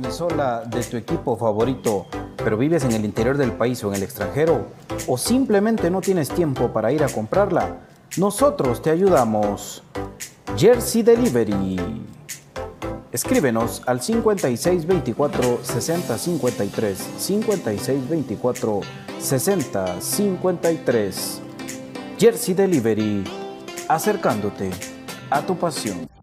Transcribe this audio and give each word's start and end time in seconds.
Camisola 0.00 0.62
de 0.64 0.80
tu 0.84 0.96
equipo 0.96 1.36
favorito, 1.36 2.06
pero 2.36 2.56
vives 2.56 2.84
en 2.84 2.92
el 2.92 3.04
interior 3.04 3.36
del 3.36 3.50
país 3.50 3.82
o 3.82 3.88
en 3.88 3.96
el 3.96 4.04
extranjero? 4.04 4.66
¿O 5.08 5.18
simplemente 5.18 5.90
no 5.90 6.00
tienes 6.00 6.28
tiempo 6.28 6.72
para 6.72 6.92
ir 6.92 7.02
a 7.02 7.08
comprarla? 7.08 7.78
Nosotros 8.16 8.80
te 8.80 8.90
ayudamos. 8.90 9.82
Jersey 10.56 11.02
Delivery. 11.02 12.04
Escríbenos 13.10 13.82
al 13.86 14.00
5624 14.00 15.58
6053 15.64 16.98
5624 17.18 18.80
6053. 19.18 21.40
Jersey 22.18 22.54
Delivery, 22.54 23.24
acercándote 23.88 24.70
a 25.28 25.42
tu 25.42 25.56
pasión. 25.56 26.17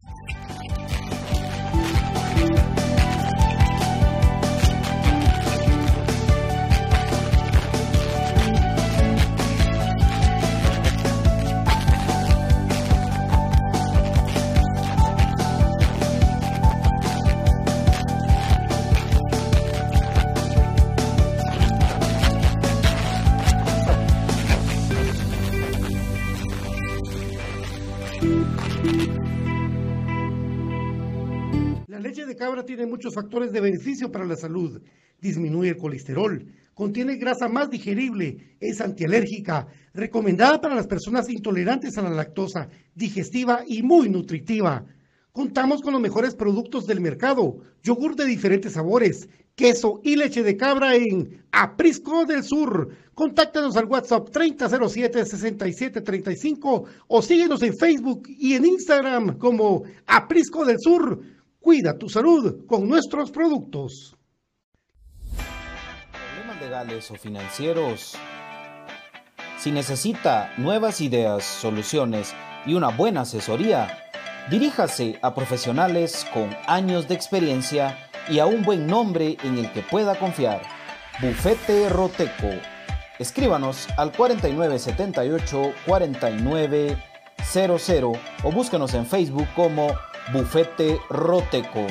Tiene 32.76 32.92
muchos 32.92 33.14
factores 33.14 33.54
de 33.54 33.62
beneficio 33.62 34.12
para 34.12 34.26
la 34.26 34.36
salud. 34.36 34.82
Disminuye 35.22 35.70
el 35.70 35.78
colesterol, 35.78 36.46
contiene 36.74 37.16
grasa 37.16 37.48
más 37.48 37.70
digerible, 37.70 38.58
es 38.60 38.82
antialérgica, 38.82 39.66
recomendada 39.94 40.60
para 40.60 40.76
las 40.76 40.88
personas 40.88 41.30
intolerantes 41.30 41.98
a 41.98 42.02
la 42.02 42.10
lactosa, 42.10 42.68
digestiva 42.94 43.62
y 43.66 43.82
muy 43.82 44.10
nutritiva. 44.10 44.84
Contamos 45.32 45.82
con 45.82 45.94
los 45.94 46.02
mejores 46.02 46.36
productos 46.36 46.86
del 46.86 47.00
mercado, 47.00 47.60
yogur 47.82 48.18
de 48.18 48.26
diferentes 48.26 48.74
sabores, 48.74 49.30
queso 49.56 50.02
y 50.04 50.18
leche 50.18 50.44
de 50.44 50.58
cabra 50.58 50.96
en 50.96 51.46
Aprisco 51.54 52.26
del 52.26 52.44
Sur. 52.44 52.90
Contáctanos 53.14 53.78
al 53.78 53.86
WhatsApp 53.86 54.28
3007-6735 54.32 56.84
o 57.08 57.22
síguenos 57.22 57.64
en 57.64 57.78
Facebook 57.78 58.28
y 58.28 58.56
en 58.56 58.66
Instagram 58.66 59.38
como 59.38 59.84
Aprisco 60.08 60.66
del 60.66 60.82
Sur. 60.82 61.35
Cuida 61.66 61.98
tu 61.98 62.08
salud 62.08 62.68
con 62.68 62.88
nuestros 62.88 63.32
productos. 63.32 64.16
Problemas 65.32 66.62
legales 66.62 67.10
o 67.10 67.16
financieros. 67.16 68.16
Si 69.58 69.72
necesita 69.72 70.54
nuevas 70.58 71.02
ideas, 71.02 71.44
soluciones 71.44 72.36
y 72.68 72.76
una 72.76 72.90
buena 72.90 73.22
asesoría, 73.22 73.98
diríjase 74.52 75.18
a 75.24 75.34
profesionales 75.34 76.28
con 76.32 76.56
años 76.68 77.08
de 77.08 77.16
experiencia 77.16 77.98
y 78.30 78.38
a 78.38 78.46
un 78.46 78.62
buen 78.62 78.86
nombre 78.86 79.36
en 79.42 79.58
el 79.58 79.72
que 79.72 79.82
pueda 79.82 80.20
confiar. 80.20 80.62
Bufete 81.20 81.90
Roteco. 81.90 82.62
Escríbanos 83.18 83.88
al 83.98 84.12
4978 84.12 85.74
4900 85.88 87.15
o 88.44 88.52
búsquenos 88.52 88.94
en 88.94 89.06
Facebook 89.06 89.48
como 89.56 89.88
Bufete 90.34 91.00
Roteco. 91.10 91.86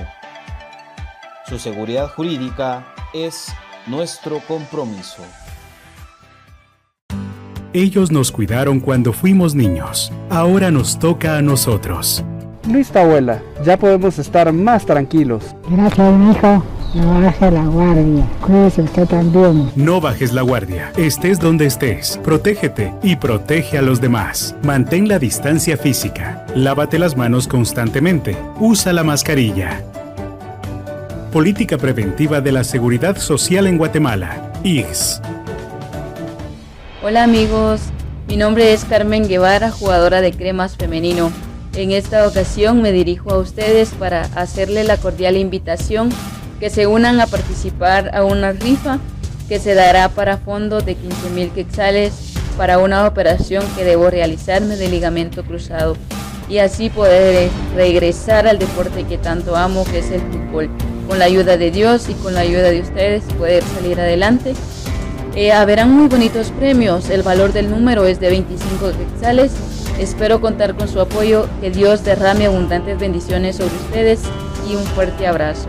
Su 1.48 1.58
seguridad 1.58 2.08
jurídica 2.08 2.84
es 3.12 3.48
nuestro 3.86 4.40
compromiso. 4.40 5.22
Ellos 7.72 8.12
nos 8.12 8.30
cuidaron 8.30 8.78
cuando 8.78 9.12
fuimos 9.12 9.54
niños. 9.54 10.12
Ahora 10.30 10.70
nos 10.70 10.98
toca 10.98 11.38
a 11.38 11.42
nosotros. 11.42 12.24
Listo, 12.70 13.00
abuela. 13.00 13.42
Ya 13.64 13.76
podemos 13.76 14.18
estar 14.18 14.52
más 14.52 14.86
tranquilos. 14.86 15.54
Gracias, 15.68 16.12
mijo. 16.14 16.62
No 16.94 17.20
baje 17.20 17.50
la 17.50 17.64
guardia. 17.64 18.24
Cuídese 18.40 18.82
usted 18.82 19.08
también. 19.08 19.68
No 19.74 20.00
bajes 20.00 20.32
la 20.32 20.42
guardia. 20.42 20.92
Estés 20.96 21.40
donde 21.40 21.66
estés. 21.66 22.20
Protégete 22.22 22.94
y 23.02 23.16
protege 23.16 23.78
a 23.78 23.82
los 23.82 24.00
demás. 24.00 24.54
Mantén 24.62 25.08
la 25.08 25.18
distancia 25.18 25.76
física. 25.76 26.46
Lávate 26.54 27.00
las 27.00 27.16
manos 27.16 27.48
constantemente. 27.48 28.36
Usa 28.60 28.92
la 28.92 29.02
mascarilla. 29.02 29.82
Política 31.32 31.78
Preventiva 31.78 32.40
de 32.40 32.52
la 32.52 32.62
Seguridad 32.62 33.16
Social 33.16 33.66
en 33.66 33.76
Guatemala. 33.76 34.52
IGS. 34.62 35.20
Hola 37.02 37.24
amigos, 37.24 37.80
mi 38.28 38.36
nombre 38.36 38.72
es 38.72 38.84
Carmen 38.84 39.26
Guevara, 39.26 39.72
jugadora 39.72 40.20
de 40.20 40.32
cremas 40.32 40.76
femenino. 40.76 41.32
En 41.74 41.90
esta 41.90 42.28
ocasión 42.28 42.82
me 42.82 42.92
dirijo 42.92 43.32
a 43.32 43.38
ustedes 43.38 43.90
para 43.90 44.22
hacerle 44.36 44.84
la 44.84 44.96
cordial 44.96 45.36
invitación 45.36 46.10
que 46.60 46.70
se 46.70 46.86
unan 46.86 47.20
a 47.20 47.26
participar 47.26 48.14
a 48.14 48.24
una 48.24 48.52
rifa 48.52 48.98
que 49.48 49.58
se 49.58 49.74
dará 49.74 50.08
para 50.08 50.38
fondos 50.38 50.86
de 50.86 50.94
15 50.94 51.30
mil 51.30 51.50
quetzales 51.50 52.34
para 52.56 52.78
una 52.78 53.06
operación 53.06 53.64
que 53.76 53.84
debo 53.84 54.10
realizarme 54.10 54.76
de 54.76 54.88
ligamento 54.88 55.44
cruzado 55.44 55.96
y 56.48 56.58
así 56.58 56.90
poder 56.90 57.50
regresar 57.74 58.46
al 58.46 58.58
deporte 58.58 59.04
que 59.04 59.18
tanto 59.18 59.56
amo 59.56 59.84
que 59.84 59.98
es 59.98 60.10
el 60.10 60.20
fútbol. 60.20 60.68
Con 61.08 61.18
la 61.18 61.26
ayuda 61.26 61.56
de 61.56 61.70
Dios 61.70 62.08
y 62.08 62.14
con 62.14 62.34
la 62.34 62.40
ayuda 62.40 62.70
de 62.70 62.80
ustedes 62.80 63.24
poder 63.38 63.62
salir 63.62 64.00
adelante. 64.00 64.54
Eh, 65.34 65.52
haberán 65.52 65.90
muy 65.90 66.08
bonitos 66.08 66.50
premios, 66.52 67.10
el 67.10 67.22
valor 67.22 67.52
del 67.52 67.70
número 67.70 68.06
es 68.06 68.20
de 68.20 68.30
25 68.30 68.92
quetzales. 68.92 69.52
Espero 69.98 70.40
contar 70.40 70.74
con 70.76 70.88
su 70.88 71.00
apoyo, 71.00 71.46
que 71.60 71.70
Dios 71.70 72.04
derrame 72.04 72.46
abundantes 72.46 72.98
bendiciones 72.98 73.56
sobre 73.56 73.74
ustedes 73.74 74.20
y 74.68 74.76
un 74.76 74.84
fuerte 74.84 75.26
abrazo. 75.26 75.68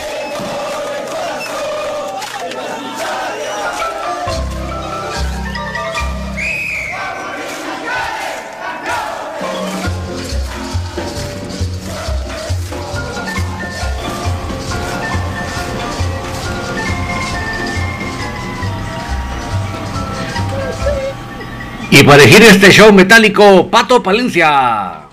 Para 22.05 22.23
elegir 22.23 22.41
este 22.41 22.71
show 22.71 22.91
metálico, 22.91 23.69
Pato 23.69 24.01
Palencia. 24.01 25.03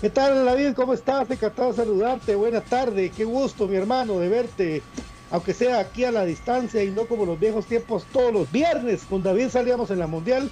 ¿Qué 0.00 0.10
tal, 0.10 0.44
David? 0.44 0.74
¿Cómo 0.74 0.92
estás? 0.92 1.30
Encantado 1.30 1.70
de 1.70 1.76
saludarte. 1.76 2.34
Buenas 2.34 2.64
tardes. 2.64 3.10
Qué 3.16 3.24
gusto, 3.24 3.66
mi 3.66 3.76
hermano, 3.76 4.18
de 4.18 4.28
verte. 4.28 4.82
Aunque 5.30 5.54
sea 5.54 5.78
aquí 5.78 6.04
a 6.04 6.12
la 6.12 6.26
distancia 6.26 6.82
y 6.82 6.90
no 6.90 7.06
como 7.06 7.24
los 7.24 7.40
viejos 7.40 7.64
tiempos, 7.64 8.04
todos 8.12 8.32
los 8.32 8.52
viernes. 8.52 9.04
Con 9.08 9.22
David 9.22 9.48
salíamos 9.48 9.90
en 9.90 10.00
la 10.00 10.06
Mundial, 10.06 10.50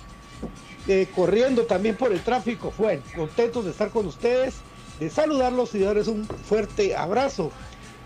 eh, 0.87 1.07
corriendo 1.15 1.65
también 1.65 1.97
por 1.97 2.11
el 2.11 2.21
tráfico. 2.21 2.73
Bueno, 2.79 3.03
contentos 3.15 3.67
de 3.67 3.73
estar 3.73 3.91
con 3.91 4.07
ustedes, 4.07 4.55
de 5.01 5.11
saludarlos 5.11 5.75
y 5.75 5.81
darles 5.81 6.09
un 6.09 6.27
fuerte 6.27 6.97
abrazo. 6.97 7.53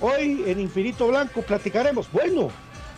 Hoy 0.00 0.42
en 0.46 0.58
Infinito 0.58 1.06
Blanco 1.06 1.42
platicaremos. 1.42 2.10
Bueno, 2.10 2.50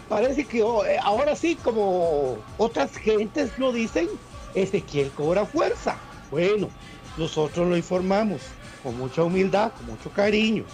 parece 0.09 0.45
que 0.45 0.63
oh, 0.63 0.85
eh, 0.85 0.99
ahora 1.03 1.37
sí, 1.37 1.57
como 1.57 2.37
otras 2.59 2.97
gentes 2.97 3.59
lo 3.59 3.73
dicen, 3.73 4.09
Ezequiel 4.55 5.11
cobra 5.11 5.45
fuerza. 5.45 5.97
Bueno, 6.31 6.69
nosotros 7.17 7.69
lo 7.69 7.77
informamos 7.77 8.43
con 8.83 8.97
mucha 8.99 9.23
humildad, 9.23 9.73
con 9.73 9.87
mucho 9.87 10.11
cariño. 10.11 10.65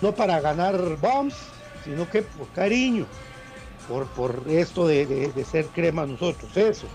No 0.00 0.14
para 0.14 0.40
ganar 0.40 0.76
bombs, 1.00 1.34
sino 1.84 2.08
que 2.10 2.22
por 2.22 2.48
cariño, 2.48 3.06
por, 3.88 4.06
por 4.08 4.42
esto 4.48 4.86
de, 4.86 5.32
ser 5.48 5.66
crema 5.66 6.06
nosotros, 6.06 6.56
eso. 6.56 6.86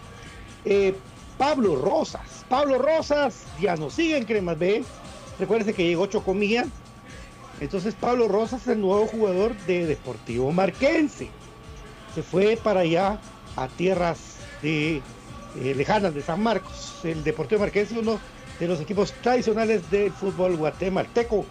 Eh, 0.66 0.94
Pablo 1.38 1.78
Rosas, 1.78 2.46
Pablo 2.50 2.78
Rosas 2.78 3.46
ya 3.62 3.78
no 3.78 3.90
sigue 3.90 4.18
en 4.18 4.26
Cremas 4.26 4.60
B. 4.60 4.84
Recuérdense 5.40 5.74
que 5.74 5.86
llegó 5.86 6.06
Chocomía. 6.08 6.66
Entonces 7.62 7.96
Pablo 7.96 8.28
Rosas 8.28 8.62
es 8.64 8.68
el 8.70 8.82
nuevo 8.82 9.08
jugador 9.08 9.56
de 9.66 9.86
Deportivo 9.86 10.52
Marquense 10.52 11.30
se 12.16 12.24
fue 12.24 12.58
para 12.62 12.82
allá 12.82 13.20
a 13.56 13.68
tierras 13.68 14.38
eh, 14.64 15.02
lejanas 15.56 16.14
de 16.14 16.22
San 16.22 16.42
Marcos. 16.42 17.00
El 17.04 17.24
Deportivo 17.24 17.62
Marqués 17.62 17.92
es 17.92 17.98
uno 17.98 18.20
de 18.60 18.68
los 18.68 18.80
equipos 18.80 19.14
tradicionales 19.22 19.90
del 19.90 20.12
fútbol 20.12 20.58
guatemalteco. 20.58 21.46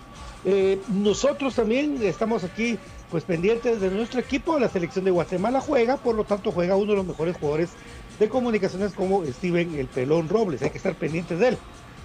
Eh, 0.45 0.81
nosotros 0.89 1.55
también 1.55 1.99
estamos 2.03 2.45
aquí 2.45 2.79
pues 3.11 3.25
pendientes 3.25 3.81
de 3.81 3.91
nuestro 3.91 4.21
equipo. 4.21 4.59
La 4.59 4.69
selección 4.69 5.05
de 5.05 5.11
Guatemala 5.11 5.61
juega, 5.61 5.97
por 5.97 6.15
lo 6.15 6.25
tanto 6.25 6.53
juega 6.53 6.77
uno 6.77 6.93
de 6.93 6.97
los 6.99 7.07
mejores 7.07 7.37
jugadores 7.37 7.71
de 8.19 8.29
comunicaciones 8.29 8.93
como 8.93 9.25
Steven 9.25 9.75
el 9.79 9.87
Pelón 9.87 10.29
Robles. 10.29 10.63
Hay 10.63 10.71
que 10.71 10.79
estar 10.79 10.95
pendientes 10.95 11.39
de 11.39 11.49
él. 11.49 11.59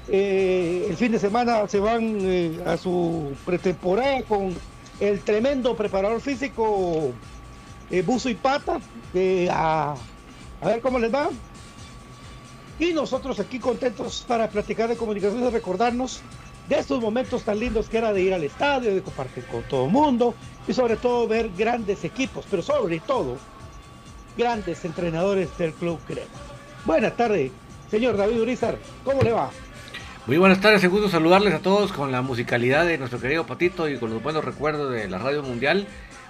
Eh, 0.10 0.88
el 0.90 0.98
fin 0.98 1.12
de 1.12 1.20
semana 1.20 1.68
se 1.68 1.80
van 1.80 2.20
a 2.66 2.76
su 2.78 3.34
pretemporada 3.46 4.24
con 4.24 4.54
el 5.00 5.20
tremendo 5.22 5.76
preparador 5.76 6.22
físico 6.22 7.14
eh, 7.92 8.02
buzo 8.02 8.30
y 8.30 8.36
pata, 8.36 8.80
a, 9.52 9.96
ver 10.64 10.82
cómo 10.82 11.00
les 11.00 11.14
va. 11.14 11.30
Y 12.80 12.94
nosotros 12.94 13.40
aquí 13.40 13.60
contentos 13.60 14.26
para 14.28 14.50
platicar 14.50 14.90
de 14.90 14.98
comunicaciones, 14.98 15.54
recordarnos 15.54 16.22
de 16.68 16.80
estos 16.80 17.02
momentos 17.02 17.44
tan 17.44 17.60
lindos 17.60 17.90
que 17.90 17.98
era 17.98 18.14
de 18.14 18.22
ir 18.22 18.34
al 18.34 18.44
estadio, 18.44 18.94
de 18.94 19.02
compartir 19.02 19.46
con 19.46 19.64
todo 19.64 19.86
el 19.86 19.92
mundo 19.92 20.34
y 20.68 20.74
sobre 20.74 20.96
todo 20.96 21.28
ver 21.28 21.52
grandes 21.58 22.04
equipos, 22.04 22.46
pero 22.50 22.64
sobre 22.64 23.00
todo 23.00 23.38
grandes 24.38 24.84
entrenadores 24.86 25.56
del 25.58 25.74
Club 25.74 26.00
Crema. 26.08 26.28
Buenas 26.86 27.16
tardes, 27.16 27.52
señor 27.92 28.18
David 28.18 28.42
Urizar, 28.42 28.78
¿cómo 29.04 29.22
le 29.22 29.34
va? 29.34 29.52
Muy 30.26 30.38
buenas 30.38 30.62
tardes, 30.62 30.80
segundo 30.80 31.10
saludarles 31.10 31.54
a 31.54 31.60
todos 31.60 31.92
con 31.92 32.12
la 32.12 32.22
musicalidad 32.22 32.86
de 32.86 32.98
nuestro 32.98 33.20
querido 33.20 33.46
Patito 33.46 33.90
y 33.90 33.98
con 33.98 34.10
los 34.10 34.24
buenos 34.24 34.44
recuerdos 34.44 34.92
de 34.92 35.10
la 35.10 35.18
Radio 35.18 35.44
Mundial 35.44 35.86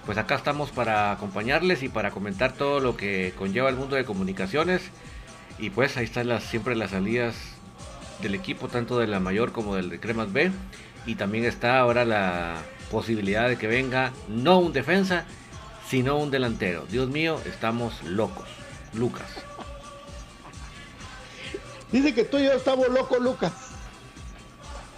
pues 0.05 0.17
acá 0.17 0.35
estamos 0.35 0.71
para 0.71 1.11
acompañarles 1.11 1.83
y 1.83 1.89
para 1.89 2.11
comentar 2.11 2.53
todo 2.53 2.79
lo 2.79 2.97
que 2.97 3.33
conlleva 3.37 3.69
el 3.69 3.75
mundo 3.75 3.95
de 3.95 4.05
comunicaciones. 4.05 4.81
Y 5.59 5.69
pues 5.69 5.95
ahí 5.97 6.05
están 6.05 6.27
las, 6.27 6.43
siempre 6.43 6.75
las 6.75 6.91
salidas 6.91 7.35
del 8.21 8.35
equipo, 8.35 8.67
tanto 8.67 8.99
de 8.99 9.07
la 9.07 9.19
mayor 9.19 9.51
como 9.51 9.75
del 9.75 9.89
de 9.89 9.99
Cremas 9.99 10.33
B. 10.33 10.51
Y 11.05 11.15
también 11.15 11.45
está 11.45 11.79
ahora 11.79 12.05
la 12.05 12.55
posibilidad 12.91 13.47
de 13.47 13.57
que 13.57 13.67
venga 13.67 14.11
no 14.27 14.59
un 14.59 14.73
defensa, 14.73 15.25
sino 15.87 16.17
un 16.17 16.31
delantero. 16.31 16.85
Dios 16.89 17.09
mío, 17.09 17.39
estamos 17.45 18.03
locos. 18.03 18.47
Lucas. 18.93 19.27
Dice 21.91 22.13
que 22.13 22.23
tú 22.23 22.37
y 22.37 22.45
yo 22.45 22.53
estamos 22.53 22.87
locos, 22.89 23.19
Lucas. 23.19 23.53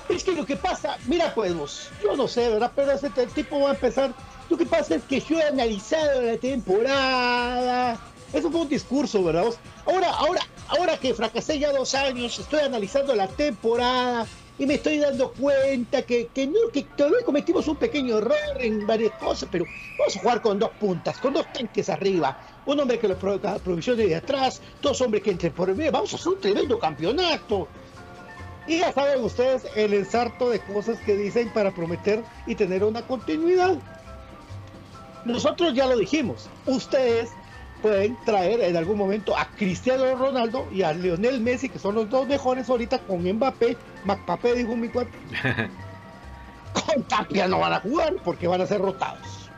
Es 0.10 0.24
que 0.24 0.34
lo 0.34 0.46
que 0.46 0.56
pasa, 0.56 0.98
mira 1.08 1.34
pues 1.34 1.90
yo 2.04 2.16
no 2.16 2.28
sé, 2.28 2.50
¿verdad? 2.50 2.72
Pero 2.76 2.92
ese 2.92 3.10
tipo 3.10 3.60
va 3.60 3.72
a 3.72 3.74
empezar 3.74 4.14
lo 4.50 4.58
que 4.58 4.66
pasa 4.66 4.96
es 4.96 5.04
que 5.04 5.20
yo 5.20 5.40
he 5.40 5.44
analizado 5.44 6.22
la 6.22 6.38
temporada. 6.38 8.00
Eso 8.34 8.52
fue 8.52 8.62
un 8.62 8.70
discurso, 8.70 9.24
¿verdad? 9.24 9.46
Ahora, 9.86 10.10
ahora, 10.10 10.42
ahora 10.68 10.98
que 10.98 11.14
fracasé 11.14 11.60
ya 11.60 11.72
dos 11.72 11.96
años, 11.96 12.38
estoy 12.38 12.60
analizando 12.62 13.16
la 13.16 13.28
temporada 13.28 14.28
y 14.58 14.66
me 14.66 14.76
estoy 14.76 15.00
dando 15.00 15.32
cuenta 15.32 16.02
que, 16.04 16.28
que, 16.28 16.48
no, 16.48 16.60
todavía 16.96 17.26
cometimos 17.26 17.68
un 17.68 17.76
pequeño 17.76 18.18
error 18.18 18.36
en 18.60 18.86
varias 18.88 19.14
cosas, 19.14 19.50
pero 19.52 19.66
vamos 19.98 20.16
a 20.16 20.20
jugar 20.20 20.42
con 20.42 20.60
dos 20.60 20.72
puntas, 20.80 21.18
con 21.18 21.34
dos 21.34 21.46
tanques 21.52 21.90
arriba. 21.90 22.40
Un 22.66 22.80
hombre 22.80 23.00
que 23.00 23.08
lo 23.08 23.18
provisione 23.18 24.06
de 24.06 24.16
atrás, 24.16 24.62
dos 24.82 25.02
hombres 25.02 25.24
que 25.24 25.32
entren 25.32 25.54
por 25.54 25.70
el 25.70 25.76
medio. 25.76 25.92
Vamos 25.92 26.14
a 26.14 26.16
hacer 26.16 26.34
un 26.34 26.40
tremendo 26.40 26.80
campeonato. 26.80 27.68
Y 28.68 28.80
ya 28.80 28.92
saben 28.92 29.24
ustedes 29.24 29.68
el 29.76 29.94
ensarto 29.94 30.50
de 30.50 30.60
cosas 30.60 31.00
que 31.00 31.16
dicen 31.16 31.52
para 31.54 31.72
prometer 31.72 32.24
y 32.48 32.56
tener 32.56 32.84
una 32.84 33.06
continuidad. 33.06 33.78
Nosotros 35.26 35.74
ya 35.74 35.88
lo 35.88 35.98
dijimos, 35.98 36.48
ustedes 36.68 37.32
pueden 37.82 38.16
traer 38.26 38.62
en 38.62 38.78
algún 38.78 38.98
momento 38.98 39.36
a 39.36 39.46
Cristiano 39.46 40.16
Ronaldo 40.16 40.68
y 40.72 40.84
a 40.84 40.94
Lionel 40.94 41.42
Messi, 41.42 41.68
que 41.68 41.80
son 41.80 41.96
los 41.96 42.10
dos 42.10 42.28
mejores 42.28 42.70
ahorita 42.70 43.00
con 43.00 43.24
Mbappé. 43.24 43.76
Mbappé 44.06 44.54
dijo 44.54 44.76
mi 44.76 44.88
cuerpo. 44.90 45.18
con 46.74 47.04
Tapia 47.04 47.48
no 47.48 47.60
van 47.60 47.74
a 47.74 47.80
jugar 47.80 48.16
porque 48.24 48.48
van 48.48 48.62
a 48.62 48.68
ser 48.68 48.82
rotados. 48.82 49.50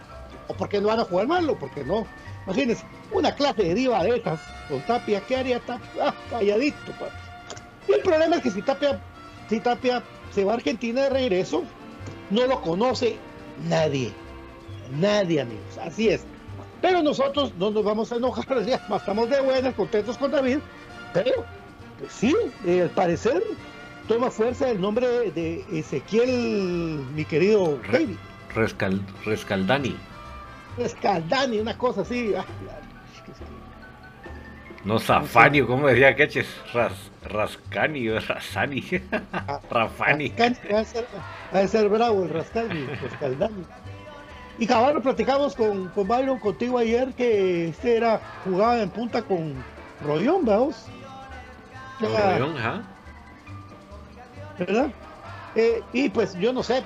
O 0.47 0.53
porque 0.53 0.79
no 0.79 0.87
van 0.87 1.01
a 1.01 1.03
jugar 1.03 1.27
mal 1.27 1.49
o 1.49 1.59
porque 1.59 1.83
no. 1.83 2.07
Imagínense, 2.45 2.85
una 3.11 3.35
clase 3.35 3.63
de 3.63 3.73
diva 3.73 4.03
de 4.03 4.17
esas 4.17 4.39
con 4.69 4.81
Tapia, 4.81 5.19
¿qué 5.27 5.35
haría 5.35 5.59
Tapia? 5.59 5.89
Ah, 6.01 6.13
calladito. 6.29 6.93
Y 7.89 7.91
el 7.91 8.01
problema 8.01 8.37
es 8.37 8.41
que 8.41 8.51
si 8.51 8.61
Tapia, 8.61 9.01
si 9.49 9.59
Tapia 9.59 10.01
se 10.31 10.45
va 10.45 10.53
a 10.53 10.55
Argentina 10.55 11.01
de 11.03 11.09
regreso, 11.09 11.63
no 12.29 12.47
lo 12.47 12.61
conoce 12.61 13.17
nadie 13.67 14.13
Nadie, 14.91 15.41
amigos. 15.41 15.77
Así 15.81 16.09
es. 16.09 16.25
Pero 16.81 17.01
nosotros 17.01 17.53
no 17.57 17.71
nos 17.71 17.83
vamos 17.83 18.11
a 18.11 18.15
enojar, 18.15 18.63
ya 18.65 18.75
estamos 18.75 19.29
de 19.29 19.41
buenas, 19.41 19.73
contentos 19.75 20.17
con 20.17 20.31
David. 20.31 20.59
Pero, 21.13 21.45
pues 21.99 22.11
sí, 22.11 22.35
eh, 22.65 22.83
al 22.83 22.89
parecer 22.91 23.43
toma 24.07 24.29
fuerza 24.31 24.69
el 24.69 24.79
nombre 24.79 25.31
de 25.31 25.65
Ezequiel, 25.71 27.05
mi 27.15 27.25
querido 27.25 27.79
David. 27.91 28.15
Rescaldani. 29.25 29.95
Rescaldani, 30.77 31.59
una 31.59 31.77
cosa 31.77 32.01
así. 32.01 32.33
No, 34.85 34.99
Zafanio, 34.99 35.67
como 35.67 35.87
decía 35.87 36.15
Queches, 36.15 36.47
Ras, 36.73 36.93
Rascani, 37.23 38.09
Rasani, 38.19 38.83
ah, 39.33 39.59
Rafani. 39.69 40.33
Va 40.39 41.59
a 41.59 41.67
ser, 41.67 41.89
bravo 41.89 42.23
el 42.23 42.29
Rascani, 42.29 42.85
Rescaldani. 42.85 43.65
Y 44.59 44.65
cabal, 44.65 45.01
platicamos 45.01 45.55
con, 45.55 45.89
con 45.89 46.07
Byron 46.07 46.39
contigo 46.39 46.77
ayer 46.77 47.13
que 47.13 47.69
este 47.69 47.97
era 47.97 48.19
jugaba 48.43 48.81
en 48.81 48.89
punta 48.89 49.21
con 49.21 49.53
Rollón, 50.03 50.45
vamos. 50.45 50.85
Rollón, 51.99 52.57
ajá. 52.57 52.83
¿Verdad? 54.57 54.91
Eh, 55.55 55.81
y 55.93 56.09
pues 56.09 56.33
yo 56.35 56.53
no 56.53 56.63
sé, 56.63 56.83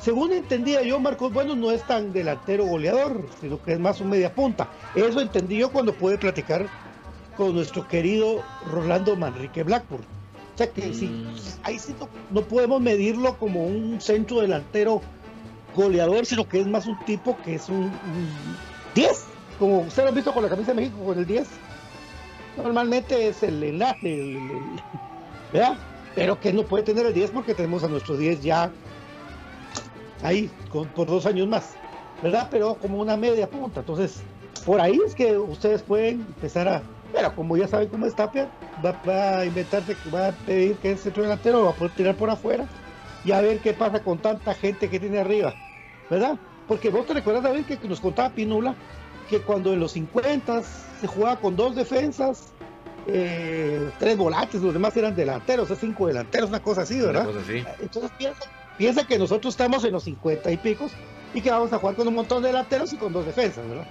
según 0.00 0.32
entendía 0.32 0.82
yo, 0.82 0.98
Marcos 0.98 1.32
Bueno 1.32 1.54
no 1.54 1.70
es 1.70 1.82
tan 1.84 2.12
delantero 2.12 2.64
goleador, 2.64 3.26
sino 3.40 3.62
que 3.62 3.72
es 3.72 3.78
más 3.78 4.00
un 4.00 4.10
media 4.10 4.34
punta. 4.34 4.68
Eso 4.94 5.20
entendí 5.20 5.58
yo 5.58 5.70
cuando 5.70 5.92
pude 5.92 6.18
platicar 6.18 6.66
con 7.36 7.54
nuestro 7.54 7.86
querido 7.86 8.42
Rolando 8.70 9.16
Manrique 9.16 9.62
Blackburn. 9.62 10.04
O 10.54 10.58
sea 10.58 10.70
que 10.70 10.92
sí, 10.92 11.06
mm. 11.06 11.34
ahí 11.64 11.78
sí 11.78 11.94
no 12.30 12.42
podemos 12.42 12.80
medirlo 12.80 13.36
como 13.38 13.64
un 13.64 14.00
centro 14.00 14.40
delantero 14.40 15.00
goleador, 15.74 16.26
sino 16.26 16.46
que 16.48 16.60
es 16.60 16.66
más 16.66 16.86
un 16.86 16.98
tipo 17.00 17.36
que 17.44 17.54
es 17.54 17.68
un, 17.68 17.90
10, 18.94 19.24
como 19.58 19.80
usted 19.80 20.02
lo 20.02 20.08
ha 20.08 20.12
visto 20.12 20.32
con 20.32 20.42
la 20.42 20.48
camisa 20.48 20.72
de 20.72 20.82
México, 20.82 21.04
con 21.04 21.18
el 21.18 21.26
10. 21.26 21.48
Normalmente 22.56 23.28
es 23.28 23.42
el 23.42 23.62
enlace, 23.62 24.38
¿verdad? 25.52 25.76
Pero 26.14 26.40
que 26.40 26.52
no 26.52 26.64
puede 26.64 26.82
tener 26.82 27.06
el 27.06 27.14
10 27.14 27.30
porque 27.30 27.54
tenemos 27.54 27.84
a 27.84 27.88
nuestro 27.88 28.16
10 28.16 28.42
ya 28.42 28.70
ahí, 30.22 30.50
con, 30.70 30.88
por 30.88 31.06
dos 31.06 31.26
años 31.26 31.46
más, 31.46 31.74
¿verdad? 32.22 32.48
Pero 32.50 32.74
como 32.74 32.98
una 32.98 33.16
media 33.16 33.48
punta. 33.48 33.80
Entonces, 33.80 34.22
por 34.66 34.80
ahí 34.80 34.98
es 35.06 35.14
que 35.14 35.38
ustedes 35.38 35.82
pueden 35.82 36.20
empezar 36.20 36.68
a. 36.68 36.82
Pero 37.12 37.34
como 37.34 37.56
ya 37.56 37.66
saben 37.66 37.88
cómo 37.88 38.06
es 38.06 38.14
Tapia, 38.14 38.48
va, 38.84 39.38
a 39.38 39.44
inventarse, 39.44 39.96
va 40.14 40.28
a 40.28 40.32
pedir 40.32 40.76
que 40.76 40.92
es 40.92 41.00
centro 41.00 41.22
delantero, 41.22 41.64
va 41.64 41.70
a 41.70 41.74
poder 41.74 41.92
tirar 41.94 42.14
por 42.14 42.30
afuera 42.30 42.68
y 43.24 43.32
a 43.32 43.40
ver 43.40 43.58
qué 43.60 43.72
pasa 43.72 44.02
con 44.02 44.18
tanta 44.18 44.54
gente 44.54 44.88
que 44.88 45.00
tiene 45.00 45.18
arriba, 45.18 45.54
¿verdad? 46.08 46.38
Porque 46.66 46.90
vos 46.90 47.06
te 47.06 47.14
recuerdas, 47.14 47.42
David, 47.42 47.64
que 47.64 47.88
nos 47.88 48.00
contaba 48.00 48.30
Pinula 48.30 48.74
que 49.28 49.40
cuando 49.40 49.72
en 49.72 49.80
los 49.80 49.92
50 49.92 50.62
se 50.62 51.06
jugaba 51.06 51.36
con 51.38 51.56
dos 51.56 51.74
defensas 51.76 52.52
eh, 53.06 53.90
tres 53.98 54.16
volantes, 54.16 54.60
los 54.60 54.72
demás 54.72 54.96
eran 54.96 55.14
delanteros, 55.14 55.70
o 55.70 55.76
cinco 55.76 56.06
delanteros, 56.06 56.50
una 56.50 56.60
cosa 56.60 56.82
así, 56.82 57.00
¿verdad? 57.00 57.24
Cosa 57.24 57.40
así. 57.40 57.64
Entonces 57.80 58.10
piensa, 58.18 58.40
piensa 58.76 59.06
que 59.06 59.18
nosotros 59.18 59.54
estamos 59.54 59.84
en 59.84 59.92
los 59.92 60.04
50 60.04 60.50
y 60.50 60.56
picos 60.56 60.92
y 61.34 61.40
que 61.40 61.50
vamos 61.50 61.72
a 61.72 61.78
jugar 61.78 61.96
con 61.96 62.08
un 62.08 62.14
montón 62.14 62.42
de 62.42 62.48
delanteros 62.48 62.92
y 62.92 62.96
con 62.96 63.12
dos 63.12 63.26
defensas, 63.26 63.66
¿verdad? 63.68 63.86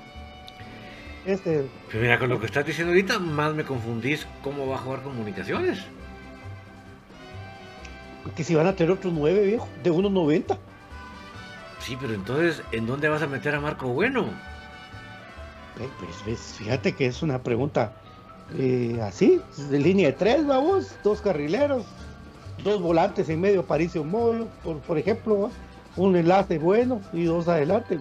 Este, 1.25 1.65
Pero 1.89 2.01
mira, 2.01 2.17
con 2.17 2.29
lo 2.29 2.39
que 2.39 2.45
estás 2.45 2.65
diciendo 2.65 2.91
ahorita, 2.91 3.19
más 3.19 3.53
me 3.53 3.63
confundís 3.63 4.25
cómo 4.41 4.67
va 4.67 4.75
a 4.75 4.79
jugar 4.79 5.01
comunicaciones. 5.01 5.79
Que 8.35 8.43
si 8.43 8.55
van 8.55 8.67
a 8.67 8.75
tener 8.75 8.91
otros 8.91 9.13
nueve, 9.13 9.41
viejo, 9.45 9.67
de 9.83 9.91
unos 9.91 10.11
90. 10.11 10.57
Sí, 11.79 11.97
pero 11.99 12.13
entonces, 12.13 12.61
¿en 12.71 12.85
dónde 12.85 13.07
vas 13.09 13.21
a 13.21 13.27
meter 13.27 13.55
a 13.55 13.59
Marco 13.61 13.87
Bueno? 13.87 14.25
Pues, 16.25 16.41
fíjate 16.57 16.93
que 16.93 17.05
es 17.05 17.21
una 17.21 17.41
pregunta 17.41 17.93
eh, 18.57 18.99
así, 19.01 19.39
de 19.69 19.79
línea 19.79 20.07
de 20.07 20.13
tres, 20.13 20.45
vamos, 20.45 20.93
dos 21.03 21.21
carrileros, 21.21 21.85
dos 22.63 22.81
volantes 22.81 23.29
en 23.29 23.39
medio, 23.39 23.63
Paricio 23.65 24.03
Moyo, 24.03 24.47
por, 24.63 24.79
por 24.81 24.97
ejemplo, 24.97 25.39
¿va? 25.41 25.49
un 25.95 26.15
enlace 26.17 26.57
bueno 26.59 27.01
y 27.13 27.23
dos 27.23 27.47
adelante. 27.47 27.97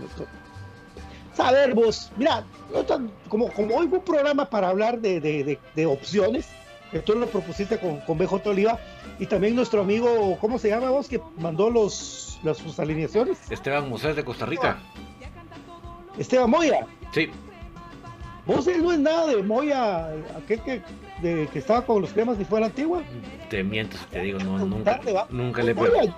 Saber 1.34 1.72
vos, 1.74 2.10
mira, 2.16 2.44
no 2.72 2.82
tan- 2.82 3.12
como, 3.28 3.48
como 3.52 3.76
hoy 3.76 3.86
fue 3.88 3.98
un 3.98 4.04
programa 4.04 4.50
para 4.50 4.68
hablar 4.70 4.98
de, 5.00 5.20
de- 5.20 5.44
de- 5.44 5.60
de 5.76 5.86
opciones, 5.86 6.48
que 6.90 6.98
tú 6.98 7.14
lo 7.14 7.26
propusiste 7.28 7.78
con, 7.78 8.00
con 8.00 8.18
BJ 8.18 8.44
Oliva, 8.50 8.78
y 9.18 9.26
también 9.26 9.54
nuestro 9.54 9.80
amigo, 9.80 10.38
¿cómo 10.40 10.58
se 10.58 10.68
llama 10.68 10.90
vos? 10.90 11.08
Que 11.08 11.20
mandó 11.38 11.70
los, 11.70 12.38
las, 12.42 12.58
sus 12.58 12.78
alineaciones, 12.78 13.38
Esteban 13.50 13.88
Mosés 13.88 14.16
de 14.16 14.24
Costa 14.24 14.46
Rica. 14.46 14.78
Esteban 16.18 16.50
Moya. 16.50 16.86
Sí, 17.12 17.30
Vos 18.48 18.66
él 18.66 18.82
no 18.82 18.92
es 18.92 18.98
nada 18.98 19.26
de 19.26 19.42
Moya, 19.42 20.08
aquel 20.34 20.62
que, 20.62 20.82
de, 21.20 21.46
que 21.52 21.58
estaba 21.58 21.84
con 21.84 22.00
los 22.00 22.14
cremas 22.14 22.40
y 22.40 22.46
fue 22.46 22.56
a 22.56 22.60
la 22.62 22.66
antigua. 22.68 23.02
te 23.50 23.62
miento 23.62 23.98
si 23.98 24.04
te 24.06 24.20
digo, 24.20 24.38
no, 24.38 24.58
nunca, 24.64 24.98
nunca 25.28 25.62
le 25.62 25.74
Moya, 25.74 26.00
veo. 26.00 26.14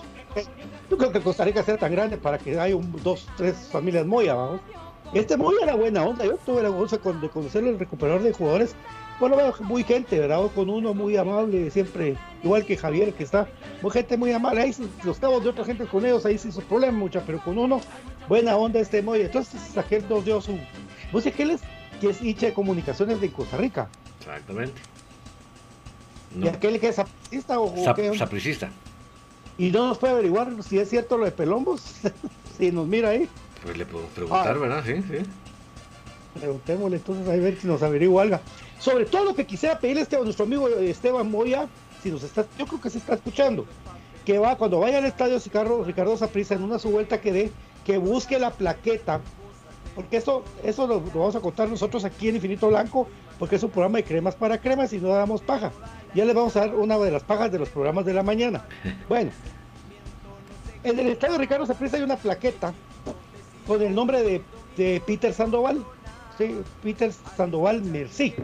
Yo 0.88 0.97
creo 0.97 1.11
que 1.11 1.21
Costa 1.21 1.45
Rica 1.45 1.64
sea 1.64 1.76
tan 1.76 1.90
grande 1.90 2.16
para 2.16 2.38
que 2.38 2.59
haya 2.59 2.76
un, 2.76 2.92
dos, 3.02 3.28
tres 3.37 3.57
familias 3.73 4.07
Moya, 4.07 4.35
vamos. 4.35 4.61
Este 5.12 5.37
Moya 5.37 5.59
era 5.64 5.75
buena 5.75 6.04
onda, 6.04 6.25
yo 6.25 6.37
tuve 6.47 6.62
la 6.62 6.69
gusto 6.69 6.99
de 6.99 7.28
conocerlo, 7.28 7.71
el 7.71 7.80
recuperador 7.80 8.23
de 8.23 8.33
jugadores. 8.33 8.76
Bueno, 9.20 9.36
veo 9.36 9.54
muy 9.60 9.84
gente, 9.84 10.18
¿verdad? 10.18 10.40
Con 10.54 10.70
uno 10.70 10.94
muy 10.94 11.14
amable, 11.18 11.70
siempre, 11.70 12.16
igual 12.42 12.64
que 12.64 12.76
Javier, 12.78 13.12
que 13.12 13.22
está, 13.24 13.46
muy 13.82 13.90
gente 13.90 14.16
muy 14.16 14.32
amable. 14.32 14.62
Ahí 14.62 14.74
los 15.04 15.18
cabos 15.18 15.44
de 15.44 15.50
otra 15.50 15.64
gente 15.66 15.84
con 15.84 16.06
ellos, 16.06 16.24
ahí 16.24 16.38
sí 16.38 16.50
su 16.50 16.62
problema, 16.62 16.96
mucha, 16.96 17.20
pero 17.20 17.38
con 17.44 17.58
uno, 17.58 17.82
buena 18.28 18.56
onda 18.56 18.80
este 18.80 19.02
Moya. 19.02 19.26
Entonces, 19.26 19.76
aquel 19.76 20.08
nos 20.08 20.24
dio 20.24 20.40
su. 20.40 20.58
No 21.12 21.20
sé 21.20 21.32
qué 21.32 21.42
él 21.42 21.50
es, 21.50 21.60
que 22.00 22.08
es 22.08 22.22
hincha 22.22 22.46
de 22.46 22.54
comunicaciones 22.54 23.20
de 23.20 23.30
Costa 23.30 23.58
Rica. 23.58 23.88
Exactamente. 24.20 24.80
¿Y 26.40 26.48
aquel 26.48 26.80
que 26.80 26.88
es 26.88 26.96
zapatistas 26.96 27.58
o, 27.58 27.94
qué 27.94 28.16
sapricista. 28.16 28.70
Y 29.58 29.70
no 29.70 29.88
nos 29.88 29.98
puede 29.98 30.14
averiguar 30.14 30.50
si 30.62 30.78
es 30.78 30.88
cierto 30.88 31.18
lo 31.18 31.26
de 31.26 31.32
Pelombos. 31.32 31.82
si 32.58 32.72
nos 32.72 32.86
mira 32.86 33.10
ahí, 33.10 33.28
Pues 33.62 33.76
le 33.76 33.84
puedo 33.84 34.06
preguntar, 34.06 34.56
Ah. 34.56 34.58
¿verdad? 34.58 34.82
Sí, 34.86 34.94
sí. 35.02 35.26
preguntémosle 36.38 36.96
entonces 36.96 37.28
a 37.28 37.32
ver 37.32 37.58
si 37.60 37.66
nos 37.66 37.82
averigua 37.82 38.22
algo. 38.22 38.40
Sobre 38.80 39.04
todo 39.04 39.26
lo 39.26 39.34
que 39.34 39.46
quisiera 39.46 39.78
pedirle 39.78 40.02
este, 40.02 40.16
a 40.16 40.20
nuestro 40.20 40.46
amigo 40.46 40.66
Esteban 40.68 41.30
Moya, 41.30 41.68
si 42.02 42.10
nos 42.10 42.22
está, 42.22 42.46
yo 42.58 42.66
creo 42.66 42.80
que 42.80 42.88
se 42.88 42.96
está 42.96 43.14
escuchando, 43.14 43.66
que 44.25 44.38
va 44.38 44.56
cuando 44.56 44.80
vaya 44.80 44.99
al 44.99 45.04
estadio 45.04 45.38
Ricardo, 45.38 45.84
Ricardo 45.84 46.16
Saprissa 46.16 46.54
en 46.54 46.62
una 46.62 46.78
su 46.78 46.90
vuelta 46.90 47.20
que 47.20 47.30
dé, 47.30 47.52
que 47.84 47.99
busque 47.99 48.38
la 48.38 48.50
plaqueta, 48.50 49.20
porque 49.94 50.16
eso, 50.16 50.44
eso 50.64 50.87
lo, 50.87 50.94
lo 50.94 51.20
vamos 51.20 51.37
a 51.37 51.40
contar 51.40 51.68
nosotros 51.68 52.06
aquí 52.06 52.30
en 52.30 52.37
Infinito 52.37 52.68
Blanco, 52.68 53.06
porque 53.38 53.56
es 53.56 53.62
un 53.62 53.70
programa 53.70 53.99
de 53.99 54.04
cremas 54.04 54.34
para 54.34 54.58
cremas 54.58 54.94
y 54.94 54.99
no 54.99 55.08
damos 55.08 55.42
paja. 55.42 55.72
Ya 56.14 56.25
les 56.25 56.34
vamos 56.34 56.56
a 56.56 56.60
dar 56.60 56.75
una 56.75 56.96
de 56.96 57.10
las 57.10 57.22
pajas 57.22 57.52
de 57.52 57.58
los 57.58 57.68
programas 57.68 58.06
de 58.06 58.14
la 58.14 58.22
mañana. 58.22 58.64
Bueno, 59.10 59.30
en 60.84 60.99
el 60.99 61.08
estadio 61.08 61.37
Ricardo 61.37 61.66
Saprissa 61.66 61.99
hay 61.99 62.02
una 62.02 62.16
plaqueta 62.16 62.72
con 63.66 63.82
el 63.82 63.94
nombre 63.94 64.22
de, 64.22 64.42
de 64.78 65.02
Peter 65.06 65.34
Sandoval. 65.34 65.84
Sí, 66.40 66.59
Peter 66.82 67.12
Sandoval 67.37 67.82
Merci, 67.82 68.35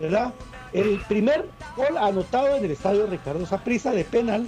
¿verdad? 0.00 0.34
El 0.72 0.98
primer 1.08 1.48
gol 1.76 1.96
anotado 1.96 2.56
en 2.56 2.64
el 2.64 2.72
estadio 2.72 3.06
Ricardo 3.06 3.46
Saprissa 3.46 3.92
de 3.92 4.04
penal 4.04 4.46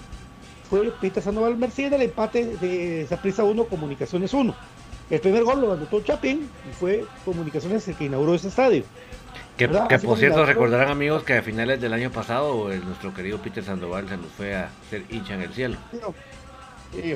fue 0.68 0.90
Peter 1.00 1.22
Sandoval 1.22 1.56
Merci 1.56 1.84
en 1.84 1.94
el 1.94 2.02
empate 2.02 2.44
de 2.56 3.06
Saprissa 3.08 3.44
1, 3.44 3.66
Comunicaciones 3.66 4.34
1. 4.34 4.52
El 5.10 5.20
primer 5.20 5.44
gol 5.44 5.60
lo 5.60 5.72
anotó 5.74 6.00
Chapín 6.00 6.48
y 6.68 6.74
fue 6.74 7.04
Comunicaciones 7.24 7.86
el 7.86 7.94
que 7.94 8.06
inauguró 8.06 8.34
ese 8.34 8.48
estadio. 8.48 8.82
Que, 9.56 9.68
por 9.68 10.18
cierto 10.18 10.40
la- 10.40 10.46
recordarán 10.46 10.88
amigos 10.88 11.22
que 11.22 11.34
a 11.34 11.42
finales 11.42 11.80
del 11.80 11.92
año 11.92 12.10
pasado 12.10 12.72
el- 12.72 12.84
nuestro 12.84 13.14
querido 13.14 13.38
Peter 13.38 13.62
Sandoval 13.62 14.08
se 14.08 14.16
nos 14.16 14.26
fue 14.32 14.56
a 14.56 14.70
ser 14.90 15.04
hincha 15.08 15.34
en 15.34 15.42
el 15.42 15.52
cielo. 15.54 15.76
Sí. 16.92 17.14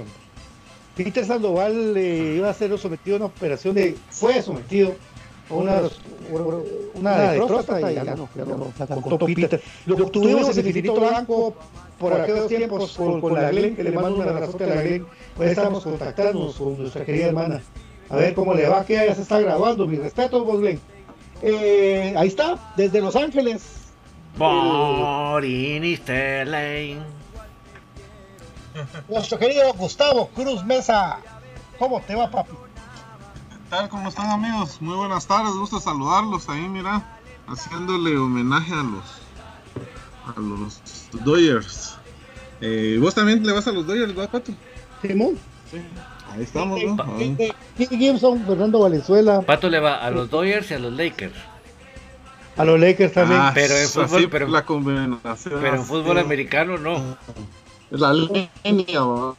Peter 0.96 1.24
Sandoval 1.24 1.96
eh, 1.96 2.34
iba 2.36 2.50
a 2.50 2.54
ser 2.54 2.76
sometido 2.78 3.16
a 3.16 3.18
una 3.18 3.26
operación 3.26 3.74
de. 3.74 3.96
Fue 4.10 4.40
sometido 4.42 4.94
una, 5.50 5.82
una 6.94 7.18
de 7.32 7.38
próstata 7.38 7.92
y 7.92 7.94
ya 7.94 8.04
no, 8.14 8.28
ya 8.34 8.44
no, 8.44 8.72
la 8.78 8.96
contó 8.96 9.26
Peter. 9.26 9.60
Lo 9.86 9.96
que 9.96 10.04
tuvimos 10.04 10.48
en 10.50 10.58
el 10.60 10.66
Infinito 10.68 11.00
Blanco 11.00 11.54
por 11.98 12.12
aquellos 12.14 12.48
tiempos 12.48 12.96
con, 12.96 13.20
con 13.20 13.34
la 13.34 13.50
Glen, 13.50 13.76
que 13.76 13.84
le 13.84 13.92
mando 13.92 14.20
un 14.20 14.28
abrazote 14.28 14.64
a 14.64 14.68
la 14.68 14.82
Glen. 14.82 15.06
Pues 15.36 15.50
estamos 15.50 15.84
contactándonos 15.84 16.56
con 16.56 16.78
nuestra 16.78 17.04
querida 17.04 17.26
hermana. 17.26 17.60
A 18.08 18.16
ver 18.16 18.34
cómo 18.34 18.54
le 18.54 18.68
va, 18.68 18.84
que 18.84 18.94
ya 18.94 19.14
se 19.14 19.22
está 19.22 19.38
grabando. 19.38 19.86
Mi 19.86 19.96
respeto, 19.96 20.44
vos, 20.44 20.60
Glen. 20.60 20.80
Eh, 21.42 22.14
ahí 22.16 22.28
está, 22.28 22.72
desde 22.76 23.00
Los 23.00 23.16
Ángeles. 23.16 23.62
Sterling. 25.96 26.98
Nuestro 29.08 29.38
querido 29.38 29.72
Gustavo 29.74 30.28
Cruz 30.28 30.64
Mesa. 30.64 31.18
¿Cómo 31.78 32.00
te 32.00 32.14
va, 32.14 32.30
papi? 32.30 32.52
¿Qué 33.70 33.76
tal? 33.76 33.88
¿Cómo 33.88 34.08
están 34.08 34.28
amigos? 34.30 34.78
Muy 34.82 34.96
buenas 34.96 35.28
tardes, 35.28 35.52
gusto 35.52 35.78
saludarlos 35.78 36.48
ahí, 36.48 36.68
mira, 36.68 37.06
haciéndole 37.46 38.16
homenaje 38.16 38.72
a 38.72 38.82
los 38.82 39.04
a 40.26 40.40
los 40.40 40.82
Dodgers. 41.24 41.94
Eh, 42.60 42.98
¿Vos 43.00 43.14
también 43.14 43.46
le 43.46 43.52
vas 43.52 43.68
a 43.68 43.72
los 43.72 43.86
Dodgers, 43.86 44.18
va, 44.18 44.26
Pato? 44.26 44.50
Simón. 45.02 45.38
Ahí 46.32 46.42
estamos, 46.42 46.80
¿no? 46.82 46.96
Ahí. 47.16 47.52
Gibson, 47.78 48.44
Fernando 48.44 48.80
Valenzuela, 48.80 49.40
Pato 49.42 49.68
le 49.70 49.78
va 49.78 50.04
a 50.04 50.10
los 50.10 50.28
Dodgers 50.28 50.68
y 50.72 50.74
a 50.74 50.78
los 50.80 50.92
Lakers. 50.92 51.34
a 52.56 52.64
los 52.64 52.80
Lakers 52.80 53.12
también. 53.12 53.40
Ah, 53.40 53.52
Pero 53.54 53.76
en 53.76 53.88
fútbol- 53.88 54.28
pero- 54.30 54.48
la 54.48 54.64
combinación. 54.66 55.60
Pero 55.60 55.76
en 55.76 55.84
fútbol 55.84 56.18
americano 56.18 56.76
no. 56.76 57.16
La 57.90 58.12
línea, 58.12 59.00
¿va? 59.02 59.36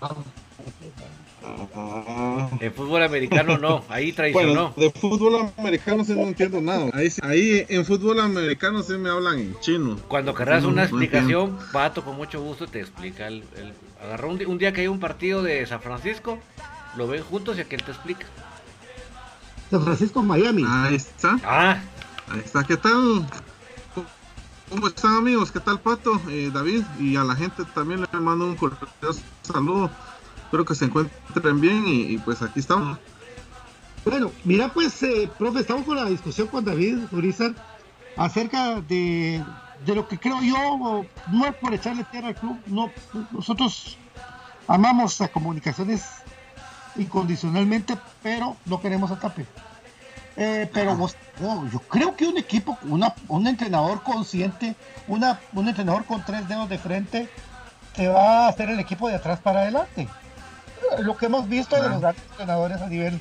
En 2.60 2.74
fútbol 2.74 3.04
americano 3.04 3.58
no. 3.58 3.84
Ahí 3.90 4.12
Bueno, 4.12 4.16
traicionó. 4.16 4.74
de 4.78 4.92
fútbol 4.92 5.52
americano 5.58 6.04
sí 6.04 6.14
no 6.14 6.22
entiendo 6.24 6.62
nada. 6.62 6.90
Ahí, 6.94 7.10
ahí 7.24 7.66
en 7.70 7.86
fútbol 7.86 8.20
americano 8.20 8.84
sí 8.84 8.94
me 8.94 9.10
hablan 9.10 9.40
en 9.40 9.60
chino. 9.60 9.98
Cuando 10.08 10.34
querrás 10.36 10.64
una 10.64 10.82
no 10.84 10.88
explicación, 10.88 11.58
Pato 11.72 12.04
con 12.04 12.16
mucho 12.16 12.42
gusto 12.42 12.68
te 12.68 12.80
explica. 12.82 13.28
El, 13.28 13.44
el- 13.56 13.74
agarró 14.04 14.30
un, 14.30 14.46
un 14.46 14.58
día 14.58 14.72
que 14.74 14.82
hay 14.82 14.88
un 14.88 15.00
partido 15.00 15.42
de 15.44 15.66
San 15.66 15.82
Francisco, 15.82 16.40
lo 16.96 17.08
ven 17.08 17.24
juntos 17.24 17.58
y 17.58 17.62
aquel 17.62 17.84
te 17.84 17.92
explica. 17.92 18.26
San 19.70 19.84
Francisco, 19.84 20.22
Miami. 20.22 20.64
Ahí 20.68 20.96
está. 20.96 21.38
Ah, 21.44 21.82
Ahí 22.30 22.42
está, 22.46 22.64
¿qué 22.64 22.78
tal? 22.78 23.26
¿Cómo 24.70 24.88
están 24.88 25.16
amigos? 25.18 25.52
¿Qué 25.52 25.60
tal 25.60 25.80
Pato? 25.82 26.22
Eh, 26.30 26.50
David 26.54 26.84
y 27.00 27.18
a 27.18 27.24
la 27.26 27.36
gente 27.36 27.64
también 27.76 28.02
le 28.10 28.20
mando 28.20 28.46
un 28.46 28.56
cordial 28.56 28.80
saludo. 29.42 29.90
Espero 30.52 30.66
que 30.66 30.76
se 30.76 30.84
encuentren 30.84 31.62
bien 31.62 31.88
y, 31.88 32.02
y 32.12 32.18
pues 32.18 32.42
aquí 32.42 32.60
estamos. 32.60 32.98
Bueno, 34.04 34.32
mira 34.44 34.68
pues, 34.68 35.02
eh, 35.02 35.30
profe, 35.40 35.62
estamos 35.62 35.86
con 35.86 35.96
la 35.96 36.04
discusión 36.04 36.50
con 36.50 36.66
David 36.66 36.98
Urizar 37.14 37.54
acerca 38.18 38.82
de, 38.82 39.42
de 39.86 39.96
lo 39.96 40.10
que 40.10 40.20
creo 40.20 40.42
yo, 40.42 41.06
no 41.32 41.46
es 41.46 41.56
por 41.56 41.74
echarle 41.74 42.04
tierra 42.04 42.28
al 42.28 42.36
club, 42.36 42.58
no, 42.66 42.92
nosotros 43.32 43.98
amamos 44.68 45.18
las 45.22 45.30
comunicaciones 45.30 46.04
incondicionalmente, 46.98 47.98
pero 48.22 48.58
no 48.66 48.82
queremos 48.82 49.10
a. 49.10 49.20
Eh, 50.36 50.70
pero 50.74 50.98
vos- 50.98 51.16
yo 51.72 51.80
creo 51.88 52.14
que 52.18 52.28
un 52.28 52.38
equipo, 52.38 52.78
una, 52.84 53.14
un 53.30 53.48
entrenador 53.48 54.04
consciente, 54.04 54.76
una, 55.08 55.40
un 55.54 55.70
entrenador 55.70 56.04
con 56.04 56.26
tres 56.26 56.46
dedos 56.50 56.68
de 56.68 56.78
frente, 56.78 57.30
te 57.96 58.10
va 58.10 58.48
a 58.48 58.50
hacer 58.50 58.70
el 58.70 58.82
equipo 58.82 59.08
de 59.08 59.16
atrás 59.16 59.40
para 59.40 59.62
adelante. 59.62 60.10
Lo 61.00 61.18
que 61.18 61.28
hemos 61.28 61.48
visto 61.48 61.82
de 61.82 61.90
los 61.90 62.02
grandes 62.02 62.24
entrenadores 62.32 62.82
a 62.82 62.88
nivel 62.88 63.20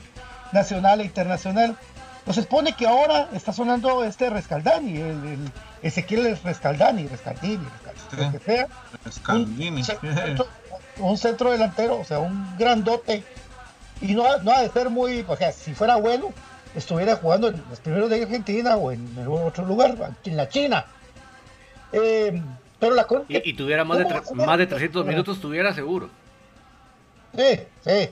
nacional 0.52 1.00
e 1.00 1.04
internacional. 1.04 1.76
Pues 2.24 2.36
se 2.36 2.42
supone 2.42 2.74
que 2.74 2.86
ahora 2.86 3.28
está 3.32 3.52
sonando 3.52 4.04
este 4.04 4.28
Rescaldani, 4.28 4.96
el, 4.96 5.24
el 5.24 5.52
Ezequiel 5.82 6.38
Rescaldani, 6.44 7.08
Rescaldini, 7.08 7.64
Rescaldini, 7.84 8.24
lo 8.24 8.32
que 8.32 8.44
sea 8.44 8.68
Scaldini. 9.10 9.80
un 9.80 9.84
centro, 9.84 10.46
un 10.98 11.18
centro 11.18 11.50
delantero, 11.50 11.98
o 11.98 12.04
sea, 12.04 12.18
un 12.18 12.56
grandote. 12.58 13.24
Y 14.02 14.14
no, 14.14 14.38
no 14.38 14.52
ha 14.52 14.62
de 14.62 14.70
ser 14.70 14.90
muy, 14.90 15.24
o 15.26 15.36
sea, 15.36 15.52
si 15.52 15.74
fuera 15.74 15.96
bueno, 15.96 16.32
estuviera 16.74 17.16
jugando 17.16 17.48
en 17.48 17.62
los 17.68 17.80
primeros 17.80 18.10
de 18.10 18.22
Argentina 18.22 18.76
o 18.76 18.92
en 18.92 19.14
algún 19.18 19.42
otro 19.42 19.64
lugar, 19.64 19.96
en 20.24 20.36
la 20.36 20.48
China. 20.48 20.84
Eh, 21.92 22.40
pero 22.78 22.94
la 22.94 23.06
y, 23.28 23.50
y, 23.50 23.52
tuviera 23.52 23.84
más 23.84 23.98
de, 23.98 24.06
más 24.34 24.58
de 24.58 24.66
300 24.66 25.04
minutos, 25.04 25.40
tuviera 25.40 25.74
seguro. 25.74 26.08
Sí, 27.36 27.60
sí. 27.84 28.10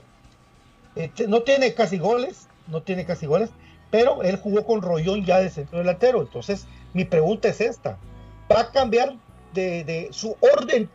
Este, 0.94 1.28
no 1.28 1.42
tiene 1.42 1.74
casi 1.74 1.98
goles, 1.98 2.48
no 2.66 2.82
tiene 2.82 3.04
casi 3.04 3.26
goles, 3.26 3.50
pero 3.90 4.22
él 4.22 4.36
jugó 4.36 4.64
con 4.66 4.82
Rollón 4.82 5.24
ya 5.24 5.38
de 5.38 5.50
centro 5.50 5.78
delantero. 5.78 6.20
Entonces, 6.20 6.66
mi 6.92 7.04
pregunta 7.04 7.48
es 7.48 7.60
esta: 7.60 7.98
¿va 8.50 8.60
a 8.60 8.72
cambiar 8.72 9.16
de, 9.54 10.08
su 10.12 10.36
orden 10.40 10.88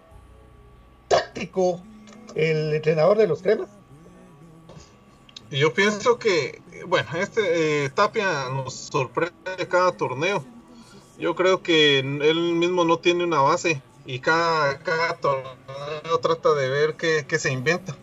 táctico 1.08 1.82
el 2.36 2.74
entrenador 2.74 3.18
de 3.18 3.28
los 3.28 3.42
cremas? 3.42 3.70
Yo 5.52 5.74
pienso 5.74 6.18
que, 6.18 6.62
bueno, 6.88 7.10
este 7.16 7.86
eh, 7.86 7.90
Tapia 7.90 8.50
nos 8.50 8.74
sorprende 8.74 9.68
cada 9.70 9.92
torneo. 9.92 10.44
Yo 11.20 11.36
creo 11.36 11.62
que 11.62 12.00
él 12.00 12.56
mismo 12.56 12.86
no 12.86 12.98
tiene 12.98 13.24
una 13.24 13.40
base 13.40 13.82
y 14.06 14.20
cada, 14.20 14.80
torneo 15.22 16.20
trata 16.22 16.54
de 16.56 16.70
ver 16.70 16.96
qué 16.96 17.40
se 17.40 17.52
inventa 17.52 17.96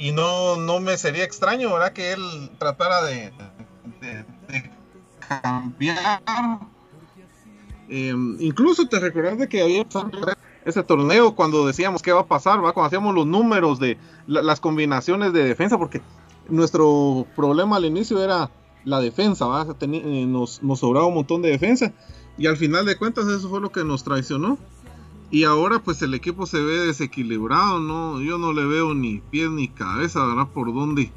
y 0.00 0.12
no, 0.12 0.56
no 0.56 0.80
me 0.80 0.96
sería 0.96 1.24
extraño, 1.24 1.70
¿verdad? 1.74 1.92
Que 1.92 2.12
él 2.12 2.50
tratara 2.58 3.02
de, 3.02 3.34
cambiar. 5.28 6.22
Em, 7.86 8.38
incluso 8.40 8.88
te 8.88 8.98
recordás 8.98 9.36
de 9.36 9.46
que 9.46 9.60
había 9.60 9.84
ese 10.64 10.82
torneo 10.84 11.34
cuando 11.34 11.66
decíamos 11.66 12.00
qué 12.00 12.12
va 12.12 12.20
a 12.20 12.26
pasar, 12.26 12.64
¿va? 12.64 12.72
Cuando 12.72 12.86
hacíamos 12.86 13.14
los 13.14 13.26
números 13.26 13.78
de 13.78 13.98
las 14.26 14.58
combinaciones 14.58 15.34
de 15.34 15.44
defensa, 15.44 15.76
porque 15.76 16.00
nuestro 16.48 17.26
problema 17.36 17.76
al 17.76 17.84
inicio 17.84 18.24
era 18.24 18.50
la 18.84 19.00
defensa, 19.00 19.44
¿va? 19.44 19.66
Eh, 19.82 20.24
nos, 20.26 20.62
nos 20.62 20.78
sobraba 20.78 21.08
un 21.08 21.14
montón 21.14 21.42
de 21.42 21.50
defensa 21.50 21.92
y 22.38 22.46
al 22.46 22.56
final 22.56 22.86
de 22.86 22.96
cuentas 22.96 23.26
eso 23.26 23.50
fue 23.50 23.60
lo 23.60 23.70
que 23.70 23.84
nos 23.84 24.02
traicionó. 24.02 24.56
Y 25.30 25.44
ahora 25.44 25.78
pues 25.78 26.02
el 26.02 26.14
equipo 26.14 26.46
se 26.46 26.60
ve 26.60 26.78
desequilibrado, 26.86 27.78
¿no? 27.78 28.20
Yo 28.20 28.38
no 28.38 28.52
le 28.52 28.64
veo 28.64 28.94
ni 28.94 29.18
pies 29.18 29.50
ni 29.50 29.68
cabeza, 29.68 30.26
¿verdad? 30.26 30.48
Por 30.48 30.74
dónde. 30.74 31.12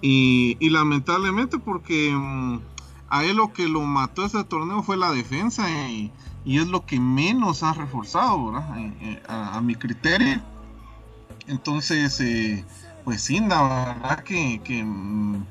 Y, 0.00 0.56
lamentablemente 0.70 1.58
porque 1.58 2.12
mm, 2.12 2.60
a 3.08 3.24
él 3.24 3.36
lo 3.36 3.52
que 3.52 3.66
lo 3.68 3.80
mató 3.82 4.24
ese 4.24 4.44
torneo 4.44 4.82
fue 4.84 4.96
la 4.96 5.10
defensa 5.10 5.68
y, 5.70 6.12
es 6.46 6.68
lo 6.68 6.86
que 6.86 6.98
menos 6.98 7.62
ha 7.62 7.74
reforzado, 7.74 8.52
¿verdad? 8.52 8.78
Eh, 8.78 8.92
eh, 9.02 9.22
a, 9.28 9.60
mi 9.60 9.74
criterio. 9.74 10.40
Entonces, 11.46 12.20
eh, 12.20 12.64
pues 13.04 13.22
sí, 13.22 13.40
la 13.40 13.94
verdad 13.96 14.22
que, 14.22 14.60
que 14.64 14.84
mm, 14.84 15.44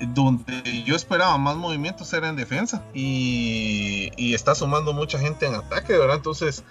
donde 0.00 0.82
yo 0.84 0.96
esperaba 0.96 1.36
más 1.38 1.56
movimientos 1.56 2.12
era 2.12 2.28
en 2.28 2.36
defensa 2.36 2.84
y, 2.94 4.34
está 4.34 4.54
sumando 4.54 4.92
mucha 4.92 5.18
gente 5.18 5.46
en 5.46 5.54
ataque, 5.54 5.96
¿verdad? 5.96 6.16
Entonces 6.16 6.64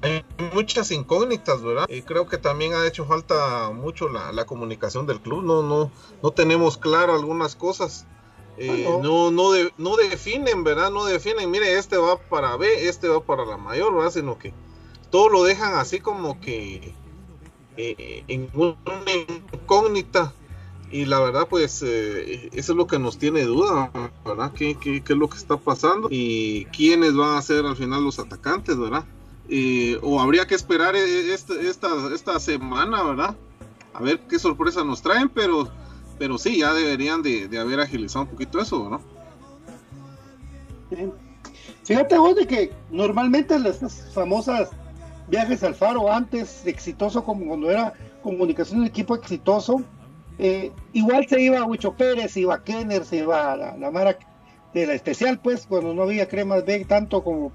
hay 0.00 0.24
muchas 0.54 0.90
incógnitas, 0.90 1.62
¿verdad? 1.62 1.86
Y 1.88 2.02
creo 2.02 2.26
que 2.26 2.38
también 2.38 2.72
ha 2.72 2.86
hecho 2.86 3.04
falta 3.04 3.70
mucho 3.70 4.08
la, 4.08 4.46
comunicación 4.46 5.06
del 5.06 5.20
club, 5.20 5.44
no, 5.44 5.62
no, 5.62 5.90
no 6.22 6.30
tenemos 6.30 6.78
claro 6.78 7.14
algunas 7.14 7.56
cosas. 7.56 8.06
Eh, 8.56 8.86
no, 9.02 9.30
no, 9.32 9.50
no 9.76 9.96
definen, 9.96 10.64
¿verdad? 10.64 10.90
No 10.90 11.04
definen, 11.04 11.50
mire, 11.50 11.76
este 11.76 11.96
va 11.96 12.18
para 12.18 12.56
B, 12.56 12.88
este 12.88 13.08
va 13.08 13.20
para 13.20 13.44
la 13.44 13.56
mayor, 13.56 13.94
¿verdad? 13.94 14.12
Sino 14.12 14.38
que 14.38 14.54
todo 15.10 15.28
lo 15.28 15.42
dejan 15.42 15.74
así 15.74 16.00
como 16.00 16.40
que 16.40 16.94
eh, 17.76 18.24
en 18.28 18.48
una 18.54 19.12
incógnita 19.52 20.32
y 20.94 21.06
la 21.06 21.18
verdad, 21.18 21.48
pues 21.50 21.82
eh, 21.84 22.50
eso 22.52 22.72
es 22.72 22.76
lo 22.76 22.86
que 22.86 23.00
nos 23.00 23.18
tiene 23.18 23.42
duda, 23.42 23.90
¿verdad? 24.24 24.52
¿Qué, 24.52 24.76
¿Qué, 24.76 25.02
qué, 25.02 25.12
es 25.12 25.18
lo 25.18 25.28
que 25.28 25.36
está 25.36 25.56
pasando? 25.56 26.06
¿Y 26.08 26.66
quiénes 26.66 27.16
van 27.16 27.36
a 27.36 27.42
ser 27.42 27.66
al 27.66 27.74
final 27.74 28.04
los 28.04 28.20
atacantes, 28.20 28.78
¿verdad? 28.78 29.04
o 30.02 30.20
habría 30.20 30.46
que 30.46 30.54
esperar 30.54 30.94
e, 30.94 31.34
este, 31.34 31.68
esta, 31.68 31.88
esta 32.14 32.38
semana, 32.38 33.02
¿verdad? 33.02 33.34
A 33.92 34.02
ver 34.02 34.20
qué 34.20 34.38
sorpresa 34.38 34.84
nos 34.84 35.02
traen, 35.02 35.28
pero, 35.28 35.68
pero 36.16 36.38
sí, 36.38 36.58
ya 36.60 36.72
deberían 36.72 37.22
de, 37.22 37.50
haber 37.58 37.80
agilizado 37.80 38.26
un 38.26 38.30
poquito 38.30 38.60
eso, 38.60 38.88
¿no? 38.88 39.00
Fíjate 41.82 42.18
vos 42.18 42.36
de 42.36 42.46
que 42.46 42.72
normalmente 42.92 43.58
las 43.58 43.80
famosas 44.14 44.70
viajes 45.26 45.64
al 45.64 45.74
faro 45.74 46.12
antes 46.12 46.64
exitoso 46.64 47.24
como 47.24 47.46
cuando 47.46 47.68
era 47.68 47.94
comunicación 48.22 48.82
de 48.82 48.86
equipo 48.86 49.16
exitoso 49.16 49.82
eh, 50.38 50.72
igual 50.92 51.26
se 51.28 51.40
iba 51.40 51.64
Huicho 51.64 51.94
Pérez, 51.94 52.32
se 52.32 52.40
iba 52.40 52.62
Kenner, 52.64 53.04
se 53.04 53.18
iba 53.18 53.56
la, 53.56 53.76
la 53.76 53.90
Mara 53.90 54.18
de 54.72 54.86
la 54.86 54.94
especial, 54.94 55.38
pues, 55.38 55.66
cuando 55.66 55.94
no 55.94 56.02
había 56.02 56.28
cremas 56.28 56.64
B 56.64 56.84
tanto 56.84 57.22
como, 57.22 57.52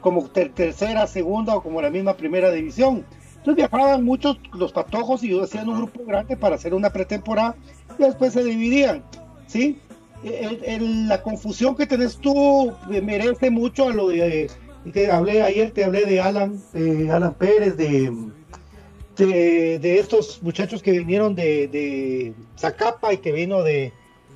como 0.00 0.24
tercera, 0.24 1.06
segunda 1.06 1.56
o 1.56 1.62
como 1.62 1.82
la 1.82 1.90
misma 1.90 2.14
primera 2.14 2.50
división. 2.50 3.04
Entonces 3.36 3.56
viajaban 3.56 4.04
muchos 4.04 4.38
los 4.54 4.72
patojos 4.72 5.22
y 5.24 5.38
hacían 5.38 5.68
un 5.68 5.78
grupo 5.78 6.04
grande 6.04 6.36
para 6.36 6.54
hacer 6.54 6.74
una 6.74 6.90
pretemporada 6.90 7.56
y 7.98 8.02
después 8.02 8.32
se 8.32 8.44
dividían, 8.44 9.02
¿sí? 9.46 9.80
la 10.22 11.20
confusión 11.22 11.74
que 11.74 11.86
tenés 11.86 12.16
tú 12.18 12.72
merece 12.88 13.50
mucho 13.50 13.88
a 13.88 13.92
lo 13.92 14.08
de, 14.08 14.48
que 14.92 15.10
hablé 15.10 15.42
ayer, 15.42 15.72
te 15.72 15.84
hablé 15.84 16.04
de 16.04 16.20
Alan, 16.20 16.60
de 16.72 17.10
Alan 17.10 17.34
Pérez, 17.34 17.76
de 17.76 18.12
de, 19.16 19.98
estos 19.98 20.42
muchachos 20.42 20.82
que 20.82 20.92
vinieron 20.92 21.34
de, 21.34 21.68
de 21.68 22.34
Zacapa 22.56 23.12
y 23.12 23.18
que 23.18 23.32
vino 23.32 23.62
de, 23.62 23.92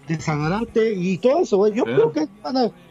de 0.06 0.20
Sanarate 0.20 0.92
y 0.94 1.18
todo 1.18 1.40
eso. 1.40 1.68
Yo 1.68 1.84
creo 1.84 2.12
que, 2.12 2.28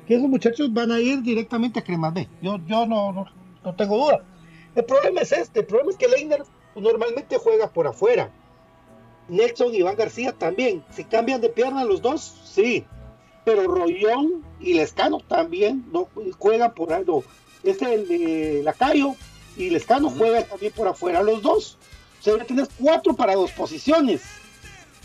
esos 0.07 0.29
muchachos 0.29 0.73
van 0.73 0.91
a 0.91 0.99
ir 0.99 1.21
directamente 1.21 1.79
a 1.79 1.83
Cremas 1.83 2.13
B. 2.13 2.27
Yo, 2.41 2.59
yo 2.67 2.85
no, 2.85 3.11
no, 3.11 3.75
tengo 3.75 3.97
duda. 3.97 4.23
El 4.75 4.85
problema 4.85 5.21
es 5.21 5.31
este: 5.31 5.61
el 5.61 5.65
problema 5.65 5.91
es 5.91 5.97
que 5.97 6.07
Leiner 6.07 6.43
normalmente 6.75 7.37
juega 7.37 7.69
por 7.69 7.87
afuera. 7.87 8.31
Nelson 9.27 9.73
y 9.73 9.77
Iván 9.77 9.95
García 9.95 10.33
también. 10.33 10.83
Si 10.91 11.03
cambian 11.03 11.41
de 11.41 11.49
pierna 11.49 11.83
los 11.83 12.01
dos, 12.01 12.21
sí. 12.43 12.85
Pero 13.43 13.63
Rollón 13.67 14.43
y 14.59 14.73
Lescano 14.73 15.19
también 15.19 15.85
no 15.91 16.07
juegan 16.37 16.73
por 16.73 16.93
algo. 16.93 17.23
Este 17.63 17.93
el 17.93 18.07
de 18.07 18.61
Lacayo 18.63 19.15
y 19.57 19.69
Lescano 19.69 20.09
juega 20.09 20.43
también 20.43 20.73
por 20.73 20.87
afuera 20.87 21.23
los 21.23 21.41
dos. 21.41 21.77
O 22.19 22.23
sea, 22.23 22.37
ya 22.37 22.45
tienes 22.45 22.69
cuatro 22.79 23.15
para 23.15 23.35
dos 23.35 23.51
posiciones. 23.51 24.21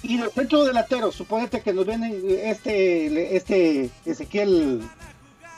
Y 0.02 0.16
los 0.16 0.32
centros 0.32 0.66
delanteros, 0.66 1.14
suponete 1.14 1.60
que 1.60 1.72
nos 1.72 1.86
viene 1.86 2.14
este, 2.50 3.36
este 3.36 3.90
Ezequiel, 4.06 4.82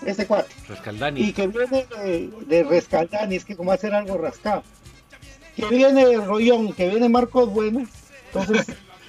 este 0.05 0.27
cuatro. 0.27 0.53
Rescaldani. 0.69 1.21
Y 1.21 1.33
que 1.33 1.47
viene 1.47 1.87
de, 2.47 2.65
Rescaldani, 2.65 3.37
es 3.37 3.45
que 3.45 3.57
como 3.57 3.71
hacer 3.71 3.95
algo 3.95 4.19
rascado. 4.19 4.65
Que 5.55 5.67
viene 5.67 6.17
Rollón, 6.17 6.73
que 6.73 6.89
viene 6.89 7.09
Marcos 7.09 7.53
Bueno. 7.53 7.87
Entonces, 8.33 8.67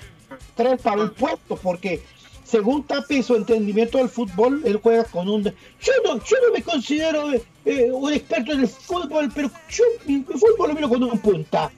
tres 0.56 0.82
para 0.82 1.02
un 1.02 1.10
puesto, 1.14 1.56
porque 1.56 2.04
según 2.44 2.84
Tapi 2.84 3.24
su 3.24 3.36
entendimiento 3.36 3.98
del 3.98 4.10
fútbol, 4.10 4.62
él 4.66 4.80
juega 4.84 5.06
con 5.06 5.28
un... 5.28 5.44
Yo 5.44 5.94
no, 6.06 6.24
yo 6.24 6.38
no 6.46 6.54
me 6.54 6.62
considero 6.62 7.32
eh, 7.66 7.90
un 7.92 8.12
experto 8.12 8.52
en 8.52 8.62
el 8.62 8.68
fútbol, 8.68 9.32
pero 9.34 9.50
yo 9.70 9.84
el 10.08 10.26
fútbol 10.26 10.70
lo 10.70 10.76
miro 10.76 10.90
con 10.90 11.04
un 11.04 11.18
punta. 11.20 11.72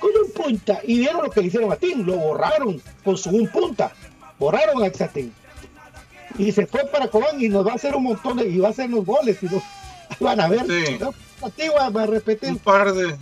Con 0.00 0.10
un 0.10 0.32
punta. 0.32 0.80
Y 0.84 0.98
vieron 0.98 1.22
lo 1.22 1.30
que 1.30 1.40
le 1.40 1.46
hicieron 1.46 1.72
a 1.72 1.76
Tim, 1.76 2.04
lo 2.04 2.16
borraron 2.16 2.80
con 3.04 3.16
su 3.16 3.30
un 3.30 3.48
punta. 3.48 3.92
Borraron 4.38 4.82
a 4.82 4.86
Exatín. 4.86 5.32
Y 6.38 6.52
se 6.52 6.66
fue 6.66 6.84
para 6.86 7.08
Cobán 7.08 7.40
y 7.40 7.48
nos 7.48 7.66
va 7.66 7.72
a 7.72 7.74
hacer 7.76 7.94
un 7.94 8.04
montón 8.04 8.36
de... 8.36 8.48
y 8.48 8.58
va 8.58 8.68
a 8.68 8.70
hacer 8.70 8.90
los 8.90 9.04
goles. 9.04 9.38
Y 9.42 9.48
van 10.20 10.40
a 10.40 10.48
ver. 10.48 10.66
Sí. 10.66 10.98
va 11.70 12.02
a 12.02 12.06
repetir. 12.06 12.50
Un 12.50 12.58
par 12.58 12.92
de 12.92 13.16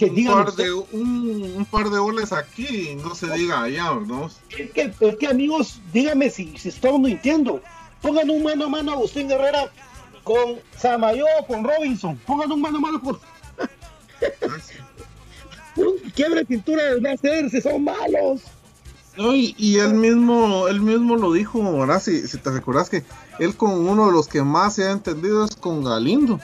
un, 0.00 0.26
par 0.26 0.52
de, 0.52 0.72
un, 0.72 1.66
par 1.70 1.90
de 1.90 1.98
goles 1.98 2.32
aquí, 2.32 2.96
no 3.02 3.14
se 3.14 3.30
diga 3.32 3.62
allá, 3.62 3.94
¿no? 4.06 4.26
Es 4.26 4.70
que, 4.70 4.92
es 5.00 5.16
que 5.16 5.26
amigos, 5.26 5.80
dígame 5.92 6.30
si, 6.30 6.56
si 6.58 6.68
estamos 6.68 7.00
mintiendo. 7.00 7.60
Pongan 8.02 8.30
un 8.30 8.44
mano 8.44 8.66
a 8.66 8.68
mano 8.68 8.92
a 8.92 8.94
Agustín 8.94 9.30
Herrera 9.30 9.70
con 10.28 10.56
Samayo 10.76 11.24
con 11.46 11.64
Robinson. 11.64 12.18
Pongan 12.26 12.52
un 12.52 12.60
mano 12.60 12.76
a 12.76 12.80
mano 12.82 13.00
con. 13.00 13.18
Quiebre 16.14 16.44
pintura 16.44 16.96
de 16.96 17.10
hacer 17.10 17.48
si 17.48 17.62
son 17.62 17.84
malos. 17.84 18.42
No, 19.16 19.34
y, 19.34 19.78
él 19.78 19.94
mismo, 19.94 20.68
él 20.68 20.80
mismo 20.80 21.16
lo 21.16 21.32
dijo, 21.32 21.60
¿verdad? 21.78 22.00
Si, 22.00 22.28
si 22.28 22.38
te 22.38 22.50
recuerdas 22.50 22.88
que 22.90 23.02
él 23.40 23.56
con 23.56 23.72
uno 23.88 24.06
de 24.06 24.12
los 24.12 24.28
que 24.28 24.42
más 24.42 24.74
se 24.74 24.84
ha 24.84 24.92
entendido 24.92 25.44
es 25.44 25.56
con 25.56 25.82
Galindo. 25.82 26.38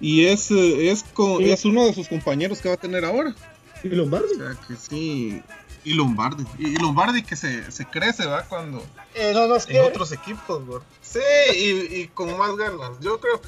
Y 0.00 0.26
es, 0.26 0.50
eh, 0.50 0.90
es, 0.90 1.04
es 1.40 1.64
uno 1.64 1.84
de 1.84 1.92
sus 1.92 2.08
compañeros 2.08 2.60
que 2.60 2.68
va 2.68 2.76
a 2.76 2.78
tener 2.78 3.04
ahora. 3.04 3.34
Y 3.82 3.88
Lombardi. 3.88 4.32
O 4.32 4.36
sea 4.36 4.56
que 4.66 4.76
sí. 4.76 5.42
Y 5.88 5.94
Lombardi. 5.94 6.44
Y 6.58 6.76
Lombardi 6.76 7.22
que 7.22 7.34
se, 7.34 7.72
se 7.72 7.86
crece, 7.86 8.26
¿va? 8.26 8.42
Cuando. 8.42 8.84
Eh, 9.14 9.32
no, 9.32 9.44
en 9.44 9.84
otros 9.84 10.12
equipos. 10.12 10.62
Sí, 11.00 11.18
y, 11.54 12.00
y, 12.00 12.08
con 12.08 12.36
más 12.36 12.54
ganas. 12.56 13.00
Yo 13.00 13.18
creo, 13.18 13.40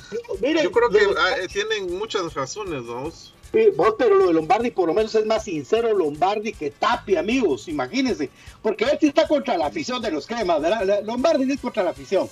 yo 0.62 0.72
creo 0.72 0.88
que 0.88 1.00
ah, 1.18 1.34
tienen 1.52 1.98
muchas 1.98 2.32
razones, 2.32 2.86
vamos. 2.86 3.34
vos, 3.76 3.94
pero 3.98 4.14
lo 4.14 4.28
de 4.28 4.32
Lombardi 4.32 4.70
por 4.70 4.88
lo 4.88 4.94
menos 4.94 5.14
es 5.14 5.26
más 5.26 5.44
sincero 5.44 5.92
Lombardi 5.92 6.54
que 6.54 6.70
Tapi, 6.70 7.16
amigos, 7.16 7.68
imagínense. 7.68 8.30
Porque 8.62 8.84
él 8.84 8.96
sí 8.98 9.08
está 9.08 9.28
contra 9.28 9.58
la 9.58 9.66
afición 9.66 10.00
de 10.00 10.10
los 10.10 10.26
cremas, 10.26 10.62
¿verdad? 10.62 11.02
Lombardi 11.04 11.52
es 11.52 11.60
contra 11.60 11.82
la 11.82 11.90
afición. 11.90 12.26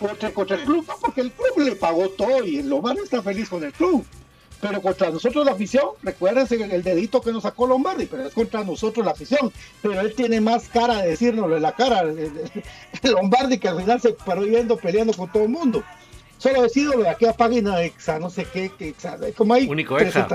Contra, 0.00 0.34
contra 0.34 0.56
el 0.56 0.64
club, 0.64 0.84
no, 0.88 0.94
porque 1.00 1.20
el 1.20 1.30
club 1.30 1.58
le 1.58 1.76
pagó 1.76 2.08
todo 2.08 2.44
y 2.44 2.58
el 2.58 2.68
Lombardi 2.68 3.02
está 3.04 3.22
feliz 3.22 3.48
con 3.48 3.62
el 3.62 3.72
club. 3.72 4.04
Pero 4.60 4.80
contra 4.80 5.10
nosotros 5.10 5.44
la 5.44 5.52
afición, 5.52 5.88
recuérdense 6.02 6.54
el 6.54 6.82
dedito 6.82 7.20
que 7.20 7.32
nos 7.32 7.42
sacó 7.42 7.66
Lombardi, 7.66 8.06
pero 8.06 8.26
es 8.26 8.32
contra 8.32 8.64
nosotros 8.64 9.04
la 9.04 9.12
afición. 9.12 9.52
Pero 9.82 10.00
él 10.00 10.14
tiene 10.14 10.40
más 10.40 10.68
cara 10.68 11.02
de 11.02 11.10
decirnoslo 11.10 11.56
en 11.56 11.62
la 11.62 11.72
cara, 11.72 12.00
el, 12.00 12.32
Lombardi, 13.02 13.58
que 13.58 13.68
al 13.68 13.80
final 13.80 14.00
se 14.00 14.12
paró 14.12 14.44
yendo 14.44 14.76
peleando 14.76 15.12
con 15.12 15.30
todo 15.30 15.42
el 15.42 15.50
mundo. 15.50 15.82
Solo 16.38 16.62
decido 16.62 16.94
lo 16.94 17.02
de 17.02 17.10
aquella 17.10 17.32
página 17.34 17.76
de 17.76 17.86
Exa, 17.86 18.18
no 18.18 18.30
sé 18.30 18.46
qué, 18.46 18.70
que 18.70 18.88
Exa, 18.88 19.18
como 19.36 19.54
hay. 19.54 19.68
Único 19.68 19.98
Exa. 19.98 20.28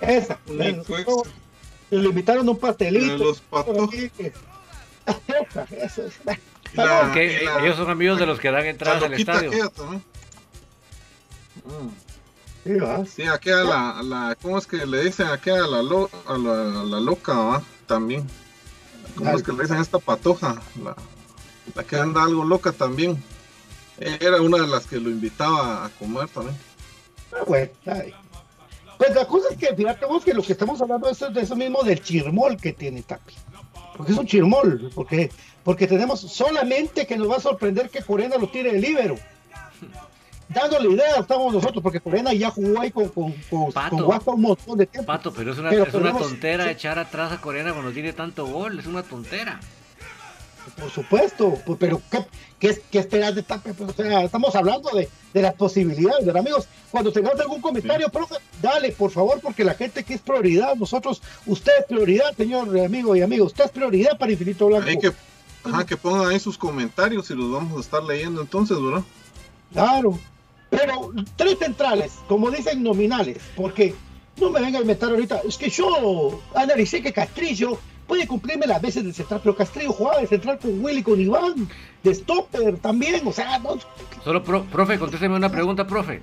Esa. 0.00 0.38
Le 0.46 2.04
invitaron 2.04 2.48
un 2.48 2.58
pastelito. 2.58 3.16
Los 3.16 3.40
patos. 3.40 3.90
Eso 5.70 6.06
es. 6.06 6.14
Porque 6.74 7.40
ellos 7.62 7.76
son 7.76 7.90
amigos 7.90 8.18
de 8.18 8.26
los 8.26 8.38
que 8.38 8.50
dan 8.50 8.66
entradas 8.66 9.02
al 9.02 9.14
estadio. 9.14 9.50
Sí, 13.06 13.24
aquí 13.24 13.50
a 13.50 13.64
la, 13.64 14.02
la, 14.02 14.36
¿cómo 14.40 14.58
es 14.58 14.66
que 14.66 14.84
le 14.84 15.04
dicen 15.04 15.28
aquí 15.28 15.50
a 15.50 15.66
la, 15.66 15.82
lo, 15.82 16.10
a 16.26 16.36
la, 16.36 16.84
la 16.84 17.00
loca. 17.00 17.62
También. 17.86 18.26
¿Cómo 19.16 19.30
es 19.30 19.42
que 19.42 19.52
le 19.52 19.62
dicen 19.62 19.78
a 19.78 19.82
esta 19.82 19.98
patoja? 19.98 20.60
La, 20.82 20.94
la 21.74 21.84
que 21.84 21.96
anda 21.96 22.24
algo 22.24 22.44
loca 22.44 22.72
también. 22.72 23.22
Era 23.98 24.42
una 24.42 24.58
de 24.58 24.66
las 24.66 24.86
que 24.86 25.00
lo 25.00 25.08
invitaba 25.08 25.86
a 25.86 25.88
comer 25.90 26.28
también. 26.28 26.56
Pues, 27.46 27.70
pues 28.98 29.14
la 29.14 29.26
cosa 29.26 29.48
es 29.50 29.56
que, 29.56 29.74
fíjate 29.74 30.06
vos 30.06 30.24
que 30.24 30.34
lo 30.34 30.42
que 30.42 30.52
estamos 30.52 30.80
hablando 30.80 31.08
es 31.08 31.18
de 31.18 31.40
eso 31.40 31.56
mismo 31.56 31.82
del 31.82 32.02
chirmol 32.02 32.56
que 32.56 32.72
tiene 32.72 33.02
Tapi. 33.02 33.34
Porque 33.96 34.12
es 34.12 34.18
un 34.18 34.26
chirmol, 34.26 34.90
porque, 34.94 35.30
porque 35.64 35.86
tenemos 35.86 36.20
solamente 36.20 37.06
que 37.06 37.16
nos 37.16 37.30
va 37.30 37.36
a 37.36 37.40
sorprender 37.40 37.90
que 37.90 38.02
Corena 38.02 38.36
lo 38.36 38.48
tire 38.48 38.72
de 38.72 38.80
libero 38.80 39.16
dándole 40.48 40.90
idea 40.90 41.20
estamos 41.20 41.52
nosotros, 41.52 41.82
porque 41.82 42.00
Corena 42.00 42.32
ya 42.32 42.50
jugó 42.50 42.80
ahí 42.80 42.90
con, 42.90 43.08
con, 43.08 43.32
con, 43.50 43.72
Pato, 43.72 44.32
un 44.32 44.40
montón 44.40 44.78
de 44.78 44.86
tiempo. 44.86 45.06
Pato, 45.06 45.32
pero 45.32 45.52
es 45.52 45.58
una, 45.58 45.70
es 45.70 45.94
una 45.94 46.16
tontera 46.16 46.70
echar 46.70 46.98
atrás 46.98 47.32
a 47.32 47.40
Corena 47.40 47.72
cuando 47.72 47.92
tiene 47.92 48.12
tanto 48.12 48.46
gol, 48.46 48.78
es 48.78 48.86
una 48.86 49.02
tontera. 49.02 49.60
Por 50.78 50.90
supuesto, 50.90 51.58
pues, 51.64 51.78
pero 51.80 52.00
¿qué, 52.10 52.24
qué, 52.58 52.82
qué 52.90 52.98
esperas 52.98 53.34
de 53.34 53.42
Tapia? 53.42 53.72
Pues, 53.72 53.90
o 53.90 53.92
sea, 53.94 54.22
estamos 54.22 54.54
hablando 54.54 54.90
de, 54.90 55.08
de 55.32 55.42
las 55.42 55.54
posibilidades, 55.54 56.26
de 56.26 56.38
amigos. 56.38 56.68
Cuando 56.90 57.12
tengamos 57.12 57.40
algún 57.40 57.60
comentario, 57.60 58.08
profe, 58.10 58.36
dale, 58.60 58.92
por 58.92 59.10
favor, 59.10 59.40
porque 59.40 59.64
la 59.64 59.74
gente 59.74 60.04
que 60.04 60.14
es 60.14 60.20
prioridad, 60.20 60.74
nosotros, 60.76 61.22
usted 61.46 61.72
es 61.80 61.86
prioridad, 61.86 62.36
señor 62.36 62.78
amigo 62.78 63.16
y 63.16 63.22
amigo, 63.22 63.46
usted 63.46 63.64
es 63.64 63.70
prioridad 63.70 64.18
para 64.18 64.32
Infinito 64.32 64.66
Blanco. 64.66 64.88
Hay 64.88 64.98
que, 64.98 65.12
ajá, 65.64 65.86
que 65.86 65.96
pongan 65.96 66.28
ahí 66.28 66.38
sus 66.38 66.58
comentarios 66.58 67.30
y 67.30 67.34
los 67.34 67.50
vamos 67.50 67.76
a 67.76 67.80
estar 67.80 68.02
leyendo 68.02 68.40
entonces, 68.40 68.76
¿verdad? 68.80 69.02
Claro, 69.72 70.18
pero 70.70 71.12
tres 71.36 71.58
centrales, 71.58 72.18
como 72.28 72.50
dicen 72.50 72.82
nominales, 72.82 73.38
porque 73.56 73.94
no 74.40 74.50
me 74.50 74.60
vengan 74.60 74.76
a 74.76 74.82
inventar 74.82 75.10
ahorita, 75.10 75.40
es 75.46 75.56
que 75.56 75.70
yo 75.70 76.40
analicé 76.54 77.02
que 77.02 77.12
Castrillo 77.12 77.78
puede 78.06 78.26
cumplirme 78.26 78.66
las 78.66 78.80
veces 78.80 79.04
de 79.04 79.12
central, 79.12 79.40
pero 79.42 79.56
Castrillo 79.56 79.92
jugaba 79.92 80.20
de 80.20 80.26
central 80.26 80.58
con 80.58 80.82
Willy, 80.82 81.02
con 81.02 81.20
Iván, 81.20 81.68
de 82.02 82.14
stopper 82.14 82.78
también, 82.78 83.26
o 83.26 83.32
sea, 83.32 83.58
no. 83.58 83.78
Solo, 84.24 84.42
profe, 84.42 84.98
contésteme 84.98 85.36
una 85.36 85.50
pregunta, 85.50 85.86
profe. 85.86 86.22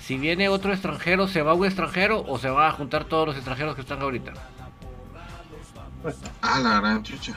Si 0.00 0.16
viene 0.18 0.48
otro 0.48 0.72
extranjero, 0.72 1.26
¿se 1.26 1.42
va 1.42 1.54
un 1.54 1.66
extranjero 1.66 2.24
o 2.26 2.38
se 2.38 2.48
va 2.48 2.68
a 2.68 2.72
juntar 2.72 3.04
todos 3.04 3.28
los 3.28 3.36
extranjeros 3.36 3.74
que 3.74 3.80
están 3.80 4.02
ahorita? 4.02 4.32
Ah, 6.42 6.60
la 6.60 6.80
gran 6.80 7.02
chucha. 7.02 7.34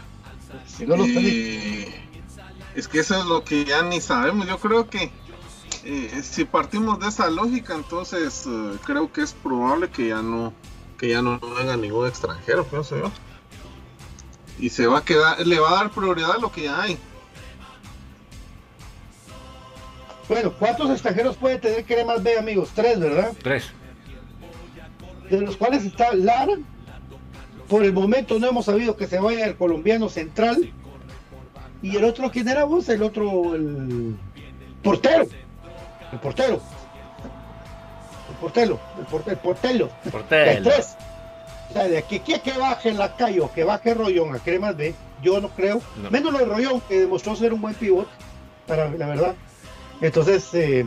Eh, 0.79 1.93
es 2.75 2.87
que 2.87 2.99
eso 2.99 3.19
es 3.19 3.25
lo 3.25 3.43
que 3.43 3.65
ya 3.65 3.81
ni 3.81 4.01
sabemos. 4.01 4.47
Yo 4.47 4.57
creo 4.59 4.89
que 4.89 5.11
eh, 5.85 6.21
si 6.23 6.45
partimos 6.45 6.99
de 6.99 7.07
esa 7.07 7.29
lógica, 7.29 7.75
entonces 7.75 8.45
eh, 8.47 8.77
creo 8.85 9.11
que 9.11 9.21
es 9.21 9.33
probable 9.33 9.89
que 9.89 10.09
ya 10.09 10.21
no 10.21 10.53
que 10.97 11.09
ya 11.09 11.21
no 11.21 11.39
venga 11.39 11.77
ningún 11.77 12.07
extranjero, 12.07 12.65
pienso 12.65 12.97
yo. 12.97 13.11
Y 14.59 14.69
se 14.69 14.85
va 14.85 14.99
a 14.99 15.05
quedar, 15.05 15.45
le 15.47 15.59
va 15.59 15.71
a 15.71 15.75
dar 15.75 15.91
prioridad 15.91 16.31
a 16.31 16.37
lo 16.37 16.51
que 16.51 16.63
ya 16.63 16.81
hay. 16.81 16.97
Bueno, 20.27 20.53
¿cuántos 20.59 20.89
extranjeros 20.89 21.37
puede 21.37 21.57
tener 21.57 21.85
Cremas 21.85 22.21
B, 22.21 22.37
amigos? 22.37 22.71
Tres, 22.75 22.99
¿verdad? 22.99 23.31
Tres. 23.41 23.71
De 25.29 25.39
los 25.39 25.55
cuales 25.55 25.85
está 25.85 26.13
Lara. 26.13 26.57
Por 27.69 27.85
el 27.85 27.93
momento 27.93 28.37
no 28.37 28.47
hemos 28.47 28.65
sabido 28.65 28.97
que 28.97 29.07
se 29.07 29.19
vaya 29.19 29.45
el 29.45 29.55
colombiano 29.55 30.09
central. 30.09 30.73
Y 31.81 31.95
el 31.95 32.03
otro, 32.03 32.29
¿quién 32.29 32.49
era 32.49 32.65
vos? 32.65 32.89
El 32.89 33.03
otro, 33.03 33.55
el 33.55 34.17
portero 34.83 35.27
el 36.11 36.19
portero. 36.19 36.59
El 38.29 38.35
portero, 38.35 38.79
el 38.99 39.05
portero, 39.05 39.31
el 39.31 39.37
portero. 39.37 39.89
Portero. 40.11 40.69
tres. 40.69 40.95
O 41.69 41.73
sea, 41.73 41.87
de 41.87 41.97
aquí, 41.97 42.19
que, 42.19 42.41
que 42.41 42.57
baje 42.57 42.91
la 42.93 43.15
calle 43.15 43.41
o 43.41 43.51
que 43.51 43.63
baje 43.63 43.93
Rollón 43.93 44.35
a 44.35 44.39
Cremas 44.39 44.75
B, 44.75 44.95
yo 45.21 45.39
no 45.39 45.49
creo. 45.49 45.81
Menos 46.09 46.33
lo 46.33 46.39
de 46.39 46.45
Rollón, 46.45 46.81
que 46.81 47.01
demostró 47.01 47.35
ser 47.35 47.53
un 47.53 47.61
buen 47.61 47.75
pivot, 47.75 48.07
para 48.65 48.89
la 48.89 49.07
verdad. 49.07 49.35
Entonces, 50.01 50.49
eh, 50.53 50.85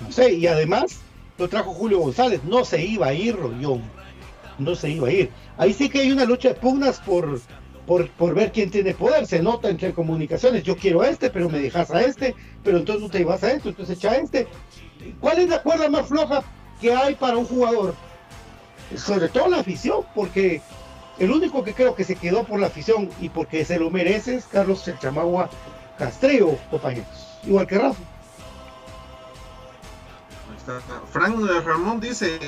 no 0.00 0.12
sé, 0.12 0.32
y 0.32 0.46
además 0.46 1.00
lo 1.36 1.48
trajo 1.48 1.74
Julio 1.74 1.98
González. 1.98 2.42
No 2.44 2.64
se 2.64 2.82
iba 2.82 3.08
a 3.08 3.12
ir 3.12 3.36
Rollón. 3.36 3.82
No 4.58 4.74
se 4.74 4.90
iba 4.90 5.08
a 5.08 5.12
ir. 5.12 5.30
Ahí 5.56 5.72
sí 5.72 5.88
que 5.88 6.00
hay 6.00 6.12
una 6.12 6.24
lucha 6.24 6.48
de 6.48 6.54
pugnas 6.54 7.00
por, 7.00 7.40
por, 7.88 8.06
por, 8.10 8.34
ver 8.34 8.52
quién 8.52 8.70
tiene 8.70 8.92
poder. 8.92 9.26
Se 9.26 9.42
nota 9.42 9.70
entre 9.70 9.94
comunicaciones, 9.94 10.62
yo 10.62 10.76
quiero 10.76 11.00
a 11.00 11.08
este, 11.08 11.30
pero 11.30 11.48
me 11.48 11.58
dejas 11.58 11.90
a 11.90 12.02
este, 12.02 12.36
pero 12.62 12.76
entonces 12.76 13.02
tú 13.02 13.10
te 13.10 13.20
ibas 13.20 13.42
a 13.42 13.52
esto, 13.52 13.70
entonces 13.70 13.96
echa 13.96 14.12
a 14.12 14.16
este. 14.16 14.46
¿Cuál 15.20 15.38
es 15.38 15.48
la 15.48 15.62
cuerda 15.62 15.88
más 15.88 16.06
floja 16.06 16.42
que 16.82 16.94
hay 16.94 17.14
para 17.14 17.38
un 17.38 17.46
jugador? 17.46 17.94
Sobre 18.94 19.28
todo 19.28 19.48
la 19.48 19.60
afición, 19.60 20.04
porque 20.14 20.60
el 21.18 21.30
único 21.30 21.64
que 21.64 21.72
creo 21.72 21.94
que 21.94 22.04
se 22.04 22.14
quedó 22.14 22.44
por 22.44 22.60
la 22.60 22.66
afición 22.66 23.08
y 23.20 23.30
porque 23.30 23.64
se 23.64 23.78
lo 23.78 23.90
merece 23.90 24.36
es 24.36 24.44
Carlos 24.44 24.84
Chamagua 25.00 25.48
Castreo, 25.96 26.58
compañeros. 26.70 27.38
Igual 27.44 27.66
que 27.66 27.78
Rafa. 27.78 28.02
Frank 31.10 31.36
Ramón 31.64 32.00
dice, 32.00 32.38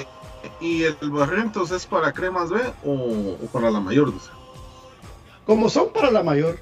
¿y 0.60 0.82
el 0.82 0.96
Barrientos 1.00 1.70
es 1.70 1.86
para 1.86 2.12
Cremas 2.12 2.50
B 2.50 2.60
o, 2.84 3.38
o 3.42 3.46
para 3.50 3.70
la 3.70 3.80
mayor? 3.80 4.12
Dice 4.12 4.30
como 5.50 5.68
son 5.68 5.92
para 5.92 6.12
la 6.12 6.22
mayor. 6.22 6.60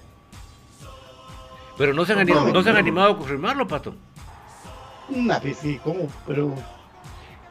Pero 1.77 1.93
no 1.93 2.07
se 2.07 2.15
han, 2.15 2.21
animado, 2.21 2.51
no 2.51 2.63
se 2.63 2.71
han 2.71 2.77
animado 2.79 3.13
a 3.13 3.19
confirmarlo, 3.19 3.69
Pato. 3.69 3.95
Nah, 5.11 5.41
pues 5.41 5.59
sí, 5.59 5.79
¿cómo? 5.85 6.09
Pero. 6.27 6.55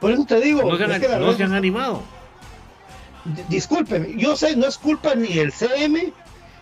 Por 0.02 0.14
eso 0.14 0.26
te 0.26 0.42
digo. 0.42 0.64
No 0.64 0.76
se 0.78 0.86
han, 0.86 1.22
no 1.22 1.34
se 1.34 1.44
han 1.44 1.54
animado. 1.54 2.02
Discúlpeme, 3.50 4.16
yo 4.18 4.36
sé, 4.36 4.56
no 4.56 4.66
es 4.66 4.80
culpa 4.80 5.14
ni 5.14 5.28
del 5.28 5.52
CM 5.52 6.12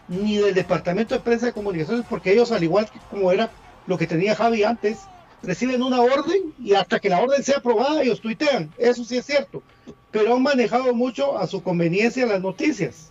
ni 0.10 0.36
del 0.40 0.54
Departamento 0.54 1.16
de 1.16 1.22
Prensa 1.22 1.46
de 1.46 1.54
Comunicaciones, 1.54 2.06
porque 2.10 2.34
ellos, 2.34 2.52
al 2.52 2.64
igual 2.66 2.90
que 2.92 3.00
como 3.10 3.32
era 3.32 3.52
lo 3.88 3.98
que 3.98 4.08
tenía 4.08 4.36
Javi 4.36 4.66
antes, 4.66 5.00
reciben 5.42 5.84
una 5.84 6.02
orden 6.02 6.54
y 6.62 6.74
hasta 6.74 7.00
que 7.00 7.08
la 7.08 7.22
orden 7.22 7.42
sea 7.46 7.60
aprobada, 7.60 8.02
ellos 8.02 8.20
tuitean. 8.20 8.74
Eso 8.78 9.06
sí 9.06 9.16
es 9.16 9.26
cierto. 9.26 9.64
Pero 10.12 10.36
han 10.36 10.44
manejado 10.44 10.94
mucho 10.94 11.38
a 11.38 11.48
su 11.48 11.64
conveniencia 11.64 12.26
las 12.26 12.42
noticias. 12.42 13.10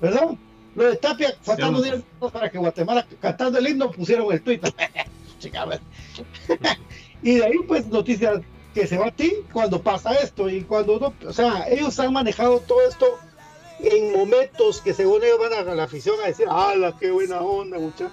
¿Verdad? 0.00 0.36
Lo 0.76 0.84
de 0.84 0.96
Tapia, 0.96 1.34
faltando 1.42 1.80
10 1.80 1.96
minutos 1.96 2.32
para 2.32 2.50
que 2.50 2.58
Guatemala, 2.58 3.06
cantando 3.20 3.58
el 3.58 3.66
himno, 3.66 3.90
pusieron 3.90 4.30
el 4.30 4.42
tweet. 4.42 4.60
y 7.22 7.34
de 7.36 7.44
ahí, 7.44 7.58
pues, 7.66 7.86
noticias 7.86 8.40
que 8.74 8.86
se 8.86 8.98
va 8.98 9.06
a 9.06 9.10
ti 9.10 9.32
cuando 9.52 9.80
pasa 9.82 10.12
esto. 10.12 10.50
Y 10.50 10.62
cuando 10.62 10.98
no, 10.98 11.14
o 11.26 11.32
sea, 11.32 11.66
ellos 11.68 11.98
han 11.98 12.12
manejado 12.12 12.60
todo 12.60 12.86
esto 12.86 13.06
en 13.80 14.12
momentos 14.12 14.82
que 14.82 14.92
según 14.92 15.22
ellos 15.24 15.38
van 15.38 15.66
a 15.66 15.74
la 15.74 15.84
afición 15.84 16.16
a 16.22 16.26
decir, 16.26 16.46
¡hala, 16.48 16.94
qué 17.00 17.10
buena 17.10 17.40
onda, 17.40 17.78
muchachos! 17.78 18.12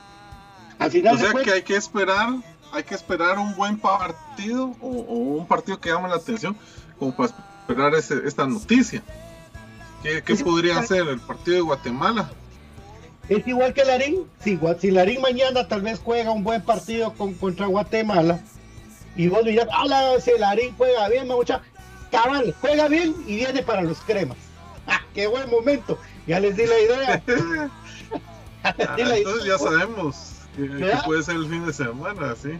Al 0.80 0.90
final. 0.90 1.16
O 1.16 1.18
sea 1.18 1.34
que 1.34 1.52
hay 1.52 1.64
que 1.64 1.76
esperar, 1.76 2.30
hay 2.72 2.84
que 2.84 2.96
esperar 2.96 3.40
un 3.40 3.54
buen 3.56 3.78
partido 3.78 4.74
o, 4.80 4.88
un 4.88 5.48
partido 5.48 5.80
que 5.82 5.90
llame 5.90 6.08
la 6.08 6.16
atención 6.16 6.56
como 6.98 7.14
para 7.14 7.34
esperar 7.60 7.94
esta 7.94 8.48
noticia. 8.48 9.04
¿Qué, 10.02 10.22
qué 10.24 10.36
podría 10.36 10.82
ser 10.84 11.08
el 11.08 11.20
partido 11.20 11.58
de 11.58 11.62
Guatemala? 11.62 12.30
Es 13.30 13.48
igual 13.48 13.74
que 13.74 13.86
Larín. 13.86 14.26
Si, 14.44 14.60
si 14.80 14.92
Larín 14.92 15.22
mañana 15.22 15.68
tal 15.68 15.82
vez 15.82 16.00
juega 16.04 16.32
un 16.32 16.44
buen 16.44 16.62
partido 16.62 17.14
con, 17.14 17.34
contra 17.36 17.68
Guatemala 17.68 18.40
y 19.16 19.28
vos 19.28 19.46
dirás, 19.46 19.68
ah, 19.72 20.16
si 20.20 20.32
Larín 20.38 20.76
juega 20.78 21.08
bien, 21.10 21.28
mucha 21.28 21.62
cabal, 22.12 22.54
juega 22.62 22.88
bien 22.88 23.16
y 23.28 23.38
viene 23.38 23.64
para 23.64 23.82
los 23.82 24.00
cremas. 24.00 24.38
¡Ah, 24.88 25.02
¡Qué 25.14 25.28
buen 25.28 25.50
momento! 25.50 25.98
Ya 26.28 26.40
les 26.40 26.56
di 26.58 26.66
la 26.66 26.80
idea. 26.80 27.24
Ah, 28.66 28.74
entonces 28.98 29.44
ya 29.44 29.58
sabemos 29.58 30.36
que, 30.56 30.66
puede 31.04 31.22
ser 31.22 31.36
el 31.36 31.50
fin 31.50 31.66
de 31.66 31.74
semana, 31.74 32.34
sí. 32.42 32.58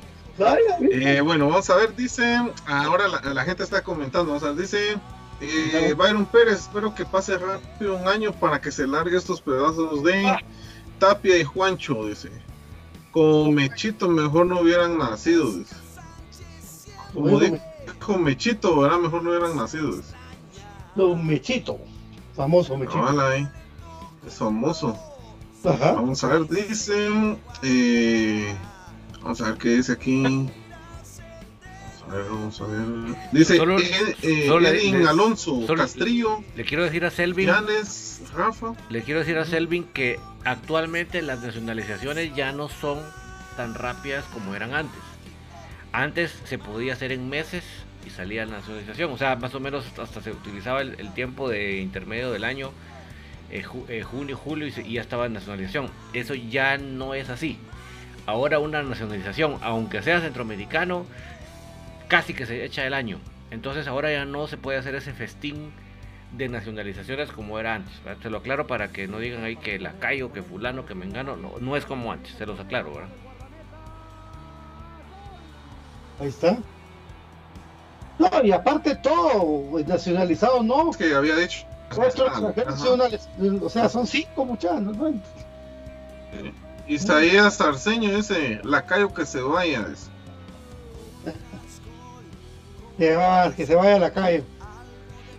Eh, 0.92 1.22
bueno, 1.22 1.48
vamos 1.48 1.70
a 1.70 1.76
ver, 1.76 1.96
dice, 1.96 2.42
ahora 2.66 3.08
la, 3.08 3.44
gente 3.46 3.64
está 3.64 3.84
comentando, 3.84 4.34
o 4.34 4.40
sea, 4.40 4.52
dice 4.54 4.98
eh, 5.44 5.94
Byron 5.94 6.26
Pérez, 6.26 6.62
espero 6.62 6.96
que 6.96 7.06
pase 7.06 7.38
rápido 7.38 7.98
un 7.98 8.08
año 8.08 8.32
para 8.34 8.62
que 8.62 8.72
se 8.72 8.88
largue 8.88 9.18
estos 9.18 9.42
pedazos 9.42 10.04
de 10.04 10.38
Tapia 11.00 11.38
y 11.38 11.44
Juancho, 11.44 12.08
dice. 12.08 12.32
Con 13.12 13.54
Mechito 13.54 14.08
mejor 14.08 14.48
no 14.48 14.62
hubieran 14.62 14.98
nacido. 14.98 15.52
Dice. 15.52 15.76
Como 17.14 17.40
dijo 17.40 18.18
Mechito, 18.18 18.80
¿verdad? 18.80 19.00
Mejor 19.00 19.24
no 19.24 19.30
hubieran 19.30 19.56
nacido. 19.56 19.92
Dice. 19.96 20.16
Don 20.96 21.26
Mechito, 21.26 21.80
famoso 22.36 22.78
Mechito. 22.78 23.22
Ahí. 23.22 23.48
Es 24.26 24.36
famoso. 24.36 24.98
Ajá. 25.64 25.94
Vamos 25.94 26.24
a 26.24 26.28
ver, 26.28 26.48
dice. 26.48 27.10
Eh, 27.62 28.56
vamos 29.22 29.42
a 29.42 29.46
ver 29.46 29.58
qué 29.58 29.70
dice 29.70 29.94
aquí. 29.94 30.50
A 32.14 32.18
ver, 32.18 32.26
vamos 32.30 32.62
a 32.62 32.66
ver. 32.68 32.86
Dice 33.32 33.58
Solo- 33.58 33.80
eh, 33.80 34.16
eh, 34.22 34.46
solo 34.48 34.60
le- 34.72 35.08
Alonso, 35.08 35.66
solo- 35.66 35.82
Castrillo, 35.82 36.44
Le 36.56 36.64
quiero 36.64 36.84
decir 36.84 37.04
a 37.06 37.10
Selvin, 37.10 37.48
Yanes, 37.48 38.22
Rafa. 38.36 38.74
le 38.90 39.02
quiero 39.02 39.22
decir 39.22 39.38
a 39.40 39.46
Selvin 39.46 39.86
que 39.86 40.20
actualmente 40.44 41.22
las 41.24 41.42
nacionalizaciones 41.42 42.36
ya 42.36 42.52
no 42.52 42.70
son 42.70 43.00
tan 43.58 43.74
rápidas 43.74 44.26
como 44.32 44.54
eran 44.54 44.76
antes. 44.76 45.00
Antes 45.92 46.32
se 46.46 46.58
podía 46.60 46.94
hacer 46.94 47.12
en 47.12 47.30
meses 47.30 47.64
y 48.06 48.10
salía 48.12 48.46
la 48.46 48.58
nacionalización, 48.58 49.12
o 49.12 49.18
sea, 49.18 49.36
más 49.36 49.56
o 49.56 49.60
menos 49.60 49.86
hasta 49.98 50.22
se 50.22 50.32
utilizaba 50.32 50.82
el, 50.82 51.00
el 51.00 51.14
tiempo 51.14 51.50
de 51.50 51.80
intermedio 51.80 52.32
del 52.32 52.44
año, 52.44 52.72
eh, 53.50 53.64
ju- 53.64 53.86
eh, 53.90 54.04
junio, 54.04 54.38
julio 54.38 54.68
y, 54.68 54.72
se- 54.72 54.86
y 54.88 54.94
ya 54.94 55.02
estaba 55.02 55.26
en 55.26 55.34
nacionalización. 55.34 55.90
Eso 56.14 56.36
ya 56.36 56.78
no 56.78 57.14
es 57.16 57.30
así. 57.30 57.58
Ahora 58.26 58.60
una 58.60 58.82
nacionalización, 58.84 59.58
aunque 59.62 60.02
sea 60.02 60.22
centroamericano, 60.22 61.06
casi 62.08 62.34
que 62.34 62.46
se 62.46 62.64
echa 62.64 62.86
el 62.86 62.94
año. 62.94 63.20
Entonces 63.52 63.88
ahora 63.88 64.12
ya 64.12 64.26
no 64.26 64.48
se 64.48 64.58
puede 64.58 64.78
hacer 64.78 64.96
ese 64.96 65.14
festín 65.14 65.72
de 66.32 66.50
nacionalizaciones 66.50 67.32
como 67.32 67.60
era 67.60 67.76
antes. 67.76 67.94
Se 68.22 68.30
lo 68.30 68.40
aclaro 68.40 68.68
para 68.68 68.90
que 68.90 69.08
no 69.08 69.20
digan 69.20 69.44
ahí 69.44 69.56
que 69.56 69.80
lacayo, 69.80 70.34
que 70.34 70.42
fulano, 70.42 70.86
que 70.86 70.96
mengano. 70.96 71.36
No, 71.36 71.54
no 71.60 71.78
es 71.78 71.86
como 71.86 72.12
antes, 72.12 72.34
se 72.36 72.46
los 72.46 72.60
aclaro, 72.60 72.94
¿verdad? 72.94 73.10
Ahí 76.20 76.28
está. 76.28 76.58
No, 78.20 78.30
y 78.44 78.52
aparte 78.52 78.96
todo, 78.96 79.80
nacionalizado 79.86 80.64
no. 80.64 80.92
Es 80.92 80.98
que 80.98 81.14
había 81.14 81.36
dicho. 81.36 81.66
Cuatro 81.94 82.28
extranjeros 82.28 82.80
nacionales, 82.80 83.30
o 83.62 83.70
sea, 83.70 83.88
son 83.88 84.08
cinco 84.08 84.46
muchachos, 84.46 84.82
¿no? 84.82 85.14
Isaías 86.88 87.62
Arceño 87.62 88.16
dice, 88.16 88.60
lacayo 88.64 89.14
que 89.14 89.26
se 89.26 89.42
vaya. 89.42 89.84
dice. 89.84 90.10
Que, 93.04 93.16
va- 93.18 93.52
que 93.54 93.66
se 93.66 93.76
vaya 93.76 93.96
a 93.98 94.00
la 94.00 94.14
calle. 94.14 94.44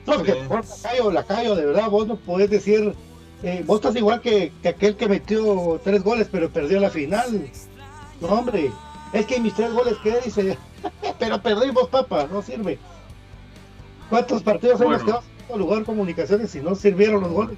No, 0.06 0.16
porque 0.16 0.34
por 0.34 0.62
lacayo, 0.68 1.10
lacayo, 1.10 1.54
de 1.56 1.64
verdad, 1.64 1.88
vos 1.88 2.06
no 2.06 2.16
podés 2.16 2.50
decir, 2.50 2.94
eh, 3.42 3.62
vos 3.66 3.76
estás 3.76 3.96
igual 3.96 4.20
que, 4.20 4.52
que 4.62 4.68
aquel 4.68 4.96
que 4.96 5.08
metió 5.08 5.80
tres 5.82 6.02
goles 6.04 6.28
pero 6.30 6.50
perdió 6.50 6.78
la 6.78 6.90
final. 6.90 7.48
No, 8.20 8.28
hombre, 8.28 8.70
es 9.14 9.24
que 9.24 9.40
mis 9.40 9.54
tres 9.54 9.72
goles 9.72 9.94
que 10.02 10.20
dice, 10.20 10.58
pero 11.18 11.40
perdimos, 11.40 11.88
papá, 11.88 12.28
no 12.30 12.42
sirve. 12.42 12.78
¿Cuántos 14.10 14.42
partidos 14.42 14.78
hemos 14.82 15.02
Bueno. 15.02 15.04
quedado 15.06 15.22
en 15.48 15.58
lugar 15.58 15.84
comunicaciones 15.84 16.50
si 16.50 16.60
no 16.60 16.74
sirvieron 16.74 17.22
los 17.22 17.32
goles? 17.32 17.56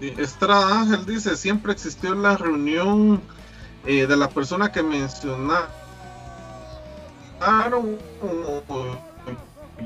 Sí, 0.00 0.14
Estrada 0.16 0.80
Ángel 0.80 1.04
dice, 1.04 1.36
siempre 1.36 1.72
existió 1.72 2.14
la 2.14 2.38
reunión 2.38 3.20
eh, 3.86 4.06
de 4.06 4.16
la 4.16 4.30
persona 4.30 4.72
que 4.72 4.82
mencionaron. 7.46 7.98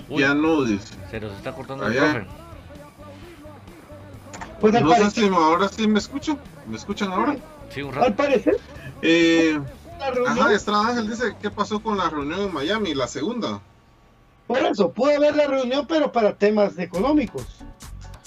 Uy. 0.08 0.20
Ya 0.20 0.34
no 0.34 0.62
dice. 0.64 0.94
Se 1.10 1.20
nos 1.20 1.32
está 1.36 1.52
cortando 1.52 1.86
el 1.86 1.92
Allá. 1.98 2.12
profe. 2.12 2.26
Pues 4.60 4.74
al 4.74 4.84
No 4.84 4.94
sé 4.94 5.10
si 5.10 5.28
ahora 5.28 5.68
sí 5.68 5.86
me 5.86 5.98
escuchan. 5.98 6.38
¿Me 6.66 6.76
escuchan 6.76 7.12
ahora? 7.12 7.36
Sí, 7.72 7.82
un 7.82 7.88
al 7.94 8.00
rato. 8.00 8.16
parecer, 8.16 8.58
Eh, 9.02 9.58
ajá, 10.26 10.52
Estrada 10.52 10.88
Ángel 10.88 11.08
dice, 11.08 11.34
¿qué 11.40 11.50
pasó 11.50 11.80
con 11.80 11.96
la 11.98 12.10
reunión 12.10 12.40
en 12.40 12.52
Miami? 12.52 12.94
La 12.94 13.06
segunda. 13.06 13.60
por 14.46 14.58
eso, 14.58 14.90
pude 14.90 15.16
haber 15.16 15.36
la 15.36 15.46
reunión, 15.46 15.86
pero 15.86 16.10
para 16.10 16.34
temas 16.34 16.78
económicos. 16.78 17.44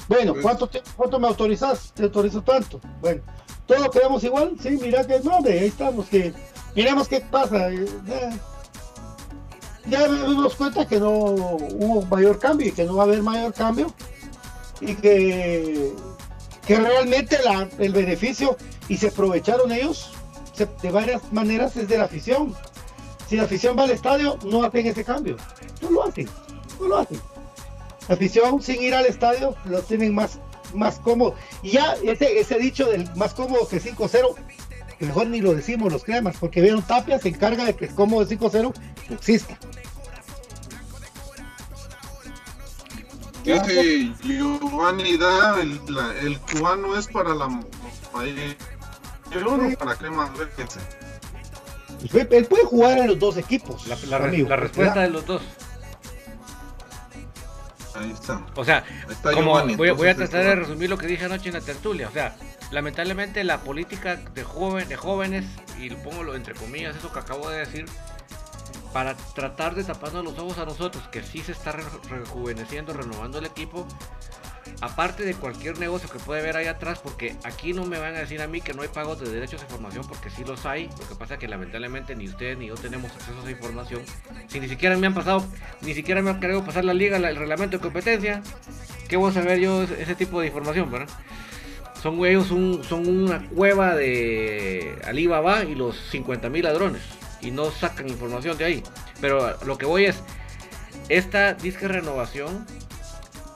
Bueno, 0.08 0.34
Pues- 0.34 0.44
¿cuánto, 0.44 0.67
te- 0.67 0.84
¿cuánto 0.96 1.20
me 1.20 1.28
autorizas? 1.28 1.91
Te 1.94 2.04
autorizo 2.04 2.41
tanto. 2.44 2.80
Bueno, 3.02 3.22
¿todos 3.65 3.89
quedamos 3.89 4.24
igual? 4.24 4.54
Sí, 4.62 4.78
mira 4.80 5.06
que 5.08 5.20
no, 5.22 5.38
hombre, 5.38 5.60
ahí 5.60 5.65
estamos, 5.67 6.08
que 6.08 6.32
miremos 6.76 7.08
qué 7.08 7.22
pasa. 7.22 7.70
eh, 7.72 7.86
Ya, 8.06 8.30
ya 9.88 10.08
nos 10.08 10.28
dimos 10.28 10.56
cuenta 10.56 10.88
que 10.88 11.00
no 11.00 11.10
hubo 11.10 12.06
mayor 12.06 12.39
cambio 12.39 12.67
y 12.67 12.72
que 12.72 12.86
no 12.86 12.96
va 12.96 13.04
a 13.04 13.06
haber 13.06 13.22
mayor 13.24 13.54
cambio 13.54 13.94
y 14.80 14.96
que, 14.96 15.94
que 16.65 16.76
realmente 16.78 17.38
el 17.80 17.94
beneficio 17.94 18.58
y 18.88 18.98
se 18.98 19.08
aprovecharon 19.08 19.72
ellos 19.72 20.12
de 20.82 20.91
varias 20.91 21.32
maneras 21.32 21.76
es 21.78 21.88
de 21.88 21.98
la 21.98 22.06
afición. 22.06 22.56
Si 23.28 23.38
la 23.38 23.44
afición 23.44 23.78
va 23.78 23.84
al 23.84 23.91
estadio, 23.91 24.38
no 24.44 24.63
hacen 24.63 24.88
ese 24.88 25.04
cambio. 25.04 25.38
No 25.82 25.91
lo 25.91 26.04
hacen, 26.04 26.28
no 26.80 26.88
lo 26.88 26.98
hacen. 26.98 27.20
La 28.08 28.15
afición 28.15 28.62
sin 28.62 28.82
ir 28.82 28.94
al 28.94 29.06
estadio 29.06 29.56
lo 29.65 29.82
tienen 29.82 30.13
más, 30.13 30.39
más 30.74 31.00
cómodo. 31.00 31.36
Y 31.63 31.72
ya 31.72 31.96
ese 32.04 32.60
dicho 32.60 32.88
del 32.88 33.10
más 33.15 33.34
cómodo 33.34 33.67
que 33.67 33.82
5-0, 33.82 34.36
mejor 35.06 35.28
ni 35.28 35.42
lo 35.42 35.54
decimos 35.54 35.92
los 35.92 36.04
cremas, 36.04 36.36
porque 36.40 36.62
vieron 36.62 36.82
Tapia 36.82 37.20
se 37.20 37.30
encarga 37.30 37.66
de 37.66 37.76
que 37.76 37.86
el 37.86 37.96
cómodo 37.96 38.26
de 38.26 38.38
5-0 38.38 38.74
exista. 39.10 39.58
Giovanni 44.24 45.18
Da, 45.18 45.60
el, 45.62 45.80
la- 45.90 46.14
el 46.20 46.40
cubano 46.40 46.96
es 46.98 47.08
para 47.08 47.34
la 47.34 47.48
para 49.78 49.96
crema 49.96 50.30
Vélez. 50.38 50.78
Pues, 52.12 52.28
Él 52.32 52.46
puede 52.46 52.66
jugar 52.66 52.98
en 53.00 53.08
los 53.08 53.20
dos 53.20 53.38
equipos. 53.38 53.88
La, 53.88 53.96
la 54.08 54.20
la 54.20 54.56
respuesta 54.56 54.94
¿verdad? 54.96 55.04
de 55.04 55.10
los 55.10 55.26
dos. 55.26 55.42
Ahí 57.96 58.12
está. 58.12 58.46
O 58.56 58.64
sea, 58.64 58.84
está 59.10 59.32
como 59.34 59.52
Giovanni, 59.54 59.76
voy, 59.76 59.92
voy 59.92 60.08
a 60.08 60.16
tratar 60.16 60.44
de 60.44 60.56
resumir 60.56 60.90
lo 60.90 60.98
que 60.98 61.08
dije 61.08 61.26
anoche 61.26 61.50
en 61.50 61.56
la 61.56 61.62
tertulia. 61.62 62.08
O 62.08 62.12
sea, 62.12 62.36
lamentablemente 62.72 63.44
la 63.44 63.60
política 63.60 64.16
de, 64.16 64.44
joven, 64.44 64.88
de 64.88 64.96
jóvenes, 64.96 65.46
y 65.78 65.90
lo 65.90 65.98
pongo 65.98 66.24
lo- 66.24 66.36
entre 66.36 66.54
comillas, 66.54 66.96
eso 66.96 67.12
que 67.12 67.20
acabo 67.20 67.50
de 67.50 67.60
decir, 67.60 67.86
para 68.94 69.16
tratar 69.16 69.76
de 69.76 69.84
taparnos 69.84 70.24
los 70.24 70.38
ojos 70.40 70.58
a 70.58 70.66
nosotros, 70.66 71.04
que 71.10 71.24
sí 71.24 71.40
se 71.42 71.52
está 71.54 71.72
re- 71.74 71.84
rejuveneciendo, 72.10 72.94
renovando 72.94 73.40
el 73.40 73.46
equipo, 73.46 73.88
aparte 74.80 75.24
de 75.24 75.34
cualquier 75.34 75.80
negocio 75.80 76.10
que 76.10 76.20
puede 76.20 76.42
haber 76.42 76.58
ahí 76.58 76.68
atrás, 76.68 77.00
porque 77.00 77.36
aquí 77.44 77.74
no 77.74 77.86
me 77.86 78.00
van 78.00 78.16
a 78.16 78.20
decir 78.20 78.42
a 78.42 78.48
mí 78.48 78.62
que 78.62 78.74
no 78.74 78.82
hay 78.82 78.88
pagos 78.88 79.20
de 79.20 79.30
derechos 79.30 79.62
de 79.62 79.68
formación, 79.68 80.06
porque 80.08 80.30
sí 80.30 80.44
los 80.46 80.66
hay. 80.66 80.90
Lo 81.00 81.08
que 81.08 81.16
pasa 81.16 81.36
es 81.36 81.40
que 81.40 81.48
lamentablemente 81.48 82.16
ni 82.16 82.28
ustedes 82.28 82.58
ni 82.58 82.68
yo 82.68 82.76
tenemos 82.76 83.12
acceso 83.12 83.38
a 83.38 83.42
esa 83.42 83.52
información. 83.52 84.02
Si 84.48 84.60
ni 84.60 84.68
siquiera 84.68 84.96
me 84.98 85.08
han 85.08 85.14
pasado, 85.14 85.46
ni 85.82 85.94
siquiera 85.94 86.22
me 86.22 86.30
han 86.30 86.40
querido 86.40 86.64
pasar 86.64 86.86
la 86.86 86.94
liga, 86.94 87.18
el 87.18 87.36
reglamento 87.36 87.78
de 87.78 87.84
competencia, 87.84 88.42
¿qué 89.08 89.18
voy 89.18 89.32
a 89.32 89.34
saber 89.34 89.60
yo 89.60 89.84
ese, 89.84 90.16
tipo 90.16 90.40
de 90.40 90.48
información, 90.48 90.92
verdad? 90.92 91.10
Son 92.02 92.26
ellos 92.26 92.48
son 92.48 93.08
una 93.08 93.48
cueva 93.50 93.96
de 93.96 94.98
Alibaba 95.06 95.64
y 95.66 95.76
los 95.76 95.96
50 96.10 96.50
mil 96.50 96.64
ladrones. 96.64 97.02
Y 97.42 97.52
no 97.52 97.72
sacan 97.72 98.08
información 98.08 98.58
de 98.58 98.66
ahí. 98.66 98.84
Pero 99.20 99.58
lo 99.66 99.78
que 99.78 99.86
voy 99.86 100.06
es, 100.06 100.22
esta 101.10 101.54
disque 101.54 101.88
renovación 101.88 102.66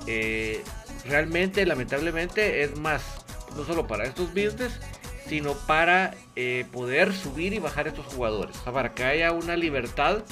eh, 0.07 0.63
realmente, 1.07 1.65
lamentablemente, 1.65 2.63
es 2.63 2.77
más, 2.77 3.25
no 3.55 3.65
solo 3.65 3.87
para 3.87 4.05
estos 4.05 4.29
business, 4.29 4.79
sino 5.27 5.53
para 5.53 6.13
eh, 6.35 6.65
poder 6.71 7.13
subir 7.13 7.53
y 7.53 7.59
bajar 7.59 7.87
estos 7.87 8.05
jugadores. 8.05 8.57
Para 8.57 8.93
que 8.93 9.03
haya 9.03 9.31
una 9.31 9.55
libertad 9.55 10.23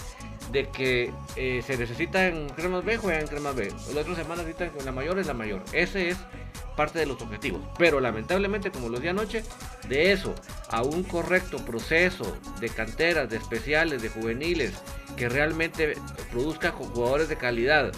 de 0.52 0.70
que 0.70 1.12
eh, 1.36 1.64
se 1.66 1.78
necesita 1.78 2.28
en 2.28 2.50
cremas 2.50 2.86
B, 2.86 2.98
juegan 2.98 3.28
cremas 3.28 3.56
B. 3.56 3.72
La 3.94 4.02
otra 4.02 4.16
semana 4.16 4.44
necesitan 4.44 4.72
la 4.86 4.92
mayor 4.92 5.18
es 5.20 5.28
la 5.28 5.34
mayor. 5.34 5.64
Ese 5.74 6.10
es 6.10 6.18
parte 6.76 7.00
de 7.00 7.06
los 7.06 7.22
objetivos. 7.22 7.62
Pero 7.78 8.00
lamentablemente, 8.00 8.72
como 8.72 8.90
lo 8.90 9.00
di 9.00 9.08
anoche, 9.08 9.44
de 9.88 10.12
eso 10.12 10.36
a 10.70 10.84
un 10.84 11.04
correcto 11.04 11.58
proceso 11.58 12.38
de 12.60 12.70
canteras, 12.70 13.30
de 13.30 13.38
especiales, 13.38 14.02
de 14.02 14.10
juveniles, 14.10 14.74
que 15.18 15.30
realmente 15.30 15.96
produzca 16.32 16.72
jugadores 16.72 17.30
de 17.30 17.38
calidad, 17.38 17.92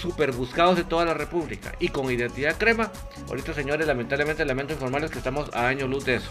super 0.00 0.32
buscados 0.32 0.76
de 0.76 0.84
toda 0.84 1.04
la 1.04 1.14
República 1.14 1.74
y 1.78 1.88
con 1.88 2.10
identidad 2.10 2.56
crema. 2.56 2.90
Ahorita, 3.28 3.54
señores, 3.54 3.86
lamentablemente 3.86 4.44
lamento 4.44 4.72
informarles 4.72 5.10
que 5.10 5.18
estamos 5.18 5.52
a 5.52 5.68
año 5.68 5.86
luz 5.86 6.04
de 6.04 6.16
eso. 6.16 6.30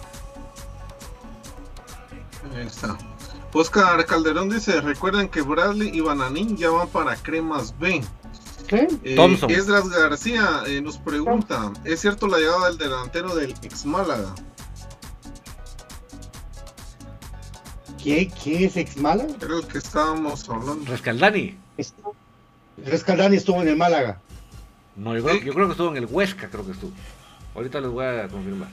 Ahí 2.56 2.66
está. 2.66 2.98
Oscar 3.54 4.06
Calderón 4.06 4.50
dice, 4.50 4.80
recuerden 4.82 5.28
que 5.28 5.42
Bradley 5.42 5.90
y 5.94 6.02
Bananín 6.02 6.56
ya 6.56 6.70
van 6.70 6.88
para 6.90 7.16
cremas 7.16 7.78
B. 7.80 8.02
¿Qué? 8.68 8.88
Eh, 9.04 9.16
Thompson. 9.16 9.50
Esdras 9.50 9.90
García 9.90 10.62
eh, 10.68 10.82
nos 10.82 11.00
pregunta, 11.00 11.74
¿es 11.84 12.02
cierto 12.02 12.28
la 12.28 12.38
llegada 12.38 12.68
del 12.68 12.78
delantero 12.78 13.36
del 13.36 13.56
ex 13.64 13.86
Málaga? 13.86 14.36
¿Quién, 18.02 18.30
quién 18.30 18.66
es 18.66 18.78
ex 18.78 18.98
Málaga? 18.98 19.34
Era 19.42 19.58
el 19.58 19.68
que 19.68 19.80
estábamos 19.80 20.48
hablando. 20.48 20.86
Rescaldani. 20.86 21.58
Rescaldani 22.86 23.38
estuvo 23.38 23.62
en 23.62 23.68
el 23.68 23.76
Málaga. 23.76 24.20
No, 24.96 25.16
yo 25.16 25.24
creo, 25.24 25.42
yo 25.42 25.54
creo 25.54 25.66
que 25.68 25.72
estuvo 25.72 25.90
en 25.92 25.98
el 25.98 26.06
Huesca, 26.06 26.50
creo 26.50 26.66
que 26.66 26.72
estuvo. 26.72 26.92
Ahorita 27.56 27.80
les 27.80 27.90
voy 27.90 28.06
a 28.06 28.28
confirmar. 28.28 28.70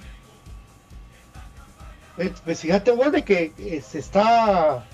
Pues 2.45 2.61
fíjate 2.61 2.93
de 3.11 3.23
que 3.25 3.53
eh, 3.59 3.83
se 3.87 3.99
está 3.99 4.85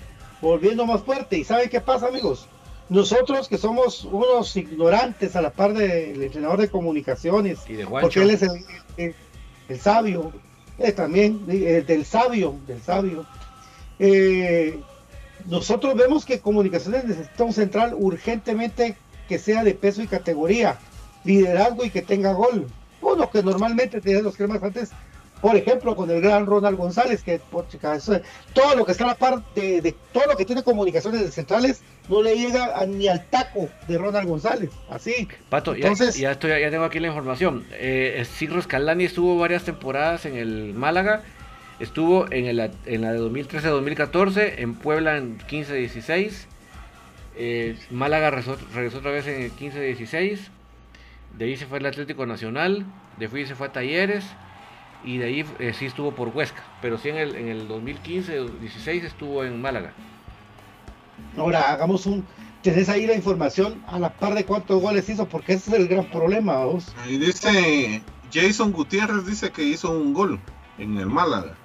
volviendo 0.41 0.85
más 0.85 1.01
fuerte. 1.03 1.37
¿Y 1.37 1.43
saben 1.43 1.69
qué 1.69 1.79
pasa, 1.79 2.07
amigos? 2.07 2.47
Nosotros 2.89 3.47
que 3.47 3.57
somos 3.57 4.03
unos 4.03 4.55
ignorantes 4.57 5.35
a 5.37 5.41
la 5.41 5.51
par 5.51 5.73
del 5.73 6.21
entrenador 6.21 6.59
de 6.59 6.69
comunicaciones, 6.69 7.59
Y 7.67 7.73
de 7.73 7.87
porque 7.87 8.21
él 8.21 8.29
es 8.31 8.41
el, 8.41 8.65
el- 8.97 9.15
el 9.69 9.79
sabio, 9.79 10.33
eh, 10.77 10.91
también, 10.91 11.45
eh, 11.47 11.83
del 11.87 12.03
sabio, 12.05 12.57
del 12.67 12.81
sabio. 12.81 13.25
Eh, 13.99 14.81
nosotros 15.45 15.95
vemos 15.95 16.25
que 16.25 16.41
comunicaciones 16.41 17.05
necesita 17.05 17.45
un 17.45 17.53
central 17.53 17.95
urgentemente 17.97 18.97
que 19.27 19.39
sea 19.39 19.63
de 19.63 19.73
peso 19.73 20.01
y 20.01 20.07
categoría, 20.07 20.77
liderazgo 21.23 21.85
y 21.85 21.89
que 21.89 22.01
tenga 22.01 22.33
gol. 22.33 22.67
Uno 23.01 23.29
que 23.29 23.43
normalmente 23.43 23.99
tiene 24.01 24.21
los 24.21 24.35
cremas 24.37 24.61
antes, 24.63 24.91
por 25.41 25.55
ejemplo, 25.57 25.93
con 25.95 26.09
el 26.09 26.21
gran 26.21 26.45
Ronald 26.45 26.77
González, 26.77 27.21
que 27.21 27.37
por 27.39 27.67
chica, 27.67 27.95
eso- 27.95 28.21
todo 28.53 28.75
lo 28.75 28.85
que 28.85 28.93
está 28.93 29.03
a 29.03 29.07
la 29.07 29.15
par 29.15 29.43
de, 29.55 29.81
de 29.81 29.93
todo 30.13 30.23
lo 30.27 30.37
que 30.37 30.45
tiene 30.45 30.63
comunicaciones 30.63 31.19
de 31.21 31.31
centrales 31.31 31.81
no 32.07 32.21
le 32.21 32.35
llega 32.37 32.77
a- 32.79 32.85
ni 32.85 33.09
al 33.09 33.25
taco 33.25 33.67
de 33.87 33.97
Ronald 33.97 34.27
González. 34.27 34.69
Así. 34.89 35.27
Pato, 35.49 35.75
ya, 35.75 35.87
Entonces- 35.89 36.15
ya, 36.15 36.31
estoy, 36.31 36.51
ya 36.61 36.71
tengo 36.71 36.85
aquí 36.85 36.99
la 37.01 37.07
información. 37.07 37.65
Eh, 37.73 38.25
Ciro 38.37 38.61
Scalani 38.61 39.03
estuvo 39.03 39.37
varias 39.37 39.63
temporadas 39.63 40.25
en 40.25 40.37
el 40.37 40.73
Málaga. 40.73 41.23
Estuvo 41.79 42.31
en, 42.31 42.45
el, 42.45 42.71
en 42.85 43.01
la 43.01 43.11
de 43.11 43.19
2013-2014, 43.19 44.53
en 44.59 44.75
Puebla 44.75 45.17
en 45.17 45.39
15-16. 45.39 46.45
Eh, 47.35 47.77
Málaga 47.89 48.29
regresó, 48.29 48.57
regresó 48.73 48.99
otra 48.99 49.11
vez 49.11 49.27
en 49.27 49.41
el 49.41 49.51
15-16. 49.51 50.39
De 51.37 51.45
ahí 51.45 51.57
se 51.57 51.65
fue 51.65 51.79
al 51.79 51.85
Atlético 51.85 52.25
Nacional. 52.25 52.85
De 53.17 53.29
ahí 53.33 53.45
se 53.45 53.55
fue 53.55 53.67
a 53.67 53.71
Talleres. 53.71 54.25
Y 55.03 55.17
de 55.17 55.25
ahí 55.25 55.45
eh, 55.59 55.73
sí 55.73 55.85
estuvo 55.85 56.13
por 56.13 56.29
Huesca. 56.29 56.63
Pero 56.81 56.97
sí 56.97 57.09
en 57.09 57.17
el, 57.17 57.35
en 57.35 57.47
el 57.49 57.67
2015-16 57.67 59.03
estuvo 59.03 59.43
en 59.43 59.61
Málaga. 59.61 59.93
Ahora 61.37 61.71
hagamos 61.71 62.05
un. 62.05 62.25
Tenés 62.61 62.87
ahí 62.87 63.05
la 63.05 63.13
información 63.13 63.83
a 63.87 63.99
la 63.99 64.13
par 64.13 64.35
de 64.35 64.45
cuántos 64.45 64.81
goles 64.81 65.09
hizo, 65.09 65.27
porque 65.27 65.53
ese 65.53 65.71
es 65.71 65.79
el 65.79 65.87
gran 65.87 66.05
problema, 66.05 66.63
vos. 66.63 66.95
Ahí 67.03 67.17
dice 67.17 68.01
Jason 68.31 68.71
Gutiérrez 68.71 69.25
dice 69.25 69.51
que 69.51 69.63
hizo 69.63 69.91
un 69.91 70.13
gol 70.13 70.39
en 70.77 70.97
el 70.97 71.07
Málaga. 71.07 71.55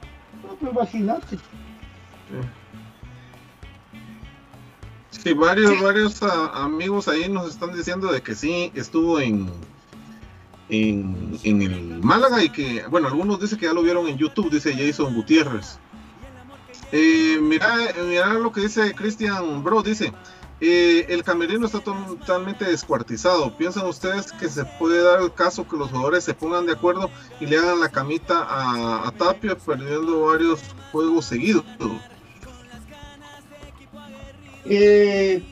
No, 0.43 0.55
pues 0.57 0.73
imagínate. 0.73 1.37
Sí, 1.37 2.35
varios, 5.37 5.81
varios 5.83 6.23
ah, 6.23 6.53
amigos 6.65 7.09
ahí 7.09 7.29
nos 7.29 7.49
están 7.49 7.75
diciendo 7.75 8.11
de 8.13 8.23
que 8.23 8.35
sí 8.35 8.73
estuvo 8.75 9.21
en, 9.21 9.51
en, 10.69 11.39
en 11.43 11.63
el 11.63 12.03
Málaga 12.03 12.43
y 12.43 12.51
que, 12.51 12.85
bueno, 12.89 13.09
algunos 13.09 13.41
dicen 13.41 13.59
que 13.59 13.67
ya 13.67 13.73
lo 13.73 13.83
vieron 13.83 14.07
en 14.09 14.17
YouTube, 14.17 14.51
dice 14.51 14.75
Jason 14.75 15.15
Gutiérrez. 15.15 15.79
Eh, 16.93 17.39
mira, 17.41 17.75
mira 18.09 18.35
lo 18.35 18.51
que 18.51 18.63
dice 18.63 18.95
Christian 18.95 19.63
Bro, 19.63 19.83
dice, 19.83 20.13
eh, 20.61 21.07
el 21.11 21.23
camerino 21.23 21.67
está 21.67 21.81
totalmente 21.81 22.65
descuartizado. 22.65 23.57
¿Piensan 23.57 23.87
ustedes 23.87 24.33
que 24.33 24.49
se 24.49 24.65
puede 24.65 25.03
dar 25.03 25.21
el 25.21 25.33
caso 25.33 25.69
que 25.69 25.77
los 25.77 25.91
jugadores 25.91 26.25
se 26.25 26.35
pongan 26.35 26.67
de 26.67 26.73
acuerdo 26.73 27.11
y 27.41 27.47
le 27.47 27.59
hagan 27.59 27.81
la 27.81 27.91
camita 27.91 28.43
a, 28.43 29.07
a 29.07 29.11
Tapia 29.13 29.57
perdiendo 29.57 30.23
varios 30.23 30.61
juegos 30.91 31.27
seguidos? 31.27 31.65
Eh, 34.65 35.43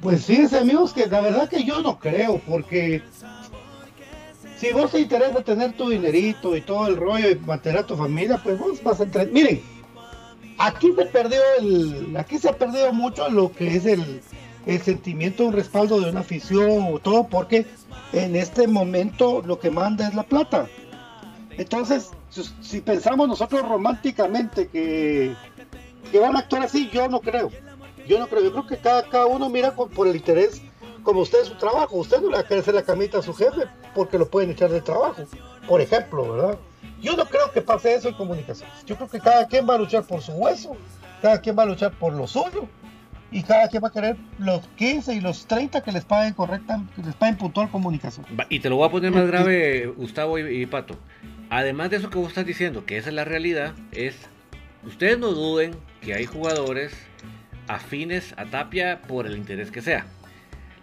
pues 0.00 0.24
fíjense, 0.24 0.58
amigos, 0.58 0.92
que 0.92 1.06
la 1.06 1.20
verdad 1.20 1.48
que 1.48 1.64
yo 1.64 1.80
no 1.82 1.98
creo, 1.98 2.40
porque 2.46 3.02
si 4.58 4.72
vos 4.72 4.90
te 4.90 5.00
interesa 5.00 5.42
tener 5.42 5.72
tu 5.72 5.88
dinerito 5.88 6.56
y 6.56 6.60
todo 6.60 6.86
el 6.86 6.96
rollo 6.96 7.30
y 7.30 7.36
mantener 7.36 7.80
a 7.80 7.86
tu 7.86 7.96
familia, 7.96 8.40
pues 8.42 8.58
vos 8.58 8.82
vas 8.82 9.00
a 9.00 9.04
entrar. 9.04 9.28
Miren, 9.28 9.62
aquí 10.58 10.92
se 10.96 11.06
perdió 11.06 11.40
el, 11.60 12.16
aquí 12.16 12.38
se 12.38 12.48
ha 12.48 12.56
perdido 12.56 12.92
mucho 12.92 13.28
lo 13.28 13.52
que 13.52 13.76
es 13.76 13.86
el, 13.86 14.20
el 14.66 14.80
sentimiento, 14.80 15.46
un 15.46 15.52
respaldo 15.52 16.00
de 16.00 16.10
una 16.10 16.20
afición 16.20 16.92
o 16.92 16.98
todo, 16.98 17.28
porque 17.28 17.66
en 18.12 18.36
este 18.36 18.66
momento 18.66 19.42
lo 19.44 19.58
que 19.58 19.70
manda 19.70 20.08
es 20.08 20.14
la 20.14 20.24
plata. 20.24 20.66
Entonces, 21.56 22.10
si, 22.30 22.42
si 22.60 22.80
pensamos 22.80 23.28
nosotros 23.28 23.68
románticamente 23.68 24.68
que, 24.68 25.34
que 26.10 26.18
van 26.18 26.36
a 26.36 26.40
actuar 26.40 26.62
así, 26.62 26.88
yo 26.92 27.08
no 27.08 27.20
creo. 27.20 27.50
Yo 28.08 28.18
no 28.18 28.26
creo, 28.26 28.42
yo 28.42 28.50
creo 28.52 28.66
que 28.66 28.76
cada, 28.78 29.02
cada 29.04 29.26
uno 29.26 29.48
mira 29.48 29.72
con- 29.72 29.90
por 29.90 30.08
el 30.08 30.16
interés, 30.16 30.62
como 31.02 31.20
usted 31.20 31.44
su 31.44 31.54
trabajo. 31.56 31.96
Usted 31.96 32.20
no 32.20 32.28
le 32.30 32.34
va 32.34 32.40
a 32.40 32.44
querer 32.44 32.60
hacer 32.62 32.74
la 32.74 32.82
camita 32.82 33.18
a 33.18 33.22
su 33.22 33.34
jefe 33.34 33.62
porque 33.94 34.18
lo 34.18 34.28
pueden 34.28 34.50
echar 34.50 34.70
de 34.70 34.80
trabajo, 34.80 35.22
por 35.66 35.80
ejemplo, 35.80 36.32
¿verdad? 36.32 36.58
Yo 37.00 37.16
no 37.16 37.24
creo 37.26 37.50
que 37.52 37.60
pase 37.62 37.94
eso 37.94 38.08
en 38.08 38.14
comunicaciones. 38.14 38.74
Yo 38.86 38.96
creo 38.96 39.08
que 39.08 39.20
cada 39.20 39.46
quien 39.46 39.68
va 39.68 39.74
a 39.74 39.78
luchar 39.78 40.02
por 40.04 40.20
su 40.22 40.32
hueso, 40.32 40.76
cada 41.22 41.40
quien 41.40 41.56
va 41.58 41.62
a 41.62 41.66
luchar 41.66 41.92
por 41.92 42.12
lo 42.12 42.26
suyo 42.26 42.66
y 43.30 43.42
cada 43.42 43.68
quien 43.68 43.82
va 43.84 43.88
a 43.88 43.92
querer 43.92 44.16
los 44.38 44.66
15 44.76 45.14
y 45.14 45.20
los 45.20 45.46
30 45.46 45.82
que 45.82 45.92
les 45.92 46.04
paguen 46.04 46.32
correcta, 46.34 46.82
que 46.96 47.02
les 47.02 47.14
paguen 47.14 47.36
puntual 47.36 47.70
comunicación. 47.70 48.24
Y 48.48 48.60
te 48.60 48.68
lo 48.68 48.76
voy 48.76 48.88
a 48.88 48.90
poner 48.90 49.12
más 49.12 49.26
grave, 49.26 49.86
Gustavo 49.96 50.38
y, 50.38 50.62
y 50.62 50.66
Pato. 50.66 50.96
Además 51.50 51.90
de 51.90 51.96
eso 51.98 52.10
que 52.10 52.18
vos 52.18 52.28
estás 52.28 52.46
diciendo, 52.46 52.84
que 52.84 52.96
esa 52.98 53.08
es 53.10 53.14
la 53.14 53.24
realidad, 53.24 53.74
es, 53.92 54.16
ustedes 54.86 55.18
no 55.18 55.28
duden 55.28 55.74
que 56.00 56.14
hay 56.14 56.26
jugadores 56.26 56.92
afines 57.68 58.34
a 58.36 58.44
Tapia 58.46 59.00
por 59.02 59.26
el 59.26 59.36
interés 59.36 59.70
que 59.70 59.82
sea. 59.82 60.06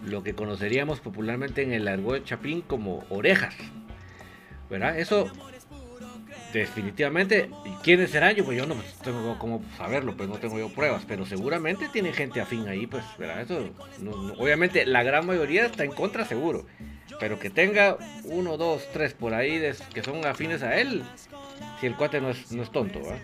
Lo 0.05 0.23
que 0.23 0.33
conoceríamos 0.35 0.99
popularmente 0.99 1.63
en 1.63 1.73
el 1.73 1.87
argot 1.87 2.23
chapín 2.23 2.61
como 2.61 3.03
orejas. 3.09 3.55
¿Verdad? 4.69 4.97
Eso 4.99 5.29
definitivamente, 6.53 7.49
¿y 7.65 7.69
quiénes 7.83 8.11
serán? 8.11 8.33
Yo, 8.35 8.45
pues 8.45 8.57
yo 8.57 8.65
no 8.65 8.75
tengo 9.03 9.37
cómo 9.39 9.61
saberlo, 9.77 10.15
pues 10.15 10.29
no 10.29 10.35
tengo 10.37 10.57
yo 10.57 10.69
pruebas, 10.69 11.03
pero 11.07 11.25
seguramente 11.25 11.89
tienen 11.89 12.13
gente 12.13 12.39
afín 12.39 12.67
ahí, 12.69 12.87
pues, 12.87 13.03
¿verdad? 13.17 13.41
Eso, 13.41 13.69
no- 13.99 14.15
no- 14.15 14.33
obviamente 14.33 14.85
la 14.85 15.03
gran 15.03 15.25
mayoría 15.25 15.65
está 15.65 15.83
en 15.83 15.91
contra 15.91 16.23
seguro, 16.25 16.65
pero 17.19 17.39
que 17.39 17.49
tenga 17.49 17.97
uno, 18.23 18.55
dos, 18.57 18.83
tres 18.93 19.13
por 19.13 19.33
ahí 19.33 19.61
que 19.93 20.01
son 20.01 20.25
afines 20.25 20.63
a 20.63 20.77
él, 20.79 21.03
si 21.81 21.87
el 21.87 21.95
cuate 21.95 22.21
no 22.21 22.29
es, 22.29 22.49
no 22.51 22.63
es 22.63 22.71
tonto, 22.71 22.99
¿verdad? 22.99 23.19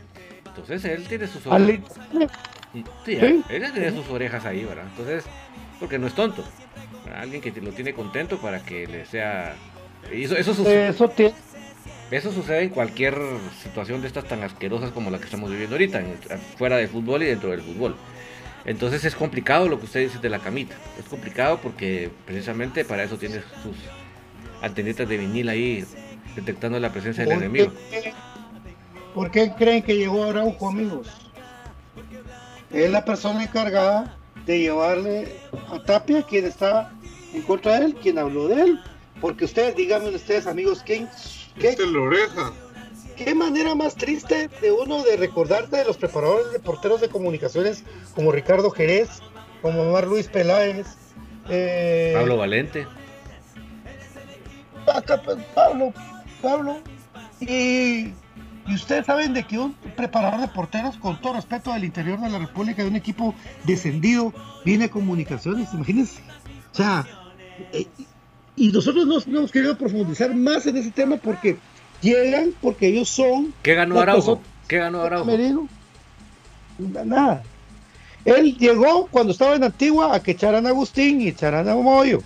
Entonces 0.47 0.83
él 0.83 1.07
tiene 1.07 1.27
sus 1.27 1.41
Sí. 3.05 3.17
él 3.19 3.43
tiene 3.73 3.91
sus 3.91 4.07
orejas 4.09 4.45
ahí, 4.45 4.63
¿verdad? 4.63 4.85
Entonces, 4.89 5.25
porque 5.79 5.99
no 5.99 6.07
es 6.07 6.13
tonto. 6.13 6.43
¿verdad? 7.05 7.21
Alguien 7.21 7.41
que 7.41 7.51
lo 7.61 7.71
tiene 7.71 7.93
contento 7.93 8.37
para 8.39 8.63
que 8.63 8.87
le 8.87 9.05
sea... 9.05 9.55
Eso, 10.11 10.35
eso, 10.35 10.53
sucede, 10.53 10.93
Eso 12.11 12.31
sucede 12.31 12.63
en 12.63 12.69
cualquier 12.69 13.17
situación 13.61 14.01
de 14.01 14.07
estas 14.07 14.25
tan 14.25 14.41
asquerosas 14.43 14.91
como 14.91 15.09
la 15.11 15.17
que 15.19 15.25
estamos 15.25 15.49
viviendo 15.51 15.75
ahorita, 15.75 15.99
en- 15.99 16.17
fuera 16.57 16.77
del 16.77 16.87
fútbol 16.87 17.23
y 17.23 17.27
dentro 17.27 17.51
del 17.51 17.61
fútbol. 17.61 17.95
Entonces 18.65 19.03
es 19.05 19.15
complicado 19.15 19.67
lo 19.67 19.79
que 19.79 19.85
usted 19.85 20.01
dice 20.01 20.19
de 20.19 20.29
la 20.29 20.39
camita. 20.39 20.75
Es 20.99 21.05
complicado 21.05 21.59
porque 21.61 22.09
precisamente 22.25 22.85
para 22.85 23.03
eso 23.03 23.17
tiene 23.17 23.35
sus 23.63 23.75
antenitas 24.61 25.07
de 25.09 25.17
vinil 25.17 25.49
ahí 25.49 25.83
detectando 26.35 26.79
la 26.79 26.91
presencia 26.91 27.23
del 27.25 27.33
¿Por 27.33 27.43
enemigo. 27.43 27.73
qué, 27.89 28.13
por 29.15 29.31
qué 29.31 29.51
creen 29.57 29.81
que 29.83 29.95
llegó 29.97 30.23
Araujo, 30.25 30.69
amigos? 30.69 31.07
Es 32.73 32.89
la 32.89 33.03
persona 33.03 33.43
encargada 33.43 34.17
de 34.45 34.59
llevarle 34.59 35.35
a 35.69 35.83
Tapia, 35.83 36.23
quien 36.23 36.45
está 36.45 36.91
en 37.33 37.41
contra 37.43 37.79
de 37.79 37.85
él, 37.87 37.95
quien 37.95 38.17
habló 38.17 38.47
de 38.47 38.61
él. 38.61 38.79
Porque 39.19 39.45
ustedes, 39.45 39.75
díganme 39.75 40.09
ustedes, 40.09 40.47
amigos, 40.47 40.81
¿quién, 40.85 41.07
qué, 41.59 41.69
Este 41.69 41.85
la 41.85 41.99
oreja. 41.99 42.53
qué 43.15 43.35
manera 43.35 43.75
más 43.75 43.95
triste 43.95 44.49
de 44.61 44.71
uno 44.71 45.03
de 45.03 45.17
recordarte 45.17 45.77
de 45.77 45.85
los 45.85 45.97
preparadores 45.97 46.51
de 46.51 46.59
porteros 46.59 47.01
de 47.01 47.09
comunicaciones 47.09 47.83
como 48.15 48.31
Ricardo 48.31 48.71
Jerez, 48.71 49.09
como 49.61 49.83
Omar 49.83 50.07
Luis 50.07 50.27
Peláez, 50.27 50.87
eh, 51.49 52.13
Pablo 52.15 52.37
Valente. 52.37 52.87
Pues, 54.85 55.37
Pablo, 55.53 55.93
Pablo. 56.41 56.77
Y, 57.39 58.13
y 58.67 58.75
ustedes 58.75 59.05
saben 59.05 59.33
de 59.33 59.43
que 59.43 59.57
un 59.59 59.73
preparador 59.73 60.41
de 60.41 60.47
porteros, 60.47 60.95
con 60.97 61.19
todo 61.21 61.33
respeto 61.33 61.73
del 61.73 61.83
interior 61.83 62.19
de 62.19 62.29
la 62.29 62.39
República, 62.39 62.81
de 62.83 62.89
un 62.89 62.95
equipo 62.95 63.33
descendido, 63.65 64.33
viene 64.65 64.85
a 64.85 64.89
comunicaciones, 64.89 65.69
imagínense. 65.73 66.21
O 66.71 66.75
sea, 66.75 67.05
eh, 67.73 67.87
y 68.55 68.71
nosotros 68.71 69.05
no, 69.07 69.17
no 69.27 69.39
hemos 69.39 69.51
querido 69.51 69.77
profundizar 69.77 70.33
más 70.35 70.65
en 70.67 70.77
ese 70.77 70.91
tema 70.91 71.17
porque 71.17 71.57
llegan, 72.01 72.51
porque 72.61 72.87
ellos 72.87 73.09
son. 73.09 73.53
¿Qué 73.63 73.73
ganó 73.75 73.99
Araujo? 73.99 74.37
personas- 74.37 74.67
¿Qué 74.67 74.77
ganó 74.77 75.01
Araujo? 75.01 75.25
Nada. 77.05 77.43
Él 78.25 78.55
llegó 78.57 79.07
cuando 79.07 79.31
estaba 79.31 79.55
en 79.55 79.63
Antigua 79.63 80.15
a 80.15 80.21
que 80.21 80.31
echaran 80.31 80.65
a 80.65 80.69
Agustín 80.69 81.21
y 81.21 81.27
echaran 81.29 81.67
a 81.67 81.75
Moyo. 81.75 82.21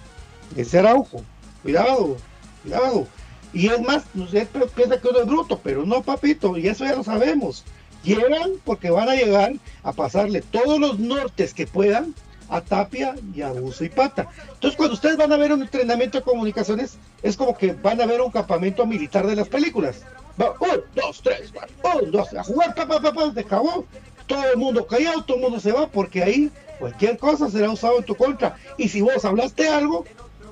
Ese 0.55 0.79
Araujo. 0.79 1.23
Cuidado, 1.63 2.17
cuidado. 2.63 3.07
Y 3.55 3.67
es 3.69 3.81
más, 3.81 4.03
pe- 4.03 4.67
piensa 4.75 4.99
que 4.99 5.07
uno 5.07 5.19
es 5.21 5.25
bruto, 5.25 5.59
pero 5.63 5.85
no, 5.85 6.03
papito, 6.03 6.57
y 6.57 6.67
eso 6.67 6.83
ya 6.85 6.95
lo 6.95 7.03
sabemos. 7.03 7.63
Llegan 8.03 8.51
porque 8.65 8.89
van 8.91 9.09
a 9.09 9.15
llegar 9.15 9.53
a 9.81 9.93
pasarle 9.93 10.41
todos 10.41 10.79
los 10.79 10.99
nortes 10.99 11.53
que 11.53 11.65
puedan 11.65 12.13
a 12.49 12.61
Tapia 12.61 13.15
y 13.33 13.41
a 13.41 13.51
Buzo 13.53 13.85
y 13.85 13.89
Pata. 13.89 14.27
Entonces, 14.53 14.77
cuando 14.77 14.93
ustedes 14.93 15.17
van 15.17 15.31
a 15.33 15.37
ver 15.37 15.51
un 15.53 15.61
entrenamiento 15.63 16.19
de 16.19 16.23
comunicaciones, 16.23 16.97
es 17.23 17.35
como 17.37 17.57
que 17.57 17.71
van 17.73 17.99
a 18.01 18.05
ver 18.05 18.21
un 18.21 18.29
campamento 18.29 18.85
militar 18.85 19.25
de 19.25 19.35
las 19.37 19.47
películas. 19.47 20.01
Va, 20.39 20.51
un, 20.59 20.81
dos, 20.93 21.21
tres, 21.23 21.49
cuatro, 21.53 21.75
todos, 22.11 22.33
a 22.33 22.43
jugar, 22.43 22.75
papá, 22.75 22.99
papá, 22.99 23.31
se 23.33 23.39
acabó. 23.39 23.85
Todo 24.27 24.43
el 24.51 24.57
mundo 24.57 24.85
callado, 24.85 25.23
todo 25.23 25.37
el 25.37 25.43
mundo 25.43 25.59
se 25.59 25.71
va, 25.71 25.87
porque 25.87 26.21
ahí 26.21 26.51
cualquier 26.77 27.17
cosa 27.17 27.49
será 27.49 27.69
usado 27.71 27.97
en 27.99 28.03
tu 28.03 28.15
contra. 28.15 28.57
Y 28.77 28.89
si 28.89 29.01
vos 29.01 29.23
hablaste 29.23 29.69
algo, 29.69 30.03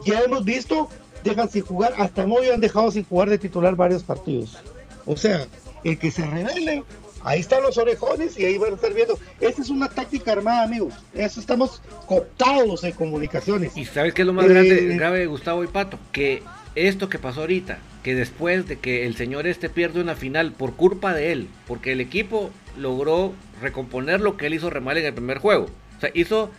ya 0.05 0.21
hemos 0.21 0.45
visto, 0.45 0.89
dejan 1.23 1.49
sin 1.49 1.63
jugar, 1.63 1.93
hasta 1.97 2.25
hoy 2.25 2.49
han 2.49 2.61
dejado 2.61 2.91
sin 2.91 3.03
jugar 3.05 3.29
de 3.29 3.37
titular 3.37 3.75
varios 3.75 4.03
partidos. 4.03 4.57
O 5.05 5.17
sea, 5.17 5.45
el 5.83 5.97
que 5.97 6.11
se 6.11 6.25
revele, 6.25 6.83
ahí 7.23 7.39
están 7.39 7.63
los 7.63 7.77
orejones 7.77 8.37
y 8.37 8.45
ahí 8.45 8.57
van 8.57 8.73
a 8.73 8.75
estar 8.75 8.93
viendo. 8.93 9.17
Esta 9.39 9.61
es 9.61 9.69
una 9.69 9.89
táctica 9.89 10.31
armada, 10.31 10.63
amigos. 10.63 10.93
Eso 11.13 11.39
estamos 11.39 11.81
cooptados 12.05 12.83
en 12.83 12.93
comunicaciones. 12.93 13.75
¿Y 13.75 13.85
sabes 13.85 14.13
qué 14.13 14.21
es 14.21 14.25
lo 14.25 14.33
más 14.33 14.47
grande, 14.47 14.93
eh, 14.93 14.97
grave, 14.97 15.25
Gustavo 15.25 15.63
y 15.63 15.67
Pato? 15.67 15.99
Que 16.11 16.43
esto 16.75 17.09
que 17.09 17.19
pasó 17.19 17.41
ahorita, 17.41 17.79
que 18.01 18.15
después 18.15 18.67
de 18.67 18.79
que 18.79 19.05
el 19.05 19.15
señor 19.15 19.47
este 19.47 19.69
pierde 19.69 20.01
una 20.01 20.15
final 20.15 20.51
por 20.53 20.75
culpa 20.75 21.13
de 21.13 21.31
él, 21.31 21.47
porque 21.67 21.91
el 21.91 22.01
equipo 22.01 22.51
logró 22.77 23.33
recomponer 23.61 24.21
lo 24.21 24.37
que 24.37 24.47
él 24.47 24.55
hizo 24.55 24.69
remal 24.69 24.97
en 24.97 25.05
el 25.05 25.13
primer 25.13 25.37
juego. 25.37 25.67
O 25.97 25.99
sea, 25.99 26.09
hizo, 26.13 26.49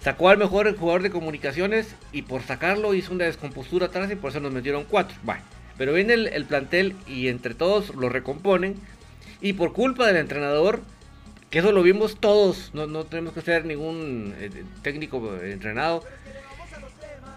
sacó 0.00 0.28
al 0.28 0.38
mejor 0.38 0.76
jugador 0.76 1.02
de 1.02 1.10
comunicaciones 1.10 1.94
y 2.12 2.22
por 2.22 2.42
sacarlo 2.42 2.94
hizo 2.94 3.12
una 3.12 3.24
descompostura 3.24 3.86
atrás 3.86 4.10
y 4.10 4.16
por 4.16 4.30
eso 4.30 4.40
nos 4.40 4.52
metieron 4.52 4.84
cuatro. 4.84 5.16
Bueno, 5.22 5.42
pero 5.76 5.92
viene 5.92 6.14
el, 6.14 6.44
plantel 6.44 6.94
y 7.06 7.28
entre 7.28 7.54
todos 7.54 7.94
lo 7.94 8.08
recomponen 8.08 8.76
y 9.40 9.52
por 9.54 9.72
culpa 9.72 10.06
del 10.06 10.16
entrenador, 10.16 10.80
que 11.50 11.60
eso 11.60 11.72
lo 11.72 11.82
vimos 11.82 12.18
todos, 12.18 12.70
no, 12.74 12.86
no 12.86 13.04
tenemos 13.04 13.32
que 13.32 13.40
ser 13.40 13.64
ningún 13.64 14.34
eh, 14.38 14.50
técnico 14.82 15.36
entrenado, 15.42 16.04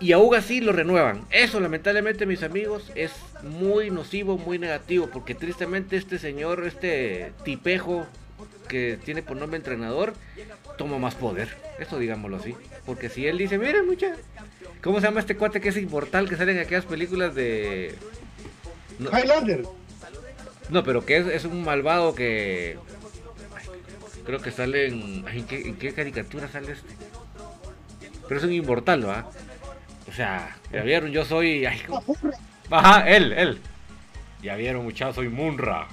y 0.01 0.13
aún 0.13 0.33
así 0.33 0.59
lo 0.61 0.71
renuevan. 0.71 1.25
Eso 1.29 1.59
lamentablemente 1.59 2.25
mis 2.25 2.41
amigos 2.41 2.91
es 2.95 3.11
muy 3.43 3.91
nocivo, 3.91 4.37
muy 4.37 4.57
negativo, 4.57 5.07
porque 5.07 5.35
tristemente 5.35 5.95
este 5.95 6.17
señor, 6.17 6.65
este 6.65 7.31
tipejo 7.45 8.07
que 8.67 8.97
tiene 9.05 9.21
por 9.21 9.37
nombre 9.37 9.57
entrenador, 9.57 10.13
toma 10.81 10.97
más 10.97 11.13
poder. 11.13 11.55
Eso 11.77 11.99
digámoslo 11.99 12.37
así. 12.37 12.55
Porque 12.87 13.07
si 13.07 13.27
él 13.27 13.37
dice, 13.37 13.59
mira 13.59 13.83
mucha, 13.83 14.15
¿cómo 14.81 14.99
se 14.99 15.05
llama 15.05 15.19
este 15.19 15.37
cuate 15.37 15.61
que 15.61 15.69
es 15.69 15.77
inmortal 15.77 16.27
que 16.27 16.35
sale 16.35 16.53
en 16.53 16.59
aquellas 16.59 16.85
películas 16.85 17.35
de... 17.35 17.93
Highlander. 18.99 19.63
No, 20.69 20.83
pero 20.83 21.05
que 21.05 21.17
es, 21.17 21.45
un 21.45 21.63
malvado 21.63 22.15
que... 22.15 22.79
Creo 24.25 24.39
que 24.39 24.49
sale 24.49 24.87
en... 24.87 25.27
¿En 25.27 25.45
qué, 25.45 25.67
en 25.67 25.75
qué 25.75 25.93
caricatura 25.93 26.47
sale 26.47 26.71
este? 26.71 26.95
Pero 28.27 28.39
es 28.39 28.43
un 28.43 28.53
inmortal, 28.53 29.07
¿va? 29.07 29.29
O 30.09 30.11
sea, 30.11 30.57
ya 30.71 30.81
vieron, 30.81 31.11
yo 31.11 31.25
soy. 31.25 31.67
Ajá, 32.71 33.07
él, 33.07 33.33
él. 33.33 33.59
Ya 34.41 34.55
vieron, 34.55 34.83
muchachos, 34.83 35.15
soy 35.15 35.29
Munra. 35.29 35.87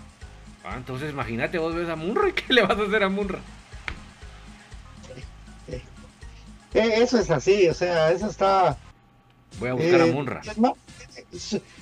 Ah, 0.64 0.76
entonces 0.76 1.10
imagínate, 1.10 1.58
vos 1.58 1.74
ves 1.74 1.90
a 1.90 1.96
Munra 1.96 2.28
y 2.28 2.32
qué 2.32 2.54
le 2.54 2.62
vas 2.62 2.78
a 2.78 2.82
hacer 2.82 3.02
a 3.02 3.08
Munra. 3.10 3.40
Eso 6.74 7.18
es 7.18 7.30
así, 7.30 7.68
o 7.68 7.74
sea, 7.74 8.12
eso 8.12 8.28
está. 8.28 8.76
Voy 9.58 9.70
a 9.70 9.74
buscar 9.74 10.00
a 10.00 10.06
eh, 10.06 10.12
Munra. 10.12 10.40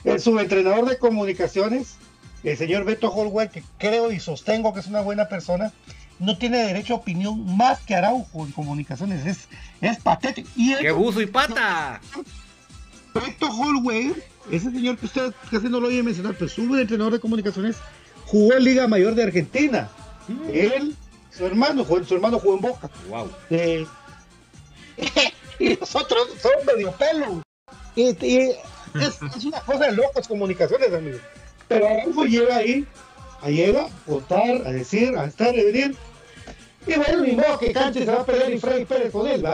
El 0.04 0.20
subentrenador 0.20 0.88
de 0.88 0.98
comunicaciones, 0.98 1.96
el 2.44 2.56
señor 2.56 2.84
Beto 2.84 3.12
Holwell, 3.12 3.50
que 3.50 3.62
creo 3.78 4.12
y 4.12 4.20
sostengo 4.20 4.72
que 4.72 4.80
es 4.80 4.86
una 4.86 5.00
buena 5.00 5.28
persona, 5.28 5.72
no 6.18 6.38
tiene 6.38 6.58
derecho 6.58 6.94
a 6.94 6.96
opinión 6.98 7.56
más 7.56 7.80
que 7.80 7.94
Araujo 7.94 8.46
en 8.46 8.52
comunicaciones. 8.52 9.26
Es, 9.26 9.48
es 9.80 9.98
patético. 9.98 10.48
Y 10.56 10.74
¡Qué 10.76 10.90
buzo 10.92 11.20
y 11.20 11.26
pata! 11.26 12.00
Beto 13.14 13.48
Holway, 13.48 14.14
ese 14.50 14.70
señor 14.70 14.98
que 14.98 15.06
usted 15.06 15.34
casi 15.50 15.68
no 15.68 15.80
lo 15.80 15.88
oye 15.88 16.02
mencionar, 16.02 16.34
pero 16.34 16.48
sube 16.48 16.80
entrenador 16.80 17.14
de 17.14 17.20
comunicaciones, 17.20 17.76
jugó 18.26 18.54
en 18.54 18.64
Liga 18.64 18.86
Mayor 18.86 19.14
de 19.14 19.24
Argentina. 19.24 19.88
Mm. 20.28 20.50
Él, 20.52 20.96
su 21.30 21.46
hermano, 21.46 21.84
su 21.84 22.14
hermano 22.14 22.38
jugó 22.38 22.54
en 22.54 22.60
Boca. 22.60 22.90
Wow. 23.08 23.30
Eh, 23.50 23.86
y 25.58 25.74
nosotros 25.74 26.28
somos 26.40 26.64
medio 26.64 26.92
pelo. 26.92 27.42
Y, 27.94 28.08
es, 28.08 28.16
es, 28.94 29.44
una 29.44 29.60
cosa 29.60 29.86
de 29.86 29.92
locos 29.92 30.28
comunicaciones, 30.28 30.92
amigos. 30.92 31.20
Pero 31.68 31.86
Araujo 31.86 32.24
llega 32.24 32.56
ahí 32.56 32.86
a 33.42 33.48
llegar, 33.50 33.86
a 33.86 34.10
votar, 34.10 34.66
a 34.66 34.72
decir, 34.72 35.16
a 35.16 35.24
estar, 35.24 35.48
a 35.48 35.52
venir. 35.52 35.96
Y 36.86 36.94
bueno, 36.94 37.22
ni 37.22 37.32
modo 37.32 37.58
que 37.58 37.72
Canche 37.72 38.04
se 38.04 38.10
va 38.10 38.20
a 38.20 38.24
pelear 38.24 38.52
y 38.52 38.60
Freddy 38.60 38.84
Pérez 38.84 39.10
con 39.10 39.26
él, 39.26 39.44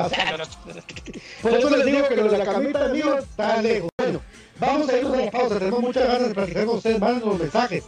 por 1.41 1.53
eso 1.55 1.71
les 1.71 1.87
digo 1.87 2.07
que 2.07 2.17
lo 2.17 2.29
de 2.29 2.39
la 2.39 2.45
camita, 2.45 2.85
amigos, 2.85 3.21
está 3.21 3.63
lejos. 3.63 3.89
Bueno, 3.97 4.21
vamos 4.61 4.89
a 4.91 4.99
ir 4.99 5.07
a 5.07 5.09
la 5.09 5.31
pausa, 5.31 5.59
tenemos 5.59 5.81
muchas 5.81 6.07
ganas 6.07 6.29
de 6.29 6.35
platicar 6.35 6.67
con 6.67 6.77
ustedes, 6.77 7.01
manden 7.01 7.29
los 7.29 7.39
mensajes. 7.39 7.85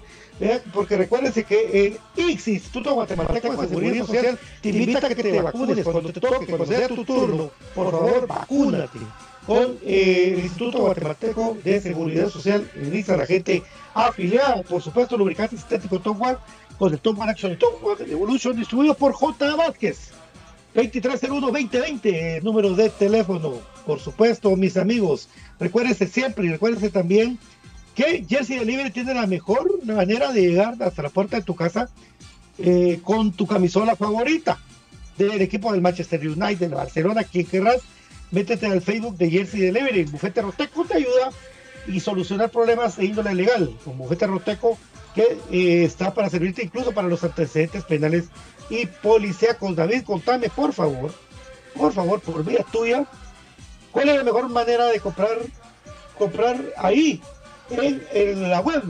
Porque 0.72 0.96
recuérdense 0.96 1.44
que 1.44 1.86
el 1.86 1.98
IX, 2.16 2.48
Instituto 2.48 2.94
Guatemalteco 2.94 3.56
de 3.56 3.68
Seguridad 3.68 4.06
Social, 4.06 4.38
te 4.60 4.68
invita 4.70 5.06
a 5.06 5.08
que 5.08 5.22
te 5.22 5.40
vacunes 5.40 5.84
cuando 5.84 6.12
te 6.12 6.20
toque, 6.20 6.46
cuando 6.46 6.66
sea 6.66 6.88
tu 6.88 7.04
turno. 7.04 7.50
Por 7.74 7.90
favor, 7.90 8.26
vacúnate 8.26 8.98
con 9.46 9.78
eh, 9.84 10.34
el 10.34 10.40
Instituto 10.40 10.78
Guatemalteco 10.78 11.56
de 11.62 11.80
Seguridad 11.80 12.28
Social, 12.30 12.68
dice 12.90 13.16
la 13.16 13.26
gente 13.26 13.62
afiliada, 13.94 14.62
por 14.62 14.82
supuesto, 14.82 15.16
lubricante 15.16 15.56
sintético 15.56 16.00
Top 16.00 16.20
One, 16.20 16.38
con 16.78 16.92
el 16.92 16.98
Top 16.98 17.18
One 17.18 17.30
Action 17.30 17.52
y 17.52 17.56
Top 17.56 17.82
One 17.82 18.10
Evolution, 18.10 18.56
distribuido 18.56 18.94
por 18.94 19.12
J. 19.12 19.54
Vázquez. 19.56 20.10
2301-2020, 20.74 22.42
número 22.42 22.74
de 22.74 22.90
teléfono, 22.90 23.60
por 23.86 24.00
supuesto, 24.00 24.56
mis 24.56 24.76
amigos. 24.76 25.28
Recuérdense 25.60 26.08
siempre 26.08 26.46
y 26.46 26.50
recuérdense 26.50 26.90
también 26.90 27.38
que 27.94 28.24
Jersey 28.28 28.58
Delivery 28.58 28.90
tiene 28.90 29.14
la 29.14 29.26
mejor 29.26 29.84
manera 29.84 30.32
de 30.32 30.42
llegar 30.42 30.74
hasta 30.80 31.02
la 31.02 31.10
puerta 31.10 31.36
de 31.36 31.42
tu 31.42 31.54
casa 31.54 31.88
eh, 32.58 33.00
con 33.02 33.32
tu 33.32 33.46
camisola 33.46 33.96
favorita 33.96 34.58
del 35.16 35.40
equipo 35.40 35.72
del 35.72 35.80
Manchester 35.80 36.20
United, 36.26 36.68
de 36.70 36.74
Barcelona, 36.74 37.24
quien 37.24 37.46
querrás 37.46 37.82
métete 38.30 38.66
al 38.66 38.82
Facebook 38.82 39.16
de 39.16 39.30
Jersey 39.30 39.60
Delivery. 39.60 40.04
Bufete 40.04 40.42
Roteco 40.42 40.84
te 40.84 40.96
ayuda 40.96 41.30
y 41.86 42.00
solucionar 42.00 42.50
problemas 42.50 42.96
de 42.96 43.06
índole 43.06 43.34
legal. 43.34 43.76
Con 43.84 43.96
Bufete 43.96 44.26
Roteco 44.26 44.76
que 45.14 45.38
eh, 45.52 45.84
está 45.84 46.12
para 46.12 46.28
servirte 46.28 46.64
incluso 46.64 46.92
para 46.92 47.06
los 47.06 47.22
antecedentes 47.22 47.84
penales 47.84 48.24
y 48.68 48.86
policíacos. 48.86 49.76
David, 49.76 50.02
contame 50.02 50.50
por 50.50 50.72
favor, 50.72 51.14
por 51.76 51.92
favor, 51.92 52.20
por 52.20 52.44
vía 52.44 52.64
tuya, 52.72 53.06
¿cuál 53.92 54.08
es 54.08 54.16
la 54.16 54.24
mejor 54.24 54.48
manera 54.48 54.86
de 54.86 54.98
comprar, 54.98 55.38
comprar 56.18 56.60
ahí 56.76 57.22
en, 57.70 58.02
en 58.12 58.50
la 58.50 58.60
web 58.60 58.82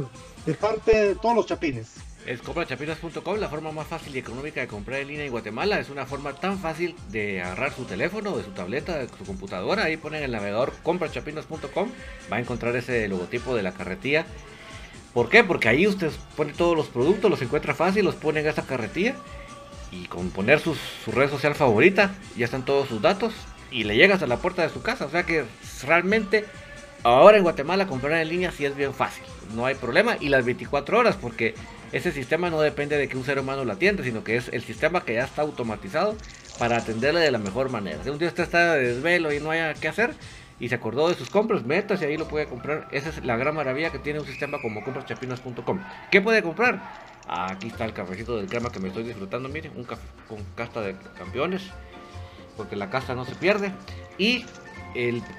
de 0.46 0.54
parte 0.54 1.08
de 1.08 1.14
todos 1.14 1.34
los 1.34 1.46
chapines? 1.46 1.96
Es 2.26 2.40
comprachapinas.com, 2.40 3.38
la 3.38 3.50
forma 3.50 3.70
más 3.70 3.86
fácil 3.86 4.16
y 4.16 4.18
económica 4.18 4.62
de 4.62 4.66
comprar 4.66 5.00
en 5.00 5.08
línea 5.08 5.26
en 5.26 5.30
Guatemala. 5.30 5.78
Es 5.78 5.90
una 5.90 6.06
forma 6.06 6.32
tan 6.32 6.58
fácil 6.58 6.96
de 7.10 7.42
agarrar 7.42 7.74
su 7.74 7.84
teléfono, 7.84 8.34
de 8.34 8.44
su 8.44 8.50
tableta, 8.52 8.96
de 8.96 9.08
su 9.08 9.24
computadora. 9.26 9.84
Ahí 9.84 9.98
ponen 9.98 10.22
el 10.22 10.32
navegador 10.32 10.72
comprachapinas.com. 10.82 11.90
Va 12.32 12.36
a 12.38 12.40
encontrar 12.40 12.74
ese 12.76 13.08
logotipo 13.08 13.54
de 13.54 13.62
la 13.62 13.72
carretilla. 13.72 14.24
¿Por 15.12 15.28
qué? 15.28 15.44
Porque 15.44 15.68
ahí 15.68 15.86
usted 15.86 16.10
pone 16.34 16.54
todos 16.54 16.74
los 16.74 16.86
productos, 16.86 17.30
los 17.30 17.42
encuentra 17.42 17.74
fácil, 17.74 18.06
los 18.06 18.14
pone 18.14 18.40
en 18.40 18.46
esa 18.46 18.62
carretilla. 18.62 19.16
Y 19.92 20.06
con 20.06 20.30
poner 20.30 20.60
su 20.60 20.74
red 21.12 21.28
social 21.28 21.54
favorita, 21.54 22.14
ya 22.36 22.46
están 22.46 22.64
todos 22.64 22.88
sus 22.88 23.02
datos. 23.02 23.34
Y 23.70 23.84
le 23.84 23.96
llegas 23.96 24.22
a 24.22 24.26
la 24.26 24.38
puerta 24.38 24.62
de 24.62 24.70
su 24.70 24.80
casa. 24.80 25.04
O 25.04 25.10
sea 25.10 25.24
que 25.24 25.44
realmente 25.86 26.46
ahora 27.04 27.36
en 27.36 27.44
Guatemala 27.44 27.86
comprar 27.86 28.20
en 28.20 28.28
línea 28.28 28.50
sí 28.50 28.64
es 28.64 28.74
bien 28.74 28.92
fácil. 28.92 29.24
No 29.54 29.66
hay 29.66 29.76
problema. 29.76 30.16
Y 30.20 30.28
las 30.28 30.44
24 30.44 30.98
horas, 30.98 31.16
porque 31.16 31.54
ese 31.92 32.10
sistema 32.10 32.50
no 32.50 32.60
depende 32.60 32.98
de 32.98 33.08
que 33.08 33.16
un 33.16 33.24
ser 33.24 33.38
humano 33.38 33.64
lo 33.64 33.72
atienda, 33.72 34.02
sino 34.02 34.24
que 34.24 34.36
es 34.36 34.48
el 34.48 34.62
sistema 34.62 35.04
que 35.04 35.14
ya 35.14 35.24
está 35.24 35.42
automatizado 35.42 36.16
para 36.58 36.78
atenderle 36.78 37.20
de 37.20 37.30
la 37.30 37.38
mejor 37.38 37.70
manera. 37.70 38.02
Si 38.02 38.10
un 38.10 38.18
día 38.18 38.28
usted 38.28 38.42
está 38.42 38.74
de 38.74 38.94
desvelo 38.94 39.32
y 39.32 39.40
no 39.40 39.50
haya 39.50 39.74
qué 39.74 39.88
hacer 39.88 40.14
y 40.58 40.68
se 40.68 40.74
acordó 40.74 41.08
de 41.08 41.14
sus 41.14 41.30
compras, 41.30 41.64
metas 41.64 42.00
y 42.02 42.04
ahí 42.06 42.16
lo 42.16 42.26
puede 42.26 42.46
comprar. 42.46 42.88
Esa 42.90 43.10
es 43.10 43.24
la 43.24 43.36
gran 43.36 43.54
maravilla 43.54 43.90
que 43.90 43.98
tiene 43.98 44.20
un 44.20 44.26
sistema 44.26 44.60
como 44.60 44.82
compraschapinas.com. 44.82 45.80
¿Qué 46.10 46.20
puede 46.20 46.42
comprar? 46.42 47.14
aquí 47.26 47.68
está 47.68 47.86
el 47.86 47.94
cafecito 47.94 48.36
del 48.36 48.46
crema 48.46 48.70
que 48.70 48.80
me 48.80 48.88
estoy 48.88 49.02
disfrutando, 49.02 49.48
miren, 49.48 49.72
un 49.76 49.84
café 49.84 50.06
con 50.28 50.44
casta 50.54 50.82
de 50.82 50.94
campeones, 51.16 51.62
porque 52.56 52.76
la 52.76 52.90
casta 52.90 53.14
no 53.14 53.24
se 53.24 53.34
pierde. 53.34 53.72
Y 54.18 54.44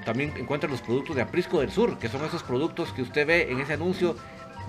también 0.03 0.33
encuentra 0.37 0.69
los 0.69 0.81
productos 0.81 1.15
de 1.15 1.21
Aprisco 1.21 1.61
del 1.61 1.71
Sur, 1.71 1.97
que 1.97 2.09
son 2.09 2.23
esos 2.25 2.43
productos 2.43 2.91
que 2.91 3.01
usted 3.01 3.25
ve 3.25 3.51
en 3.51 3.59
ese 3.59 3.73
anuncio 3.73 4.15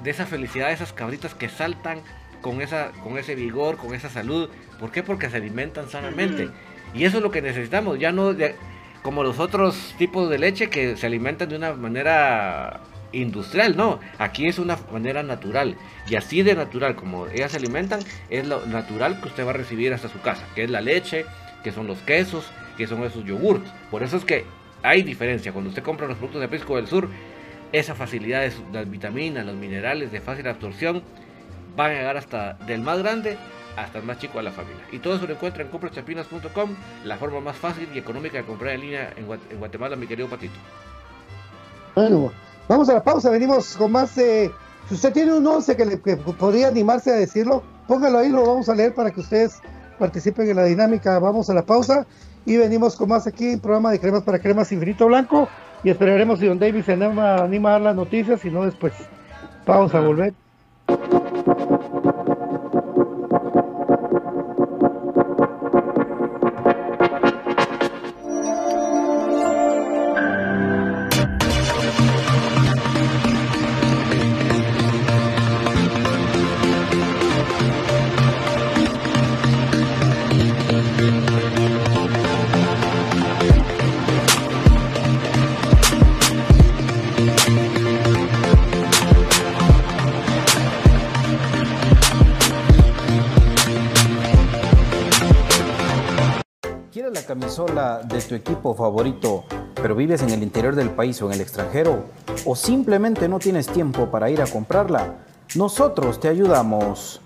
de 0.03 0.11
esa 0.11 0.27
felicidad, 0.27 0.69
de 0.69 0.75
esas 0.75 0.93
cabritas 0.93 1.35
que 1.35 1.49
saltan 1.49 2.01
con, 2.41 2.61
esa, 2.61 2.93
con 3.03 3.19
ese 3.19 3.35
vigor, 3.35 3.77
con 3.77 3.95
esa 3.95 4.09
salud. 4.09 4.49
¿Por 4.79 4.93
qué? 4.93 5.03
Porque 5.03 5.29
se 5.31 5.37
alimentan 5.39 5.89
sanamente. 5.89 6.51
Y 6.95 7.05
eso 7.05 7.19
es 7.19 7.23
lo 7.23 7.31
que 7.31 7.43
necesitamos, 7.43 7.99
ya 7.99 8.13
no 8.13 8.35
como 9.03 9.23
los 9.23 9.39
otros 9.39 9.95
tipos 9.99 10.29
de 10.29 10.39
leche 10.39 10.69
que 10.69 10.97
se 10.97 11.07
alimentan 11.07 11.49
de 11.49 11.57
una 11.57 11.75
manera 11.75 12.81
industrial, 13.13 13.77
no, 13.77 14.01
aquí 14.19 14.47
es 14.47 14.59
una 14.59 14.77
manera 14.93 15.23
natural 15.23 15.77
y 16.09 16.17
así 16.17 16.43
de 16.43 16.57
natural 16.57 16.97
como 16.97 17.29
ellas 17.29 17.53
se 17.53 17.59
alimentan 17.59 18.01
es 18.31 18.47
lo 18.47 18.67
natural 18.67 19.21
que 19.21 19.29
usted 19.29 19.47
va 19.47 19.51
a 19.51 19.55
recibir 19.55 19.93
hasta 19.93 20.09
su 20.09 20.21
casa, 20.21 20.45
que 20.55 20.65
es 20.65 20.71
la 20.71 20.81
leche, 20.81 21.25
que 21.63 21.71
son 21.71 21.87
los 21.87 21.99
quesos, 21.99 22.51
que 22.77 22.87
son 22.87 23.05
esos 23.05 23.25
yogurts. 23.25 23.71
Por 23.91 24.03
eso 24.03 24.17
es 24.17 24.25
que 24.25 24.45
hay 24.83 25.03
diferencia, 25.03 25.53
cuando 25.53 25.71
usted 25.71 25.83
compra 25.83 26.07
los 26.07 26.17
productos 26.17 26.41
de 26.41 26.49
Pisco 26.49 26.77
del 26.77 26.87
Sur 26.87 27.09
esa 27.73 27.95
facilidad 27.95 28.43
de 28.43 28.53
las 28.73 28.89
vitaminas, 28.89 29.45
los 29.45 29.57
minerales 29.57 30.13
de 30.13 30.21
fácil 30.21 30.47
absorción, 30.49 31.03
van 31.77 31.91
a 31.91 31.95
llegar 31.95 32.17
hasta 32.17 32.55
del 32.67 32.81
más 32.81 32.99
grande 32.99 33.37
hasta 33.77 33.99
el 33.99 34.05
más 34.05 34.19
chico 34.19 34.39
de 34.39 34.45
la 34.45 34.53
familia. 34.53 34.83
Y 34.91 34.99
todo 34.99 35.17
eso 35.17 35.27
lo 35.27 35.35
encuentra 35.35 35.63
en 35.63 35.69
comprachapinas.com, 35.69 36.71
la 37.05 37.17
forma 37.19 37.41
más 37.41 37.57
fácil 37.57 37.89
y 37.95 37.99
económica 37.99 38.39
de 38.39 38.45
comprar 38.45 38.75
en 38.75 38.81
línea 38.81 39.13
en, 39.17 39.27
Guatemala, 39.59 39.97
mi 39.97 40.07
querido 40.07 40.29
Patito. 40.29 40.55
Bueno, 41.95 42.33
vamos 42.69 42.89
a 42.89 42.95
la 42.95 43.05
pausa, 43.05 43.31
venimos 43.31 43.77
con 43.77 43.93
más. 43.93 44.11
Si 44.11 44.51
usted 44.91 45.13
tiene 45.13 45.35
un 45.35 45.47
11 45.47 45.77
que, 45.77 45.85
le, 45.85 45.97
podría 45.99 46.69
animarse 46.69 47.11
a 47.11 47.15
decirlo, 47.17 47.63
póngalo 47.87 48.19
ahí, 48.19 48.31
lo 48.31 48.47
vamos 48.47 48.69
a 48.69 48.75
leer 48.75 48.95
para 48.95 49.11
que 49.11 49.21
ustedes 49.21 49.61
participen 49.99 50.49
en 50.49 50.57
la 50.57 50.65
dinámica. 50.65 51.19
Vamos 51.19 51.51
a 51.51 51.55
la 51.55 51.63
pausa 51.63 52.07
y 52.47 52.57
venimos 52.57 52.97
con 52.97 53.09
más 53.09 53.27
aquí 53.27 53.51
en 53.51 53.61
programa 53.61 53.91
de 53.91 54.01
Cremas 54.01 54.23
para 54.23 54.39
Cremas 54.39 54.71
Infinito 54.73 55.07
Blanco 55.07 55.49
y 55.83 55.91
esperaremos 55.91 56.39
si 56.39 56.47
Don 56.47 56.59
David 56.59 56.83
se 56.85 56.93
anima, 56.93 57.35
anima 57.37 57.71
a 57.71 57.73
dar 57.73 57.83
las 57.83 57.97
noticias 57.97 58.45
y 58.45 58.51
no 58.51 58.65
después. 58.65 58.95
Vamos 59.67 59.95
a 59.95 60.01
volver. 60.01 60.33
Camisola 97.27 98.01
de 98.03 98.23
tu 98.23 98.35
equipo 98.35 98.75
favorito, 98.75 99.45
pero 99.75 99.95
vives 99.95 100.23
en 100.23 100.31
el 100.31 100.43
interior 100.43 100.75
del 100.75 100.89
país 100.91 101.21
o 101.21 101.27
en 101.27 101.35
el 101.35 101.43
extranjero, 101.43 102.05
o 102.47 102.57
simplemente 102.57 103.29
no 103.29 103.39
tienes 103.39 103.67
tiempo 103.67 104.11
para 104.11 104.31
ir 104.31 104.41
a 104.41 104.47
comprarla, 104.47 105.17
nosotros 105.57 106.19
te 106.19 106.29
ayudamos. 106.29 107.21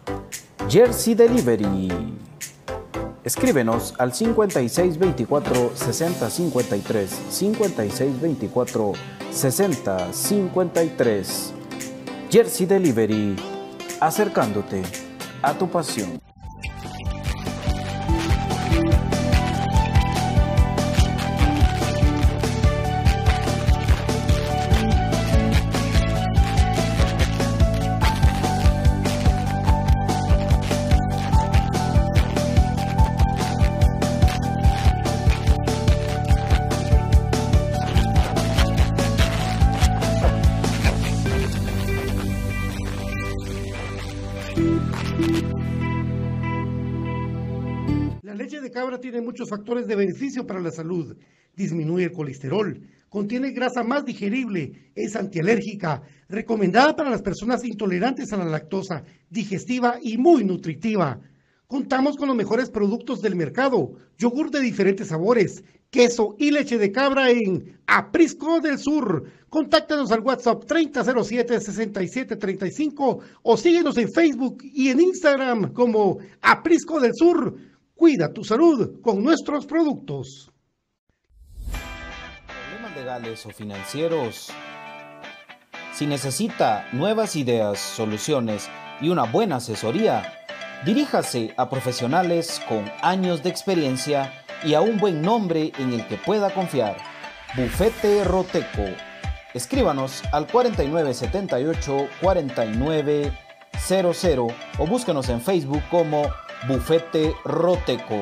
Jersey 0.68 1.14
Delivery. 1.14 1.88
Escríbenos 3.22 3.94
al 3.98 4.12
5624 4.12 5.70
6053 5.76 7.10
5624 7.30 8.92
6053. 9.30 11.52
Jersey 12.28 12.66
Delivery, 12.66 13.36
acercándote 14.00 14.82
a 15.42 15.54
tu 15.54 15.68
pasión. 15.68 16.29
Tiene 49.00 49.20
muchos 49.20 49.50
factores 49.50 49.86
de 49.86 49.94
beneficio 49.94 50.46
para 50.46 50.60
la 50.60 50.70
salud. 50.70 51.16
Disminuye 51.54 52.06
el 52.06 52.12
colesterol, 52.12 52.80
contiene 53.08 53.50
grasa 53.50 53.82
más 53.82 54.04
digerible, 54.04 54.92
es 54.94 55.16
antialérgica, 55.16 56.02
recomendada 56.28 56.96
para 56.96 57.10
las 57.10 57.22
personas 57.22 57.64
intolerantes 57.64 58.32
a 58.32 58.38
la 58.38 58.46
lactosa, 58.46 59.04
digestiva 59.28 59.98
y 60.00 60.16
muy 60.16 60.44
nutritiva. 60.44 61.20
Contamos 61.66 62.16
con 62.16 62.28
los 62.28 62.36
mejores 62.36 62.70
productos 62.70 63.20
del 63.20 63.36
mercado, 63.36 63.92
yogur 64.16 64.50
de 64.50 64.60
diferentes 64.60 65.08
sabores, 65.08 65.62
queso 65.90 66.34
y 66.38 66.50
leche 66.50 66.78
de 66.78 66.90
cabra 66.90 67.28
en 67.30 67.78
Aprisco 67.86 68.60
del 68.60 68.78
Sur. 68.78 69.24
Contáctanos 69.48 70.10
al 70.12 70.20
WhatsApp 70.20 70.64
3007-6735 70.64 73.18
o 73.42 73.56
síguenos 73.56 73.96
en 73.98 74.10
Facebook 74.10 74.62
y 74.62 74.88
en 74.88 75.00
Instagram 75.00 75.72
como 75.72 76.18
Aprisco 76.40 77.00
del 77.00 77.14
Sur. 77.14 77.56
Cuida 78.01 78.32
tu 78.32 78.42
salud 78.42 79.03
con 79.03 79.22
nuestros 79.22 79.66
productos. 79.66 80.51
Problemas 81.68 82.96
legales 82.96 83.44
o 83.44 83.51
financieros. 83.51 84.48
Si 85.92 86.07
necesita 86.07 86.88
nuevas 86.92 87.36
ideas, 87.36 87.78
soluciones 87.78 88.70
y 89.03 89.11
una 89.11 89.24
buena 89.24 89.57
asesoría, 89.57 90.32
diríjase 90.86 91.53
a 91.59 91.68
profesionales 91.68 92.62
con 92.66 92.90
años 93.03 93.42
de 93.42 93.51
experiencia 93.51 94.32
y 94.64 94.72
a 94.72 94.80
un 94.80 94.96
buen 94.96 95.20
nombre 95.20 95.70
en 95.76 95.92
el 95.92 96.09
que 96.09 96.16
pueda 96.16 96.55
confiar. 96.55 96.96
Bufete 97.55 98.24
Roteco. 98.24 98.86
Escríbanos 99.53 100.22
al 100.32 100.46
4978 100.46 102.09
4900 102.22 104.53
o 104.78 104.86
búsquenos 104.86 105.28
en 105.28 105.42
Facebook 105.42 105.82
como 105.90 106.22
Bufete 106.68 107.34
Roteco. 107.44 108.20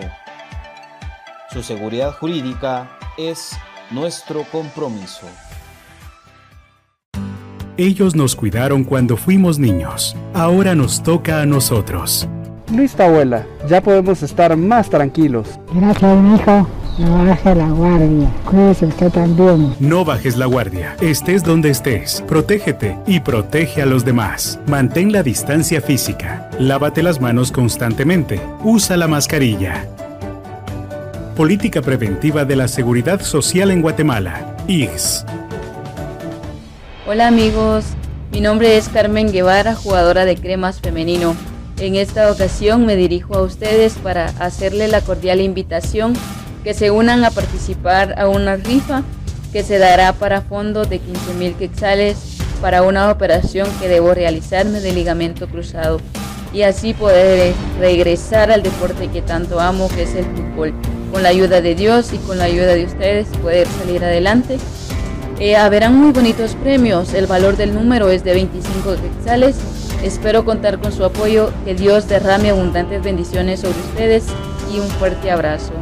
Su 1.53 1.63
seguridad 1.63 2.13
jurídica 2.13 2.89
es 3.17 3.57
nuestro 3.91 4.45
compromiso. 4.45 5.27
Ellos 7.77 8.15
nos 8.15 8.37
cuidaron 8.37 8.85
cuando 8.85 9.17
fuimos 9.17 9.59
niños. 9.59 10.17
Ahora 10.35 10.75
nos 10.75 11.03
toca 11.03 11.41
a 11.41 11.47
nosotros. 11.47 12.29
Listo, 12.73 13.03
abuela. 13.03 13.47
Ya 13.69 13.81
podemos 13.81 14.23
estar 14.23 14.57
más 14.57 14.89
tranquilos. 14.91 15.59
Gracias, 15.73 16.41
hijo. 16.41 16.69
No 16.99 17.25
bajes 17.25 17.57
la 17.57 17.69
guardia. 17.69 18.29
Cuídese 18.45 18.87
usted 18.87 19.13
también. 19.13 19.73
No 19.79 20.05
bajes 20.05 20.37
la 20.37 20.47
guardia. 20.47 20.97
Estés 21.01 21.45
donde 21.45 21.71
estés. 21.71 22.25
Protégete 22.27 22.99
y 23.07 23.21
protege 23.21 23.83
a 23.83 23.87
los 23.87 24.05
demás. 24.05 24.59
Mantén 24.67 25.13
la 25.13 25.23
distancia 25.23 25.81
física. 25.81 26.51
Lávate 26.59 27.05
las 27.05 27.21
manos 27.21 27.53
constantemente. 27.53 28.41
Usa 28.65 28.97
la 28.97 29.07
mascarilla. 29.07 29.87
Política 31.37 31.83
Preventiva 31.83 32.45
de 32.45 32.57
la 32.57 32.67
Seguridad 32.67 33.21
Social 33.21 33.71
en 33.71 33.81
Guatemala. 33.81 34.57
IGS. 34.67 35.25
Hola 37.07 37.29
amigos, 37.29 37.85
mi 38.33 38.41
nombre 38.41 38.77
es 38.77 38.89
Carmen 38.89 39.31
Guevara, 39.31 39.77
jugadora 39.77 40.25
de 40.25 40.37
cremas 40.37 40.81
femenino. 40.81 41.37
En 41.79 41.95
esta 41.95 42.33
ocasión 42.33 42.87
me 42.87 42.97
dirijo 42.97 43.37
a 43.37 43.43
ustedes 43.43 43.95
para 43.95 44.27
hacerle 44.41 44.89
la 44.89 45.01
cordial 45.01 45.41
invitación 45.41 46.15
que 46.69 46.75
se 46.75 46.91
unan 46.91 47.25
a 47.25 47.31
participar 47.31 48.15
a 48.19 48.29
una 48.29 48.57
rifa 48.57 49.03
que 49.55 49.63
se 49.63 49.79
dará 49.79 50.13
para 50.13 50.43
fondos 50.43 50.91
de 50.91 50.99
15 50.99 51.33
mil 51.33 51.55
quetzales 51.55 52.37
para 52.61 52.83
una 52.83 53.11
operación 53.11 53.67
que 53.81 53.89
debo 53.89 54.13
realizarme 54.13 54.81
de 54.81 54.93
ligamento 54.93 55.49
cruzado 55.49 55.99
y 56.53 56.65
así 56.65 56.93
poder 56.93 57.55
regresar 57.81 58.51
al 58.51 58.63
deporte 58.63 59.09
que 59.09 59.23
tanto 59.23 59.61
amo 59.61 59.89
que 59.89 60.03
es 60.03 60.15
el 60.15 60.27
fútbol. 60.27 60.75
Con 61.11 61.23
la 61.23 61.31
ayuda 61.31 61.63
de 61.63 61.75
Dios 61.75 62.13
y 62.13 62.19
con 62.19 62.37
la 62.37 62.45
ayuda 62.45 62.75
de 62.75 62.85
ustedes 62.85 63.29
poder 63.39 63.67
salir 63.67 64.05
adelante. 64.05 64.59
Eh, 65.41 65.57
haberán 65.57 65.97
muy 65.97 66.13
bonitos 66.13 66.55
premios, 66.57 67.15
el 67.15 67.27
valor 67.27 67.57
del 67.57 67.73
número 67.73 68.11
es 68.11 68.25
de 68.25 68.35
25 68.35 68.97
quetzales. 68.97 69.57
Espero 70.03 70.45
contar 70.45 70.79
con 70.79 70.93
su 70.93 71.03
apoyo, 71.03 71.51
que 71.65 71.75
Dios 71.75 72.09
derrame 72.09 72.51
abundantes 72.51 73.03
bendiciones 73.03 73.61
sobre 73.61 73.79
ustedes 73.79 74.27
y 74.71 74.81
un 74.81 74.89
fuerte 74.89 75.31
abrazo. 75.31 75.73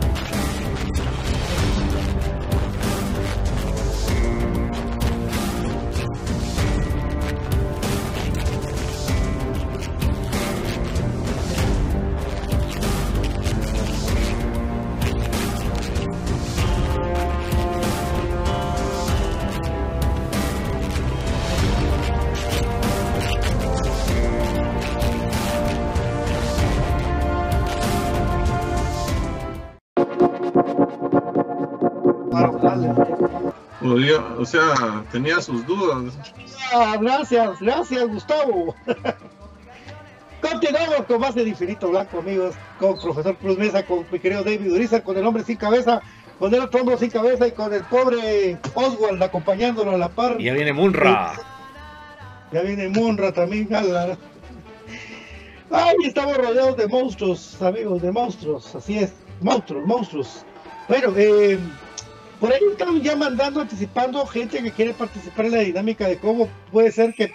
O 34.38 34.44
sea, 34.44 35.04
tenía 35.12 35.40
sus 35.40 35.66
dudas. 35.66 36.14
Ah, 36.72 36.96
gracias, 37.00 37.60
gracias, 37.60 38.08
Gustavo. 38.08 38.74
Continuamos 40.40 41.06
con 41.08 41.20
más 41.20 41.34
de 41.34 41.42
Infinito 41.42 41.88
Blanco, 41.88 42.18
amigos, 42.18 42.54
con 42.78 43.00
profesor 43.00 43.36
Cruz 43.36 43.58
Mesa, 43.58 43.84
con 43.84 44.06
mi 44.10 44.18
querido 44.18 44.44
David 44.44 44.72
Uriza, 44.72 45.02
con 45.02 45.16
el 45.16 45.26
hombre 45.26 45.42
sin 45.42 45.56
cabeza, 45.56 46.00
con 46.38 46.54
el 46.54 46.60
otro 46.60 46.80
hombre 46.80 46.98
sin 46.98 47.10
cabeza 47.10 47.46
y 47.46 47.52
con 47.52 47.72
el 47.72 47.82
pobre 47.84 48.58
Oswald 48.74 49.22
acompañándolo 49.22 49.92
a 49.92 49.98
la 49.98 50.08
par. 50.08 50.36
Y 50.38 50.44
ya 50.44 50.54
viene 50.54 50.72
Munra. 50.72 51.32
Ya 52.52 52.62
viene 52.62 52.88
Munra 52.88 53.32
también. 53.32 53.74
ala. 53.74 54.16
Ay, 55.70 55.96
estamos 56.04 56.36
rodeados 56.36 56.76
de 56.76 56.86
monstruos, 56.86 57.60
amigos, 57.60 58.00
de 58.00 58.12
monstruos, 58.12 58.74
así 58.74 58.98
es, 58.98 59.14
monstruos, 59.40 59.84
monstruos. 59.84 60.44
Bueno, 60.88 61.12
eh, 61.16 61.58
por 62.40 62.52
ahí 62.52 62.60
están 62.70 63.00
ya 63.02 63.16
mandando, 63.16 63.60
anticipando 63.60 64.24
gente 64.26 64.62
que 64.62 64.70
quiere 64.72 64.92
participar 64.94 65.46
en 65.46 65.52
la 65.52 65.58
dinámica 65.60 66.06
de 66.06 66.18
cómo 66.18 66.48
puede 66.70 66.92
ser 66.92 67.14
que 67.14 67.32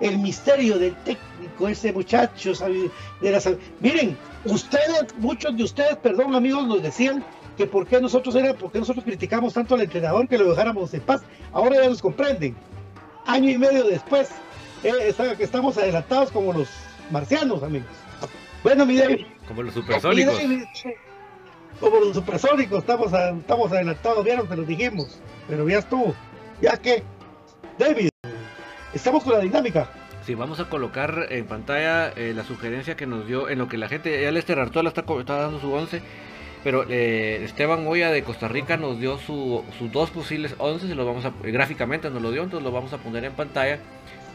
el 0.00 0.18
misterio 0.18 0.78
del 0.78 0.94
técnico, 1.04 1.68
ese 1.68 1.92
muchacho, 1.92 2.54
sabe, 2.54 2.90
de 3.20 3.30
la 3.30 3.40
Miren, 3.80 4.16
ustedes, 4.44 5.14
muchos 5.18 5.56
de 5.56 5.62
ustedes, 5.62 5.96
perdón 5.96 6.34
amigos, 6.34 6.66
nos 6.66 6.82
decían 6.82 7.24
que 7.56 7.66
por 7.66 7.86
qué 7.86 8.00
nosotros 8.00 8.34
era, 8.34 8.54
por 8.54 8.72
qué 8.72 8.80
nosotros 8.80 9.04
criticamos 9.04 9.54
tanto 9.54 9.74
al 9.74 9.82
entrenador 9.82 10.26
que 10.26 10.38
lo 10.38 10.50
dejáramos 10.50 10.92
en 10.94 11.02
paz. 11.02 11.22
Ahora 11.52 11.76
ya 11.82 11.88
nos 11.88 12.00
comprenden. 12.02 12.56
Año 13.26 13.50
y 13.50 13.58
medio 13.58 13.84
después, 13.84 14.30
eh, 14.82 14.90
está- 15.06 15.32
estamos 15.34 15.78
adelantados 15.78 16.32
como 16.32 16.52
los 16.52 16.68
marcianos, 17.10 17.62
amigos. 17.62 17.88
Bueno, 18.64 18.86
mi 18.86 18.96
David, 18.96 19.26
Como 19.46 19.62
los 19.62 19.74
mi 19.76 19.82
supersónicos. 19.82 20.34
David, 20.36 20.62
como 21.82 21.98
los 22.00 22.14
supersónicos, 22.14 22.78
estamos, 22.78 23.12
estamos 23.12 23.72
adelantados, 23.72 24.24
vieron 24.24 24.46
que 24.48 24.56
lo 24.56 24.62
dijimos, 24.62 25.20
pero 25.48 25.68
ya 25.68 25.78
estuvo. 25.78 26.14
Ya 26.60 26.76
que, 26.76 27.02
David, 27.78 28.08
estamos 28.94 29.24
con 29.24 29.32
la 29.34 29.40
dinámica. 29.40 29.90
Sí, 30.24 30.34
vamos 30.36 30.60
a 30.60 30.68
colocar 30.68 31.26
en 31.30 31.46
pantalla 31.46 32.10
eh, 32.16 32.32
la 32.34 32.44
sugerencia 32.44 32.94
que 32.96 33.06
nos 33.06 33.26
dio 33.26 33.48
en 33.48 33.58
lo 33.58 33.66
que 33.68 33.76
la 33.76 33.88
gente, 33.88 34.22
ya 34.22 34.30
Lester 34.30 34.60
Artola 34.60 34.90
está, 34.90 35.04
está 35.18 35.36
dando 35.36 35.58
su 35.58 35.72
11, 35.72 36.00
pero 36.62 36.84
eh, 36.88 37.40
Esteban 37.44 37.82
Moya 37.82 38.10
de 38.12 38.22
Costa 38.22 38.46
Rica 38.46 38.76
nos 38.76 39.00
dio 39.00 39.18
su- 39.18 39.64
sus 39.78 39.90
dos 39.90 40.10
posibles 40.10 40.54
11, 40.58 40.86
se 40.86 40.94
los 40.94 41.04
vamos 41.04 41.24
a, 41.24 41.32
eh, 41.42 41.50
gráficamente 41.50 42.08
nos 42.10 42.22
lo 42.22 42.30
dio, 42.30 42.44
entonces 42.44 42.64
lo 42.64 42.70
vamos 42.70 42.92
a 42.92 42.98
poner 42.98 43.24
en 43.24 43.32
pantalla 43.32 43.80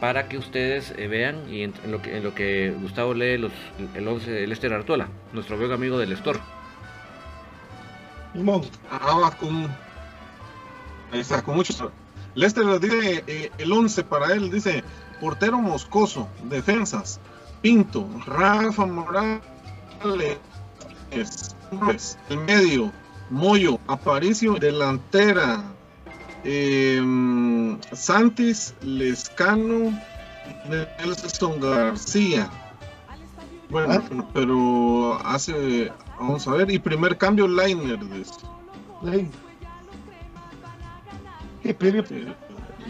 para 0.02 0.28
que 0.28 0.38
ustedes 0.38 0.94
vean 0.98 1.44
y 1.50 1.64
en, 1.64 1.74
en 1.86 1.92
lo 1.94 2.02
que, 2.02 2.18
en 2.18 2.24
lo 2.24 2.36
que 2.36 2.72
Gustavo 2.82 3.14
lee 3.14 3.38
los, 3.38 3.54
el 3.96 4.06
11 4.06 4.30
de 4.30 4.46
Lester 4.46 4.74
Artola, 4.74 5.08
nuestro 5.32 5.58
buen 5.58 5.72
amigo 5.72 5.98
del 5.98 6.12
Store. 6.12 6.40
Ah, 8.92 9.18
va 9.20 9.32
con. 9.32 9.66
Ahí 11.12 11.20
está, 11.20 11.42
con 11.42 11.56
mucho. 11.56 11.92
Lester 12.36 12.66
nos 12.66 12.80
dice 12.80 13.24
eh, 13.26 13.52
el 13.58 13.72
11 13.72 14.04
para 14.04 14.34
él: 14.34 14.52
dice 14.52 14.84
portero 15.20 15.58
Moscoso, 15.58 16.28
defensas, 16.44 17.20
Pinto, 17.62 18.08
Rafa 18.26 18.86
Morales, 18.86 19.42
el 22.30 22.38
medio, 22.38 22.92
Moyo, 23.30 23.80
Aparicio, 23.88 24.54
delantera, 24.56 25.64
eh, 26.44 27.02
Santis, 27.92 28.76
Lescano, 28.82 30.00
Nelson 30.70 31.60
García. 31.60 32.50
Bueno, 33.70 34.30
pero 34.34 35.20
hace, 35.26 35.92
vamos 36.20 36.48
a 36.48 36.52
ver, 36.52 36.70
y 36.72 36.80
primer 36.80 37.18
cambio, 37.18 37.48
Liner. 37.48 38.00
Lane. 39.02 39.30
Sí, 41.64 41.74
premio. 41.74 42.04
Eh, 42.10 42.34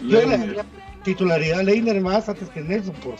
Yo 0.02 0.20
le 0.20 0.22
Liner. 0.22 0.38
daría 0.46 0.64
titularidad 1.02 1.60
a 1.60 1.62
Leiner 1.62 2.00
más 2.00 2.28
antes 2.28 2.48
que 2.50 2.60
Nelson 2.60 2.94
por, 2.96 3.14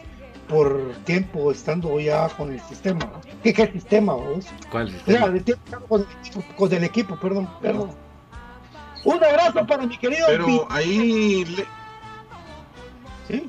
por 0.49 0.93
tiempo 1.05 1.51
estando 1.51 1.99
ya 2.01 2.29
con 2.31 2.53
el 2.53 2.61
sistema. 2.63 3.01
¿no? 3.05 3.21
¿Qué, 3.43 3.53
qué 3.53 3.67
sistema, 3.73 4.15
vos? 4.15 4.47
¿Cuál 4.71 4.87
O 4.87 4.91
sea, 4.91 4.99
sistema? 4.99 5.21
con, 5.89 6.01
el 6.03 6.07
equipo- 6.23 6.57
con 6.57 6.73
el 6.73 6.85
equipo, 6.85 7.17
perdón, 7.17 7.49
perdón. 7.61 7.91
Un 9.05 9.15
abrazo 9.25 9.67
para 9.67 9.87
mi 9.87 9.97
querido 9.97 10.27
Pero 10.27 10.67
ahí. 10.71 11.45
le- 11.45 11.67
¿Sí? 13.29 13.49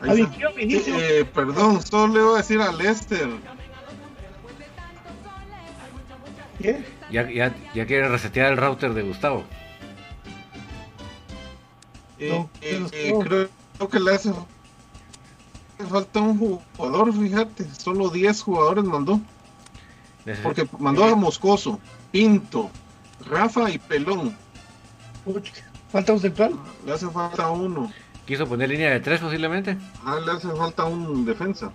Ahí. 0.00 0.26
Eh, 0.58 1.24
perdón, 1.34 1.82
solo 1.82 2.14
le 2.14 2.22
voy 2.22 2.34
a 2.34 2.36
decir 2.38 2.60
a 2.60 2.72
Lester. 2.72 3.28
¿Qué? 6.58 6.84
Ya, 7.10 7.30
ya, 7.30 7.54
ya 7.74 7.86
quiere 7.86 8.08
resetear 8.08 8.52
el 8.52 8.58
router 8.58 8.92
de 8.94 9.02
Gustavo. 9.02 9.44
Eh, 12.18 12.28
No, 12.30 12.50
eh, 12.60 12.84
eh, 12.92 13.14
creo, 13.20 13.48
creo 13.76 13.88
que 13.88 14.00
le 14.00 14.14
hace 14.14 14.32
falta 15.88 16.20
un 16.20 16.38
jugador, 16.38 17.12
fíjate. 17.12 17.64
Solo 17.74 18.08
10 18.10 18.42
jugadores 18.42 18.84
mandó. 18.84 19.20
Porque 20.42 20.68
mandó 20.78 21.04
a 21.04 21.14
Moscoso, 21.14 21.80
Pinto, 22.10 22.70
Rafa 23.30 23.70
y 23.70 23.78
Pelón. 23.78 24.36
Falta 25.90 26.12
un 26.12 26.20
central. 26.20 26.54
Le 26.84 26.92
hace 26.92 27.08
falta 27.08 27.48
uno. 27.50 27.90
Quiso 28.26 28.46
poner 28.46 28.68
línea 28.68 28.90
de 28.90 29.00
tres 29.00 29.20
posiblemente. 29.20 29.78
Ah, 30.04 30.18
le 30.24 30.32
hace 30.32 30.48
falta 30.48 30.84
un 30.84 31.24
defensa. 31.24 31.70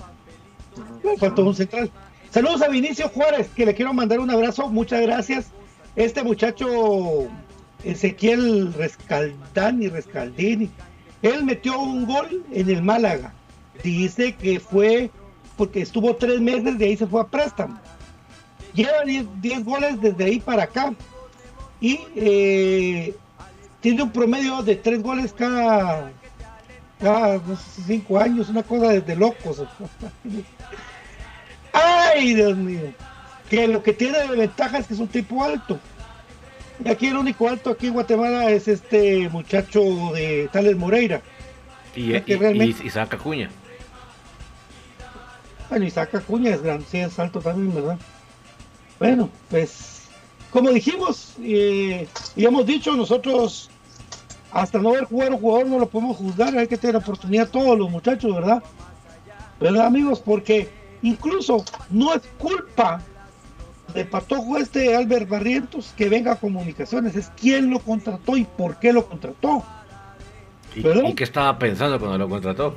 Falta 1.19 1.41
un 1.41 1.55
central. 1.55 1.89
Saludos 2.33 2.63
a 2.63 2.67
Vinicio 2.67 3.09
Juárez, 3.09 3.47
que 3.55 3.63
le 3.63 3.75
quiero 3.75 3.93
mandar 3.93 4.19
un 4.19 4.31
abrazo. 4.31 4.67
Muchas 4.67 5.01
gracias. 5.03 5.51
Este 5.95 6.23
muchacho 6.23 7.27
Ezequiel 7.83 8.73
Rescaldani, 8.73 9.87
Rescaldini, 9.87 10.67
él 11.21 11.43
metió 11.43 11.79
un 11.79 12.07
gol 12.07 12.43
en 12.51 12.71
el 12.71 12.81
Málaga. 12.81 13.31
Dice 13.83 14.33
que 14.33 14.59
fue 14.59 15.11
porque 15.57 15.83
estuvo 15.83 16.15
tres 16.15 16.41
meses, 16.41 16.79
de 16.79 16.85
ahí 16.85 16.97
se 16.97 17.05
fue 17.05 17.21
a 17.21 17.27
préstamo. 17.27 17.79
Lleva 18.73 19.03
10 19.05 19.63
goles 19.63 20.01
desde 20.01 20.23
ahí 20.23 20.39
para 20.39 20.63
acá. 20.63 20.91
Y 21.79 21.99
eh, 22.15 23.15
tiene 23.79 24.01
un 24.01 24.11
promedio 24.11 24.63
de 24.63 24.75
tres 24.75 25.03
goles 25.03 25.33
cada, 25.33 26.11
cada 26.99 27.39
años, 28.19 28.49
una 28.49 28.63
cosa 28.63 28.87
de 28.87 29.15
locos. 29.15 29.61
Ay, 31.73 32.35
Dios 32.35 32.55
mío. 32.57 32.93
Que 33.49 33.67
lo 33.67 33.83
que 33.83 33.93
tiene 33.93 34.19
de 34.19 34.27
ventaja 34.35 34.77
es 34.77 34.87
que 34.87 34.93
es 34.93 34.99
un 34.99 35.07
tipo 35.07 35.43
alto. 35.43 35.79
Y 36.83 36.89
aquí 36.89 37.07
el 37.07 37.17
único 37.17 37.47
alto 37.47 37.71
aquí 37.71 37.87
en 37.87 37.93
Guatemala 37.93 38.49
es 38.49 38.67
este 38.67 39.29
muchacho 39.29 39.81
de 40.13 40.49
Tales 40.51 40.75
Moreira. 40.77 41.21
Y, 41.95 42.15
y- 42.15 42.35
realmente- 42.35 42.83
y- 42.83 42.87
y 42.87 42.89
saca 42.89 43.17
cuña. 43.17 43.49
Bueno, 45.69 45.85
Isaac 45.85 46.13
Acuña 46.15 46.51
es 46.53 46.61
grande, 46.61 46.85
sí, 46.89 46.99
es 46.99 47.17
alto 47.17 47.39
también, 47.39 47.73
¿verdad? 47.73 47.97
Bueno, 48.99 49.29
pues, 49.49 50.03
como 50.51 50.69
dijimos 50.69 51.33
eh, 51.41 52.07
y 52.35 52.45
hemos 52.45 52.65
dicho, 52.65 52.95
nosotros 52.95 53.71
hasta 54.51 54.77
no 54.77 54.91
ver 54.91 55.05
jugar 55.05 55.31
un 55.31 55.39
jugador 55.39 55.67
no 55.67 55.79
lo 55.79 55.87
podemos 55.89 56.17
juzgar, 56.17 56.55
hay 56.55 56.67
que 56.67 56.77
tener 56.77 56.95
oportunidad 56.97 57.49
todos 57.49 57.77
los 57.77 57.89
muchachos, 57.89 58.35
¿verdad? 58.35 58.61
¿Verdad, 59.59 59.87
amigos? 59.87 60.19
Porque 60.19 60.69
incluso 61.03 61.63
no 61.91 62.13
es 62.13 62.21
culpa 62.37 63.01
del 63.93 64.07
patojo 64.07 64.57
este 64.57 64.95
Albert 64.95 65.29
Barrientos 65.29 65.93
que 65.95 66.09
venga 66.09 66.31
a 66.31 66.35
comunicaciones, 66.35 67.15
es 67.15 67.31
quién 67.39 67.69
lo 67.69 67.79
contrató 67.79 68.35
y 68.35 68.45
por 68.45 68.79
qué 68.79 68.91
lo 68.91 69.05
contrató. 69.05 69.63
¿Y, 70.75 71.13
qué 71.13 71.23
estaba 71.23 71.59
pensando 71.59 71.99
cuando 71.99 72.17
lo 72.17 72.27
contrató? 72.27 72.73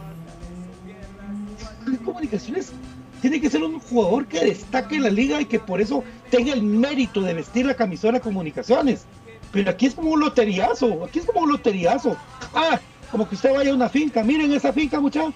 de 1.87 1.99
comunicaciones 1.99 2.73
tiene 3.21 3.41
que 3.41 3.49
ser 3.49 3.63
un 3.63 3.79
jugador 3.81 4.27
que 4.27 4.45
destaque 4.45 4.97
en 4.97 5.05
la 5.05 5.11
liga 5.11 5.41
y 5.41 5.47
que 5.47 5.59
por 5.59 5.81
eso 5.81 6.05
tenga 6.31 6.53
el 6.53 6.63
mérito 6.63 7.23
de 7.23 7.35
vestir 7.35 7.65
la 7.65 7.75
camisola 7.75 8.15
de 8.15 8.21
comunicaciones. 8.21 9.05
Pero 9.53 9.71
aquí 9.71 9.87
es 9.87 9.95
como 9.95 10.11
un 10.11 10.21
loteriazo, 10.21 11.05
aquí 11.05 11.21
es 11.21 11.25
como 11.25 11.41
un 11.41 11.53
loteriazo. 11.53 12.17
Ah, 12.55 12.79
como 13.11 13.29
que 13.29 13.37
usted 13.37 13.55
vaya 13.55 13.71
a 13.71 13.75
una 13.75 13.89
finca, 13.89 14.23
miren 14.23 14.53
esa 14.53 14.73
finca, 14.73 15.01
muchachos. 15.01 15.33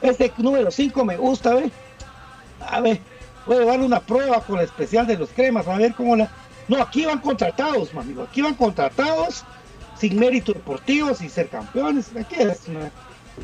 Este 0.00 0.32
número 0.38 0.70
5 0.70 1.04
me 1.04 1.16
gusta, 1.16 1.54
¿ve? 1.54 1.70
A 2.68 2.80
ver, 2.80 3.00
voy 3.46 3.56
a 3.62 3.64
darle 3.66 3.84
una 3.86 4.00
prueba 4.00 4.40
con 4.40 4.56
la 4.56 4.62
especial 4.64 5.06
de 5.06 5.16
los 5.18 5.30
cremas, 5.30 5.66
a 5.68 5.76
ver 5.76 5.94
cómo 5.94 6.16
la. 6.16 6.30
No, 6.68 6.80
aquí 6.82 7.04
van 7.04 7.18
contratados, 7.20 7.92
mami, 7.92 8.14
aquí 8.22 8.40
van 8.40 8.54
contratados, 8.54 9.44
sin 9.98 10.18
mérito 10.18 10.52
deportivo, 10.52 11.14
sin 11.14 11.28
ser 11.28 11.48
campeones. 11.48 12.10
Aquí 12.18 12.36
es 12.38 12.68
una- 12.68 12.90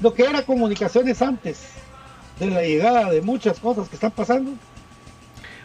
lo 0.03 0.15
que 0.15 0.23
era 0.25 0.43
comunicaciones 0.43 1.21
antes 1.21 1.61
de 2.39 2.47
la 2.47 2.63
llegada 2.63 3.11
de 3.11 3.21
muchas 3.21 3.59
cosas 3.59 3.89
que 3.89 3.97
están 3.97 4.13
pasando. 4.13 4.53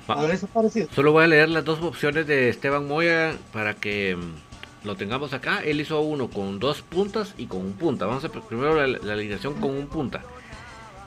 Va. 0.10 0.22
Desaparecido. 0.28 0.88
Solo 0.94 1.14
voy 1.14 1.24
a 1.24 1.28
leer 1.28 1.50
las 1.50 1.64
dos 1.66 1.82
opciones 1.82 2.28
de 2.28 2.50
Esteban 2.50 2.88
Moya 2.88 3.36
para 3.54 3.74
que 3.74 4.16
mm, 4.16 4.86
lo 4.88 4.96
tengamos 4.96 5.34
acá. 5.34 5.62
Él 5.64 5.80
hizo 5.82 6.02
uno 6.02 6.30
con 6.30 6.60
dos 6.60 6.82
puntas 6.82 7.34
y 7.38 7.48
con 7.48 7.62
un 7.62 7.74
punta. 7.74 8.06
Vamos 8.06 8.24
a 8.26 8.30
primero 8.30 8.76
la, 8.76 9.00
la 9.02 9.14
alineación 9.14 9.54
con 9.56 9.72
un 9.72 9.88
punta. 9.88 10.22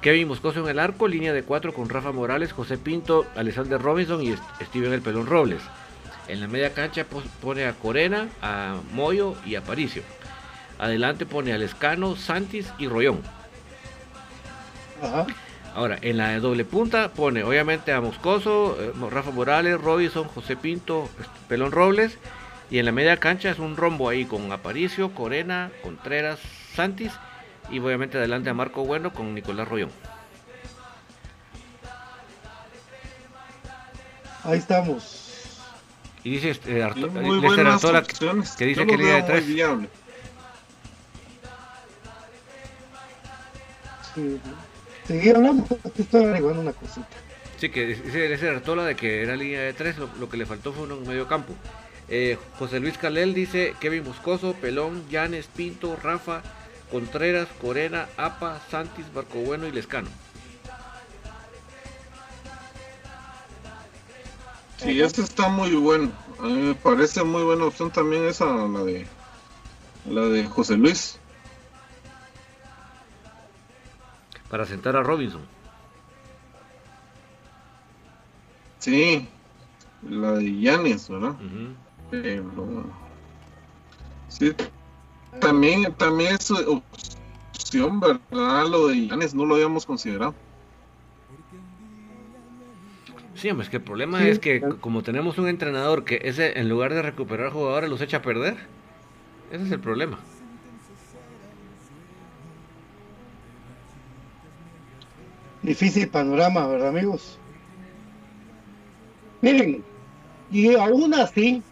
Kevin 0.00 0.28
Moscoso 0.28 0.60
en 0.60 0.68
el 0.68 0.78
arco, 0.78 1.08
línea 1.08 1.32
de 1.32 1.42
cuatro 1.42 1.74
con 1.74 1.88
Rafa 1.88 2.12
Morales, 2.12 2.52
José 2.52 2.78
Pinto, 2.78 3.26
Alexander 3.34 3.80
Robinson 3.80 4.22
y 4.22 4.34
Steven 4.64 4.92
El 4.92 5.02
Pelón 5.02 5.26
Robles. 5.26 5.60
En 6.28 6.40
la 6.40 6.46
media 6.46 6.74
cancha 6.74 7.06
pone 7.40 7.66
a 7.66 7.72
Corena, 7.72 8.28
a 8.42 8.76
Moyo 8.92 9.34
y 9.44 9.56
a 9.56 9.62
Paricio. 9.62 10.02
Adelante 10.78 11.26
pone 11.26 11.52
a 11.52 11.58
Lescano, 11.58 12.14
Santis 12.16 12.72
y 12.78 12.86
Rollón. 12.86 13.20
Ajá. 15.02 15.26
Ahora, 15.74 15.98
en 16.02 16.16
la 16.16 16.30
de 16.30 16.40
doble 16.40 16.64
punta 16.64 17.12
pone 17.12 17.42
obviamente 17.44 17.92
a 17.92 18.00
Moscoso, 18.00 18.76
eh, 18.80 18.92
Rafa 19.10 19.30
Morales, 19.30 19.80
Robinson, 19.80 20.24
José 20.24 20.56
Pinto, 20.56 21.08
Pelón 21.48 21.72
Robles. 21.72 22.18
Y 22.70 22.78
en 22.78 22.84
la 22.84 22.92
media 22.92 23.16
cancha 23.16 23.50
es 23.50 23.58
un 23.58 23.76
rombo 23.76 24.08
ahí 24.08 24.24
con 24.24 24.52
Aparicio, 24.52 25.14
Corena, 25.14 25.70
Contreras, 25.82 26.38
Santis. 26.74 27.12
Y 27.70 27.78
obviamente 27.80 28.16
adelante 28.18 28.50
a 28.50 28.54
Marco 28.54 28.84
Bueno 28.84 29.12
con 29.12 29.34
Nicolás 29.34 29.68
Rollón. 29.68 29.90
Ahí 34.44 34.58
estamos. 34.58 35.24
Y 36.24 36.30
dice 36.30 36.50
este, 36.50 36.82
Arto- 36.82 37.08
Sí, 37.10 37.18
muy 37.18 37.40
Lester 37.40 37.56
buenas 37.56 37.74
Artola 37.76 37.98
opciones. 38.00 38.50
que 38.56 38.64
dice 38.66 38.80
Yo 38.80 38.86
que 38.86 38.96
línea 38.96 39.16
de 39.16 39.22
tres. 39.22 39.46
viable. 39.46 39.88
Sí. 44.14 44.40
Seguí 45.06 45.30
hablando, 45.30 45.64
te 45.94 46.02
estoy 46.02 46.24
agregando 46.24 46.60
una 46.60 46.72
cosita. 46.72 47.06
Sí, 47.58 47.70
que 47.70 47.86
dice 47.86 48.28
Lester 48.28 48.54
Artola 48.54 48.84
de 48.84 48.94
que 48.96 49.22
era 49.22 49.36
línea 49.36 49.60
de 49.62 49.72
tres, 49.72 49.96
lo, 49.98 50.08
lo 50.18 50.28
que 50.28 50.36
le 50.36 50.46
faltó 50.46 50.72
fue 50.72 50.84
un 50.92 51.06
medio 51.06 51.26
campo. 51.26 51.54
Eh, 52.08 52.38
José 52.58 52.80
Luis 52.80 52.96
Calel 52.96 53.34
dice 53.34 53.74
Kevin 53.80 54.04
Moscoso, 54.04 54.54
Pelón, 54.54 55.08
Llanes, 55.10 55.46
Pinto, 55.54 55.96
Rafa, 56.02 56.42
Contreras, 56.90 57.48
Corena, 57.60 58.08
Apa, 58.16 58.60
Santis, 58.70 59.12
Barco 59.12 59.38
Bueno 59.40 59.66
y 59.66 59.72
Lescano. 59.72 60.08
Sí, 64.78 65.00
ese 65.00 65.22
está 65.22 65.48
muy 65.48 65.74
bueno. 65.74 66.10
A 66.38 66.42
mí 66.42 66.52
me 66.52 66.74
parece 66.74 67.24
muy 67.24 67.42
buena 67.42 67.64
opción 67.64 67.90
también 67.90 68.24
esa, 68.24 68.46
la 68.46 68.84
de 68.84 69.06
la 70.08 70.22
de 70.22 70.44
José 70.44 70.76
Luis. 70.76 71.18
Para 74.48 74.64
sentar 74.64 74.96
a 74.96 75.02
Robinson. 75.02 75.42
Sí, 78.78 79.28
la 80.08 80.32
de 80.32 80.60
Yanes, 80.60 81.08
¿verdad? 81.08 81.34
Pero, 82.10 82.84
sí, 84.28 84.54
también, 85.40 85.94
también 85.94 86.34
es 86.34 86.50
opción, 86.50 88.00
¿verdad? 88.00 88.66
Lo 88.68 88.88
de 88.88 89.06
Yanes 89.06 89.34
no 89.34 89.44
lo 89.44 89.54
habíamos 89.54 89.86
considerado. 89.86 90.34
Sí, 93.34 93.50
hombre, 93.50 93.64
es 93.64 93.70
que 93.70 93.76
el 93.76 93.84
problema 93.84 94.22
Sí, 94.22 94.28
es 94.30 94.38
que 94.40 94.58
claro. 94.60 94.80
como 94.80 95.02
tenemos 95.02 95.38
un 95.38 95.48
entrenador 95.48 96.04
que 96.04 96.20
ese 96.24 96.58
en 96.58 96.68
lugar 96.68 96.92
de 96.92 97.02
recuperar 97.02 97.52
jugadores 97.52 97.88
los 97.88 98.00
echa 98.00 98.18
a 98.18 98.22
perder. 98.22 98.56
Ese 99.52 99.64
es 99.64 99.70
el 99.72 99.80
problema. 99.80 100.18
Difícil 105.62 106.08
panorama, 106.10 106.66
¿verdad, 106.66 106.88
amigos? 106.88 107.38
Miren, 109.42 109.84
y 110.50 110.74
aún 110.74 111.14
así, 111.14 111.62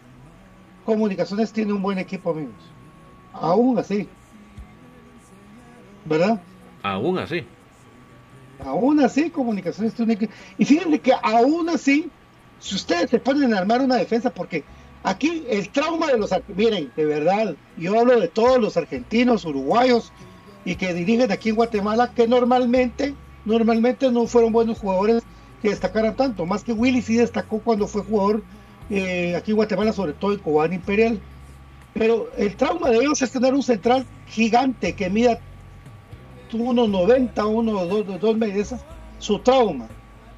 Comunicaciones 0.85 1.51
tiene 1.51 1.73
un 1.73 1.81
buen 1.81 1.97
equipo, 1.99 2.31
amigos. 2.31 2.76
Aún 3.41 3.77
así. 3.79 4.07
¿Verdad? 6.05 6.41
Aún 6.83 7.19
así. 7.19 7.45
Aún 8.65 8.99
así, 8.99 9.29
Comunicaciones 9.29 9.93
tiene 9.93 10.15
que... 10.17 10.29
Y 10.57 10.65
fíjense 10.65 10.99
que 10.99 11.13
aún 11.21 11.69
así, 11.69 12.09
si 12.59 12.75
ustedes 12.75 13.09
se 13.09 13.19
ponen 13.19 13.53
a 13.53 13.59
armar 13.59 13.81
una 13.81 13.95
defensa, 13.95 14.29
porque 14.31 14.63
aquí 15.03 15.45
el 15.49 15.69
trauma 15.69 16.07
de 16.07 16.17
los... 16.17 16.31
Miren, 16.55 16.91
de 16.95 17.05
verdad, 17.05 17.55
yo 17.77 17.99
hablo 17.99 18.19
de 18.19 18.27
todos 18.27 18.59
los 18.59 18.77
argentinos, 18.77 19.45
uruguayos, 19.45 20.11
y 20.65 20.75
que 20.75 20.93
dirigen 20.93 21.31
aquí 21.31 21.49
en 21.49 21.55
Guatemala, 21.55 22.11
que 22.13 22.27
normalmente, 22.27 23.15
normalmente 23.45 24.11
no 24.11 24.27
fueron 24.27 24.51
buenos 24.51 24.79
jugadores 24.79 25.23
que 25.61 25.69
destacaran 25.69 26.15
tanto. 26.15 26.45
Más 26.45 26.63
que 26.63 26.73
Willy 26.73 27.01
sí 27.01 27.15
destacó 27.15 27.59
cuando 27.59 27.87
fue 27.87 28.03
jugador 28.03 28.43
eh, 28.89 29.35
aquí 29.35 29.51
en 29.51 29.57
Guatemala, 29.57 29.93
sobre 29.93 30.13
todo 30.13 30.33
en 30.33 30.39
Cobán 30.39 30.73
Imperial. 30.73 31.19
Pero 31.97 32.29
el 32.37 32.55
trauma 32.55 32.89
de 32.89 32.97
ellos 32.97 33.21
es 33.21 33.31
tener 33.31 33.53
un 33.53 33.63
central 33.63 34.05
gigante 34.27 34.93
que 34.93 35.09
mida 35.09 35.39
unos 36.53 36.87
90, 36.89 37.45
uno, 37.45 37.85
dos, 37.85 38.19
dos 38.19 38.37
meses, 38.37 38.75
su 39.19 39.39
trauma. 39.39 39.87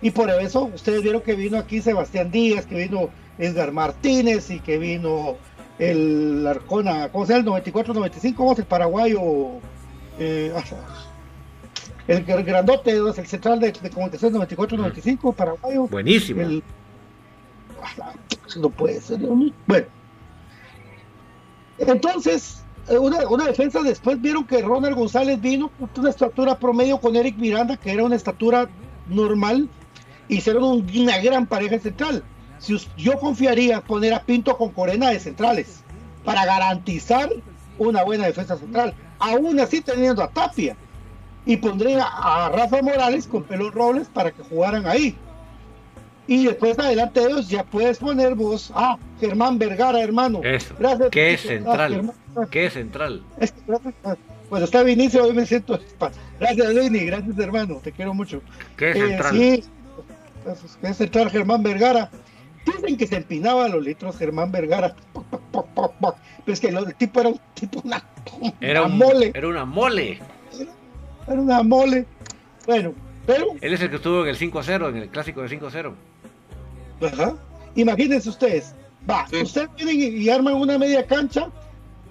Y 0.01 0.11
por 0.11 0.29
eso 0.29 0.63
ustedes 0.73 1.03
vieron 1.03 1.21
que 1.21 1.35
vino 1.35 1.57
aquí 1.57 1.81
Sebastián 1.81 2.31
Díaz, 2.31 2.65
que 2.65 2.75
vino 2.75 3.09
Edgar 3.37 3.71
Martínez 3.71 4.49
y 4.49 4.59
que 4.59 4.77
vino 4.77 5.35
el 5.77 6.45
Arcona, 6.47 7.09
¿cómo 7.09 7.25
se 7.25 7.33
llama? 7.33 7.57
El 7.57 7.63
94-95, 7.63 8.35
¿cómo 8.35 8.53
es 8.53 8.59
el 8.59 8.65
paraguayo? 8.65 9.21
Eh, 10.19 10.51
ah, 10.55 10.63
el, 12.07 12.29
el 12.29 12.43
grandote, 12.43 12.91
el 12.91 13.13
central 13.27 13.59
de, 13.59 13.71
de 13.71 13.89
comunicación 13.89 14.33
94-95, 14.33 15.33
paraguayo. 15.35 15.87
Buenísimo. 15.87 16.41
El- 16.41 16.63
Ah, 18.01 18.11
no 18.59 18.69
puede 18.69 18.99
ser. 18.99 19.21
¿no? 19.21 19.51
Bueno. 19.65 19.85
Entonces, 21.79 22.63
eh, 22.89 22.97
una, 22.97 23.27
una 23.27 23.45
defensa 23.45 23.81
después 23.81 24.21
vieron 24.21 24.45
que 24.45 24.61
Ronald 24.61 24.95
González 24.95 25.39
vino 25.39 25.71
una 25.97 26.09
estatura 26.09 26.57
promedio 26.59 26.99
con 26.99 27.15
Eric 27.15 27.37
Miranda, 27.37 27.77
que 27.77 27.91
era 27.91 28.03
una 28.03 28.15
estatura 28.15 28.69
normal, 29.07 29.69
hicieron 30.27 30.63
un- 30.63 30.87
una 30.97 31.17
gran 31.19 31.45
pareja 31.47 31.79
central. 31.79 32.23
Si 32.59 32.77
yo 32.97 33.13
confiaría 33.19 33.81
poner 33.81 34.13
a 34.13 34.21
Pinto 34.23 34.57
con 34.57 34.69
Corena 34.71 35.09
de 35.09 35.19
centrales 35.19 35.81
para 36.25 36.45
garantizar 36.45 37.29
una 37.77 38.03
buena 38.03 38.25
defensa 38.25 38.57
central, 38.57 38.93
aún 39.19 39.59
así 39.59 39.81
teniendo 39.81 40.21
a 40.21 40.27
Tapia. 40.29 40.75
Y 41.45 41.57
pondría 41.57 42.03
a 42.05 42.49
Rafa 42.49 42.81
Morales 42.81 43.25
con 43.25 43.43
Pelón 43.43 43.71
Robles 43.71 44.07
para 44.09 44.31
que 44.31 44.43
jugaran 44.43 44.85
ahí. 44.85 45.17
Y 46.31 46.45
después 46.45 46.77
adelante 46.77 47.21
de 47.21 47.25
ellos 47.25 47.49
ya 47.49 47.63
puedes 47.63 47.97
poner 47.97 48.35
vos 48.35 48.71
a 48.75 48.97
Germán 49.19 49.57
Vergara, 49.57 49.99
hermano. 49.99 50.41
Eso. 50.43 50.75
Gracias. 50.77 51.09
Qué 51.09 51.33
Ah, 51.33 51.37
central. 51.37 52.11
Qué 52.51 52.69
central. 52.69 53.23
Es 53.39 53.51
gracias, 53.65 53.95
ah, 54.03 54.15
Cuando 54.47 54.65
está 54.65 54.83
Vinicio, 54.83 55.23
hoy 55.23 55.33
me 55.33 55.43
siento. 55.47 55.79
Gracias, 56.39 56.75
Vini. 56.75 56.99
Gracias, 57.05 57.37
hermano. 57.39 57.79
Te 57.83 57.91
quiero 57.91 58.13
mucho. 58.13 58.43
Qué 58.77 58.91
Eh, 58.91 58.93
central. 58.93 59.31
sí, 59.35 59.63
es- 60.45 60.77
es 60.83 60.97
central 60.97 61.31
Germán 61.31 61.63
Vergara. 61.63 62.11
Dicen 62.63 62.95
que 62.97 63.07
se 63.07 63.15
empinaba 63.17 63.65
a 63.65 63.69
los 63.69 63.83
litros 63.83 64.15
Germán 64.15 64.51
Vergara. 64.51 64.95
Pero 66.45 66.53
es 66.53 66.59
que 66.59 66.67
el 66.67 66.95
tipo 66.95 67.19
era 67.21 67.29
un 67.29 67.39
tipo 67.55 67.81
una, 67.83 68.03
Era, 68.61 68.83
una 68.83 68.93
un, 68.93 68.97
mole. 68.99 69.31
era 69.33 69.47
una 69.47 69.65
mole. 69.65 70.19
Era 71.27 71.41
una 71.41 71.63
mole. 71.63 72.05
Bueno, 72.67 72.93
pero 73.25 73.47
Él 73.61 73.73
es 73.73 73.81
el 73.81 73.89
que 73.89 73.95
estuvo 73.95 74.21
en 74.23 74.29
el 74.29 74.35
5 74.35 74.59
a 74.59 74.63
0, 74.63 74.89
en 74.89 74.97
el 74.97 75.09
clásico 75.09 75.41
de 75.41 75.49
5 75.49 75.67
a 75.67 75.71
0. 75.71 75.95
Ajá. 77.01 77.35
Imagínense 77.75 78.29
ustedes, 78.29 78.73
va, 79.09 79.27
Sí. 79.29 79.37
ustedes 79.41 79.69
vienen 79.75 79.95
y, 80.17 80.17
y 80.23 80.29
arman 80.29 80.55
una 80.55 80.77
media 80.77 81.05
cancha 81.05 81.49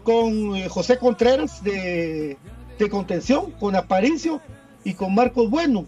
con 0.04 0.56
eh, 0.56 0.68
José 0.68 0.98
Contreras 0.98 1.62
de, 1.62 2.36
de 2.78 2.88
contención, 2.90 3.50
con 3.52 3.76
Aparicio 3.76 4.40
y 4.84 4.94
con 4.94 5.14
Marcos 5.14 5.50
Bueno. 5.50 5.84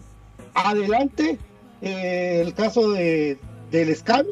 Adelante, 0.53 1.39
eh, 1.81 2.41
el 2.45 2.53
caso 2.53 2.91
de, 2.91 3.39
del 3.71 3.89
escalo, 3.89 4.29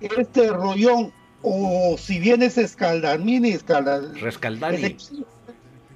este 0.00 0.48
Rollón, 0.48 1.12
o 1.42 1.96
si 1.96 2.18
bien 2.18 2.42
es 2.42 2.58
Escaldamini, 2.58 3.50
Escaldamini, 3.50 4.20
Rescaldani. 4.20 4.96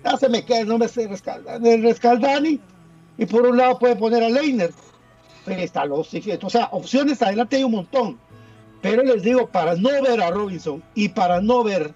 ya 0.05 0.17
se 0.17 0.29
me 0.29 0.45
queda 0.45 0.61
el 0.61 0.69
nombre 0.69 0.89
de 0.89 1.09
Rescaldani, 1.09 1.77
Rescaldani, 1.79 2.61
y 3.19 3.27
por 3.27 3.43
un 3.47 3.57
lado 3.57 3.79
puede 3.79 3.97
poner 3.97 4.23
a 4.23 4.29
Leiner. 4.29 4.73
Está 5.49 5.85
los 5.85 6.13
o 6.13 6.51
sea, 6.51 6.69
opciones 6.73 7.23
adelante 7.23 7.57
hay 7.57 7.65
un 7.65 7.73
montón. 7.73 8.19
Pero 8.83 9.03
les 9.03 9.23
digo, 9.23 9.49
para 9.49 9.75
no 9.75 9.91
ver 10.03 10.21
a 10.21 10.31
Robinson 10.31 10.83
y 10.95 11.09
para 11.09 11.41
no 11.41 11.65
ver 11.65 11.95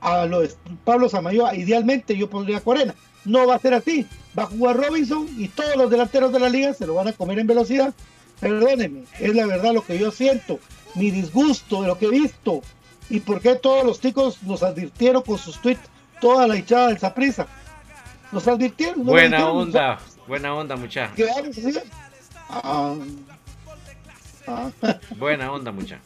a 0.00 0.26
los 0.26 0.56
Pablo 0.84 1.08
Samayoa, 1.08 1.54
idealmente 1.54 2.16
yo 2.16 2.28
pondría 2.28 2.60
Corena. 2.60 2.94
No 3.24 3.46
va 3.46 3.54
a 3.54 3.58
ser 3.58 3.74
así. 3.74 4.06
Va 4.36 4.44
a 4.44 4.46
jugar 4.46 4.76
Robinson 4.76 5.28
y 5.38 5.48
todos 5.48 5.76
los 5.76 5.90
delanteros 5.90 6.32
de 6.32 6.40
la 6.40 6.48
liga 6.48 6.74
se 6.74 6.86
lo 6.86 6.94
van 6.94 7.08
a 7.08 7.12
comer 7.12 7.38
en 7.38 7.46
velocidad. 7.46 7.94
Perdónenme, 8.40 9.04
es 9.20 9.34
la 9.34 9.46
verdad 9.46 9.72
lo 9.72 9.84
que 9.84 9.98
yo 9.98 10.10
siento. 10.10 10.58
Mi 10.94 11.10
disgusto 11.10 11.82
de 11.82 11.88
lo 11.88 11.98
que 11.98 12.06
he 12.06 12.10
visto. 12.10 12.62
Y 13.08 13.20
por 13.20 13.40
qué 13.40 13.54
todos 13.54 13.84
los 13.84 14.00
ticos 14.00 14.42
nos 14.42 14.62
advirtieron 14.62 15.22
con 15.22 15.38
sus 15.38 15.60
tweets, 15.60 15.88
toda 16.20 16.46
la 16.46 16.56
hinchada 16.56 16.88
del 16.88 16.98
Saprisa. 16.98 17.46
Nos 18.32 18.48
advirtieron. 18.48 19.04
Buena 19.04 19.50
onda. 19.50 19.98
Buena 20.26 20.54
onda, 20.54 20.76
mucha. 20.76 21.10
Ah, 22.52 22.94
ah. 24.46 24.70
Buena 25.16 25.50
onda, 25.52 25.72
mucha. 25.72 26.00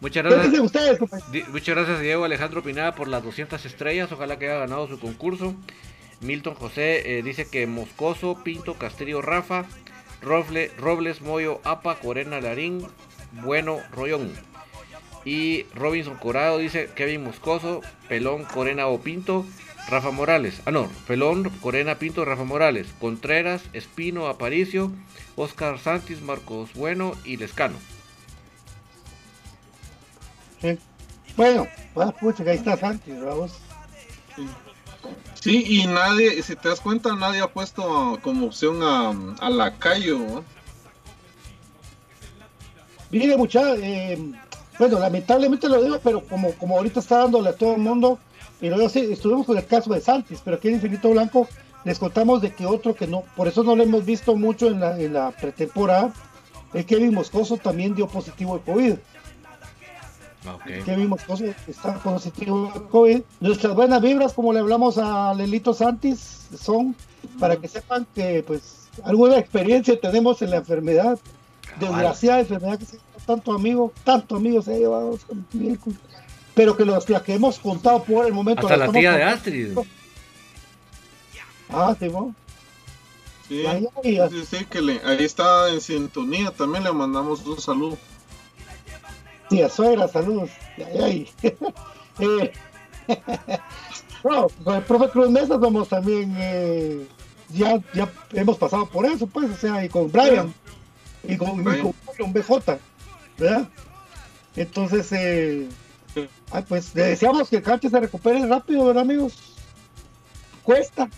Muchas 0.00 0.22
¿Qué 0.24 0.28
dicen 0.34 0.66
gracias. 0.66 1.00
ustedes, 1.02 1.48
Muchas 1.50 1.76
gracias 1.76 2.00
Diego 2.00 2.24
Alejandro 2.24 2.62
Pinada 2.62 2.94
por 2.94 3.06
las 3.08 3.22
200 3.22 3.64
estrellas. 3.66 4.10
Ojalá 4.12 4.38
que 4.38 4.48
haya 4.48 4.60
ganado 4.60 4.88
su 4.88 4.98
concurso. 4.98 5.54
Milton 6.20 6.54
José 6.54 7.18
eh, 7.18 7.22
dice 7.22 7.48
que 7.48 7.66
Moscoso, 7.66 8.38
Pinto, 8.42 8.74
Castillo, 8.74 9.20
Rafa, 9.22 9.66
Roble- 10.22 10.70
Robles, 10.76 11.20
Moyo, 11.20 11.60
Apa, 11.64 11.96
Corena, 11.96 12.40
Larín, 12.40 12.86
Bueno, 13.32 13.78
Rollón. 13.92 14.32
Y 15.24 15.64
Robinson 15.74 16.16
Corado 16.16 16.56
dice 16.58 16.88
Kevin 16.94 17.24
Moscoso, 17.24 17.82
Pelón, 18.08 18.44
Corena 18.44 18.86
o 18.86 19.00
Pinto, 19.02 19.44
Rafa 19.90 20.10
Morales. 20.10 20.60
Ah, 20.64 20.70
no, 20.70 20.88
Pelón, 21.06 21.50
Corena 21.60 21.96
Pinto, 21.96 22.24
Rafa 22.24 22.44
Morales. 22.44 22.86
Contreras, 23.00 23.62
Espino, 23.72 24.28
Aparicio, 24.28 24.92
Oscar 25.36 25.78
Santis, 25.78 26.22
Marcos 26.22 26.72
Bueno 26.74 27.12
y 27.24 27.36
Lescano. 27.36 27.76
Sí. 30.60 30.78
Bueno, 31.36 31.66
pues, 31.94 32.12
pucha, 32.20 32.44
que 32.44 32.50
ahí 32.50 32.56
está 32.56 32.76
Santis, 32.76 33.20
vamos. 33.20 33.58
Sí, 35.34 35.64
y 35.66 35.86
nadie, 35.86 36.42
si 36.42 36.54
te 36.54 36.68
das 36.68 36.80
cuenta, 36.80 37.16
nadie 37.16 37.40
ha 37.40 37.48
puesto 37.48 38.18
como 38.22 38.46
opción 38.46 38.82
a, 38.82 39.10
a 39.40 39.50
Lacayo. 39.50 40.18
¿no? 40.18 40.44
Mire, 43.10 43.36
mucha, 43.36 43.74
eh, 43.76 44.18
bueno, 44.78 44.98
lamentablemente 44.98 45.68
lo 45.68 45.82
digo, 45.82 45.98
pero 46.04 46.20
como, 46.20 46.52
como 46.52 46.76
ahorita 46.76 47.00
está 47.00 47.18
dándole 47.18 47.48
a 47.48 47.56
todo 47.56 47.74
el 47.74 47.80
mundo, 47.80 48.18
pero 48.60 48.76
yo 48.76 48.86
estuvimos 48.86 49.46
con 49.46 49.56
el 49.56 49.66
caso 49.66 49.92
de 49.92 50.00
Santis, 50.00 50.40
pero 50.44 50.56
aquí 50.56 50.68
en 50.68 50.74
Infinito 50.74 51.10
Blanco 51.10 51.48
les 51.84 51.98
contamos 51.98 52.42
de 52.42 52.54
que 52.54 52.66
otro 52.66 52.94
que 52.94 53.06
no, 53.06 53.24
por 53.36 53.48
eso 53.48 53.64
no 53.64 53.74
lo 53.74 53.82
hemos 53.82 54.04
visto 54.04 54.36
mucho 54.36 54.68
en 54.68 54.80
la, 54.80 55.00
en 55.00 55.14
la 55.14 55.30
pretemporada, 55.30 56.12
el 56.74 56.84
Kevin 56.84 57.14
Moscoso 57.14 57.56
también 57.56 57.94
dio 57.94 58.06
positivo 58.06 58.58
de 58.58 58.64
COVID. 58.72 58.94
Kevin 60.84 61.08
Moscoso 61.08 61.44
está 61.66 61.94
positivo 61.98 62.72
de 62.74 62.88
COVID. 62.88 63.20
Nuestras 63.40 63.74
buenas 63.74 64.00
vibras, 64.00 64.32
como 64.32 64.52
le 64.52 64.60
hablamos 64.60 64.96
a 64.96 65.34
Lelito 65.34 65.74
Santis, 65.74 66.48
son 66.58 66.94
para 67.38 67.56
que 67.56 67.68
sepan 67.68 68.06
que 68.14 68.42
pues 68.46 68.88
alguna 69.04 69.36
experiencia 69.36 70.00
tenemos 70.00 70.40
en 70.42 70.50
la 70.50 70.56
enfermedad, 70.58 71.18
desgraciada 71.78 72.40
enfermedad 72.40 72.78
que 72.78 72.86
se 72.86 72.98
tanto 73.26 73.52
amigo, 73.52 73.92
tanto 74.02 74.36
amigos 74.36 74.64
se 74.64 74.74
ha 74.74 74.78
llevado, 74.78 75.18
pero 76.60 76.76
que 76.76 76.84
los 76.84 77.08
la 77.08 77.22
que 77.22 77.32
hemos 77.32 77.58
contado 77.58 78.04
por 78.04 78.26
el 78.26 78.34
momento. 78.34 78.66
Hasta 78.66 78.76
la 78.76 78.92
tía 78.92 79.12
de. 79.12 79.22
Astrid. 79.22 79.78
Ah, 81.70 81.96
sí, 81.98 82.06
¿no? 82.10 82.34
Sí, 83.48 83.64
sí, 84.02 84.44
sí, 84.44 84.64
que 84.66 84.82
le- 84.82 85.00
ahí 85.06 85.24
está 85.24 85.70
en 85.70 85.80
sintonía. 85.80 86.50
También 86.50 86.84
le 86.84 86.92
mandamos 86.92 87.46
un 87.46 87.58
saludo. 87.58 87.96
Tía 89.48 89.70
suegra, 89.70 90.06
saludos. 90.06 90.50
Ay, 90.76 91.30
ay. 91.42 91.52
Eh, 92.18 92.52
no, 94.24 94.48
con 94.62 94.74
el 94.74 94.82
profe 94.82 95.08
Cruz 95.08 95.30
Mesa 95.30 95.58
somos 95.58 95.88
también, 95.88 96.34
eh, 96.36 97.06
ya, 97.48 97.80
ya 97.94 98.12
hemos 98.34 98.58
pasado 98.58 98.84
por 98.84 99.06
eso, 99.06 99.26
pues, 99.26 99.50
o 99.50 99.56
sea, 99.56 99.82
y 99.82 99.88
con 99.88 100.12
Brian, 100.12 100.52
y 101.26 101.38
con, 101.38 101.60
y 101.60 101.62
Brian. 101.62 101.94
con 102.18 102.32
BJ, 102.34 102.78
¿verdad? 103.38 103.66
Entonces, 104.54 105.10
eh, 105.12 105.66
ay, 106.52 106.64
pues, 106.68 106.94
le 106.94 107.02
deseamos 107.04 107.48
que 107.48 107.56
el 107.56 107.62
canche 107.62 107.88
se 107.90 108.00
recupere 108.00 108.44
rápido, 108.46 108.84
¿verdad, 108.86 109.02
amigos? 109.02 109.34
Cuesta, 110.62 111.08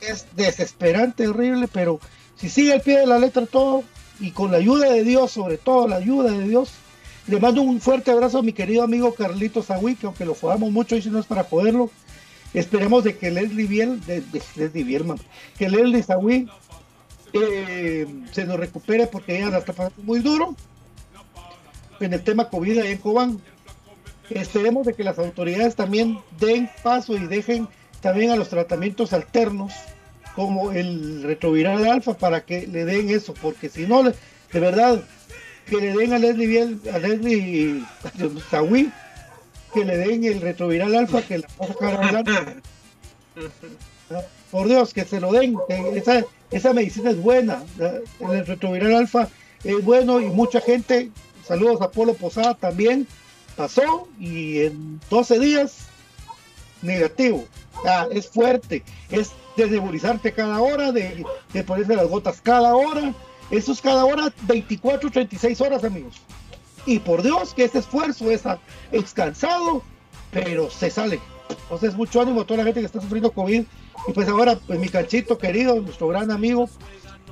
es 0.00 0.26
desesperante, 0.36 1.26
horrible, 1.28 1.68
pero 1.68 2.00
si 2.36 2.48
sigue 2.48 2.72
al 2.72 2.80
pie 2.80 2.98
de 3.00 3.06
la 3.06 3.18
letra 3.18 3.44
todo 3.46 3.82
y 4.20 4.30
con 4.30 4.50
la 4.52 4.58
ayuda 4.58 4.90
de 4.90 5.04
Dios, 5.04 5.32
sobre 5.32 5.58
todo 5.58 5.88
la 5.88 5.96
ayuda 5.96 6.30
de 6.30 6.46
Dios, 6.48 6.70
le 7.26 7.38
mando 7.40 7.60
un 7.60 7.80
fuerte 7.80 8.10
abrazo 8.10 8.38
a 8.38 8.42
mi 8.42 8.52
querido 8.52 8.82
amigo 8.82 9.12
Carlito 9.14 9.62
Sagui, 9.62 9.96
que 9.96 10.06
aunque 10.06 10.24
lo 10.24 10.34
jodamos 10.34 10.70
mucho 10.70 10.96
y 10.96 11.02
si 11.02 11.10
no 11.10 11.18
es 11.18 11.26
para 11.26 11.44
joderlo, 11.44 11.90
esperemos 12.54 13.04
de 13.04 13.18
que 13.18 13.30
Leslie 13.30 13.66
Biel, 13.66 14.00
de, 14.06 14.20
de- 14.22 14.42
Leslie 14.56 14.84
Bielman, 14.84 15.18
que 15.58 15.68
Leslie 15.68 16.02
Sagui 16.02 16.48
eh, 17.34 18.06
se 18.32 18.44
nos 18.46 18.58
recupere 18.58 19.06
porque 19.08 19.36
ella 19.38 19.50
la 19.50 19.58
está 19.58 19.72
pasando 19.74 20.02
muy 20.04 20.20
duro 20.20 20.54
en 22.00 22.12
el 22.14 22.22
tema 22.22 22.48
COVID 22.48 22.78
ahí 22.78 22.92
en 22.92 22.98
Cobán. 22.98 23.40
Esperemos 24.30 24.86
de 24.86 24.94
que 24.94 25.04
las 25.04 25.18
autoridades 25.18 25.74
también 25.74 26.18
den 26.38 26.68
paso 26.82 27.16
y 27.16 27.26
dejen 27.26 27.68
también 28.00 28.30
a 28.30 28.36
los 28.36 28.48
tratamientos 28.48 29.12
alternos 29.12 29.72
como 30.34 30.70
el 30.70 31.22
retroviral 31.24 31.84
alfa 31.86 32.14
para 32.14 32.44
que 32.44 32.66
le 32.66 32.84
den 32.84 33.10
eso, 33.10 33.34
porque 33.34 33.68
si 33.68 33.86
no, 33.86 34.04
de 34.04 34.14
verdad, 34.60 35.02
que 35.68 35.76
le 35.78 35.92
den 35.96 36.12
a 36.12 36.18
Leslie 36.18 36.46
Biel, 36.46 36.80
a 36.92 36.98
Leslie 36.98 37.84
Sawi, 38.50 38.92
que 39.74 39.84
le 39.84 39.96
den 39.96 40.24
el 40.24 40.40
retroviral 40.40 40.94
alfa 40.94 41.22
que 41.22 41.38
la 41.38 41.48
va 41.60 41.64
a 41.64 41.68
sacar 41.68 41.94
adelante. 41.96 42.62
Por 44.50 44.68
Dios, 44.68 44.94
que 44.94 45.04
se 45.04 45.20
lo 45.20 45.32
den, 45.32 45.56
esa, 45.94 46.24
esa 46.50 46.72
medicina 46.72 47.10
es 47.10 47.20
buena, 47.20 47.64
el 48.20 48.46
retroviral 48.46 48.94
alfa 48.94 49.28
es 49.64 49.84
bueno 49.84 50.20
y 50.20 50.26
mucha 50.26 50.60
gente, 50.60 51.10
saludos 51.44 51.82
a 51.82 51.90
Polo 51.90 52.14
Posada 52.14 52.54
también, 52.54 53.06
pasó 53.58 54.06
y 54.20 54.60
en 54.60 55.00
12 55.10 55.40
días 55.40 55.88
negativo. 56.80 57.44
Ah, 57.84 58.06
es 58.10 58.28
fuerte, 58.28 58.84
es 59.10 59.32
de 59.56 59.68
nebulizarte 59.68 60.32
cada 60.32 60.60
hora, 60.60 60.92
de, 60.92 61.24
de 61.52 61.64
ponerse 61.64 61.96
las 61.96 62.06
gotas 62.06 62.40
cada 62.40 62.76
hora. 62.76 63.12
Eso 63.50 63.72
es 63.72 63.80
cada 63.80 64.04
hora 64.04 64.32
24, 64.42 65.10
36 65.10 65.60
horas, 65.60 65.82
amigos. 65.82 66.14
Y 66.86 67.00
por 67.00 67.22
Dios 67.22 67.52
que 67.52 67.64
ese 67.64 67.80
esfuerzo 67.80 68.30
es, 68.30 68.44
es 68.92 69.12
cansado, 69.12 69.82
pero 70.30 70.70
se 70.70 70.88
sale. 70.88 71.18
Entonces, 71.62 71.96
mucho 71.96 72.20
ánimo 72.20 72.42
a 72.42 72.44
toda 72.44 72.58
la 72.58 72.64
gente 72.64 72.80
que 72.80 72.86
está 72.86 73.00
sufriendo 73.00 73.32
COVID. 73.32 73.64
Y 74.06 74.12
pues 74.12 74.28
ahora, 74.28 74.56
pues 74.66 74.78
mi 74.78 74.88
canchito 74.88 75.36
querido, 75.36 75.80
nuestro 75.80 76.06
gran 76.08 76.30
amigo. 76.30 76.68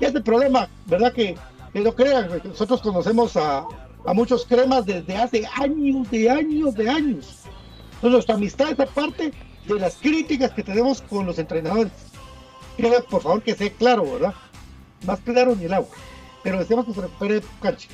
Y 0.01 0.05
este 0.05 0.21
problema, 0.21 0.69
¿verdad? 0.87 1.13
Que, 1.13 1.37
que 1.73 1.81
no 1.81 1.95
crean, 1.95 2.29
nosotros 2.45 2.81
conocemos 2.83 3.37
a, 3.37 3.65
a 4.07 4.15
muchos 4.15 4.47
cremas 4.47 4.87
desde 4.87 5.17
hace 5.17 5.47
años, 5.55 6.11
de 6.11 6.31
años, 6.31 6.75
de 6.75 6.89
años. 6.89 7.43
Entonces, 7.95 8.13
nuestra 8.13 8.35
amistad 8.37 8.71
es 8.71 8.81
aparte 8.81 9.33
de 9.67 9.75
las 9.75 9.97
críticas 9.97 10.53
que 10.53 10.63
tenemos 10.63 11.03
con 11.03 11.27
los 11.27 11.39
entrenadores. 11.39 11.93
Quiero, 12.77 13.05
por 13.05 13.23
favor, 13.23 13.43
que 13.43 13.55
sea 13.55 13.71
claro, 13.71 14.11
¿verdad? 14.13 14.35
Más 15.07 15.21
claro 15.21 15.57
ni 15.57 15.65
el 15.65 15.75
agua. 15.75 15.89
Pero 16.43 16.59
deseamos 16.59 16.87
que 16.87 16.93
se 16.93 17.01
recupere 17.01 17.43
Canchi. 17.61 17.89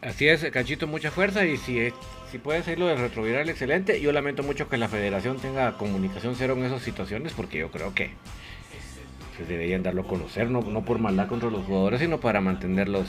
Así 0.00 0.26
es, 0.26 0.42
Cachito, 0.50 0.86
mucha 0.86 1.10
fuerza 1.10 1.44
y 1.44 1.58
si, 1.58 1.92
si 2.32 2.38
puede 2.38 2.62
ser 2.62 2.78
lo 2.78 2.86
del 2.86 2.98
retroviral, 2.98 3.48
excelente. 3.50 4.00
Yo 4.00 4.12
lamento 4.12 4.42
mucho 4.42 4.68
que 4.68 4.78
la 4.78 4.88
federación 4.88 5.38
tenga 5.38 5.76
comunicación 5.76 6.34
cero 6.36 6.54
en 6.56 6.64
esas 6.64 6.82
situaciones 6.82 7.34
porque 7.34 7.58
yo 7.58 7.70
creo 7.70 7.94
que 7.94 8.10
pues, 9.36 9.46
deberían 9.46 9.82
darlo 9.82 10.02
a 10.02 10.06
conocer, 10.06 10.50
no, 10.50 10.62
no 10.62 10.84
por 10.84 10.98
maldad 10.98 11.28
contra 11.28 11.50
los 11.50 11.66
jugadores, 11.66 12.00
sino 12.00 12.18
para 12.18 12.40
mantenerlos 12.40 13.08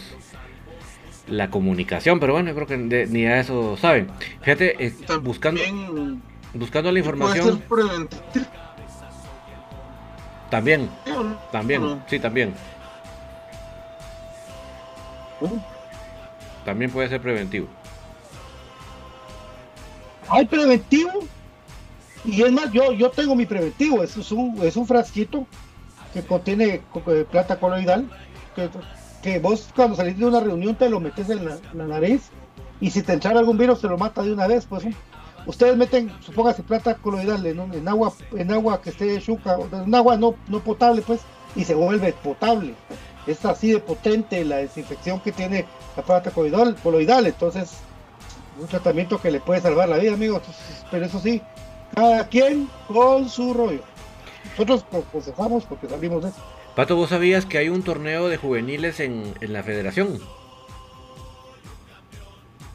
la 1.32 1.50
comunicación. 1.50 2.20
Pero 2.20 2.34
bueno, 2.34 2.50
yo 2.50 2.56
creo 2.56 2.68
que 2.68 2.78
de- 2.78 3.08
ni 3.08 3.26
a 3.26 3.40
eso 3.40 3.78
saben. 3.78 4.10
Fíjate, 4.42 4.86
eh, 4.86 4.94
buscando, 5.22 5.62
buscando 6.54 6.92
la 6.92 7.00
información, 7.00 7.64
también, 10.50 10.90
también, 11.52 12.02
sí, 12.08 12.20
también. 12.20 12.54
También 16.66 16.92
puede 16.92 17.10
ser 17.10 17.22
preventivo. 17.22 17.68
Hay 20.30 20.46
preventivo. 20.46 21.12
Y 22.24 22.44
es 22.44 22.52
más, 22.52 22.72
yo, 22.72 22.92
yo 22.94 23.10
tengo 23.10 23.36
mi 23.36 23.46
preventivo. 23.48 24.04
Es, 24.04 24.16
es 24.16 24.32
un, 24.32 24.60
es 24.62 24.76
un 24.76 24.86
frasquito 24.86 25.48
que 26.14 26.22
contiene 26.22 26.82
co- 26.92 27.02
eh, 27.12 27.26
plata 27.30 27.58
coloidal. 27.60 28.08
Que, 28.56 28.70
que 29.22 29.40
vos 29.40 29.70
cuando 29.76 29.96
salís 29.96 30.18
de 30.18 30.26
una 30.26 30.40
reunión 30.40 30.76
te 30.76 30.90
lo 30.90 31.00
metes 31.00 31.30
en 31.30 31.46
la, 31.46 31.58
nariz. 31.74 32.24
Y 32.80 32.90
si 32.90 33.02
te 33.04 33.14
entrara 33.14 33.40
algún 33.40 33.58
virus 33.58 33.82
te 33.82 33.88
lo 33.88 33.98
mata 33.98 34.24
de 34.24 34.34
una 34.34 34.48
vez. 34.48 34.66
Pues 34.66 34.84
ustedes 35.46 35.78
meten, 35.78 36.12
supóngase 36.22 36.64
plata 36.64 36.96
coloidal 36.96 37.46
en, 37.46 37.88
agua, 37.88 38.14
en 38.32 38.52
agua 38.52 38.82
que 38.82 38.90
esté 38.90 39.20
chuca, 39.22 39.58
en 39.72 39.94
agua 39.94 40.18
no, 40.18 40.36
no 40.48 40.60
potable, 40.60 41.02
pues, 41.02 41.22
y 41.56 41.64
se 41.64 41.76
vuelve 41.76 42.14
potable. 42.14 42.74
Es 43.28 43.46
así 43.46 43.72
de 43.72 43.80
potente 43.80 44.44
la 44.44 44.58
desinfección 44.58 45.20
que 45.20 45.32
tiene 45.32 45.66
la 45.96 46.02
plata 46.04 46.32
coloidal, 46.32 46.76
coloidal. 46.82 47.28
Entonces, 47.28 47.72
un 48.60 48.68
tratamiento 48.68 49.22
que 49.22 49.30
le 49.32 49.40
puede 49.40 49.62
salvar 49.62 49.88
la 49.90 49.98
vida, 49.98 50.14
amigos. 50.14 50.42
Pero 50.90 51.06
eso 51.06 51.20
sí, 51.20 51.40
cada 51.94 52.28
quien 52.28 52.68
con 52.88 53.30
su 53.30 53.54
rollo. 53.54 53.82
Nosotros 54.52 54.86
co- 54.90 55.04
aconsejamos 55.08 55.66
porque 55.66 55.88
salimos 55.88 56.24
de 56.24 56.30
eso. 56.30 56.40
Pato, 56.76 56.96
¿vos 56.96 57.10
sabías 57.10 57.46
que 57.46 57.58
hay 57.58 57.70
un 57.70 57.84
torneo 57.84 58.30
de 58.30 58.38
juveniles 58.38 59.00
en, 59.00 59.34
en 59.42 59.54
la 59.54 59.64
federación? 59.64 60.20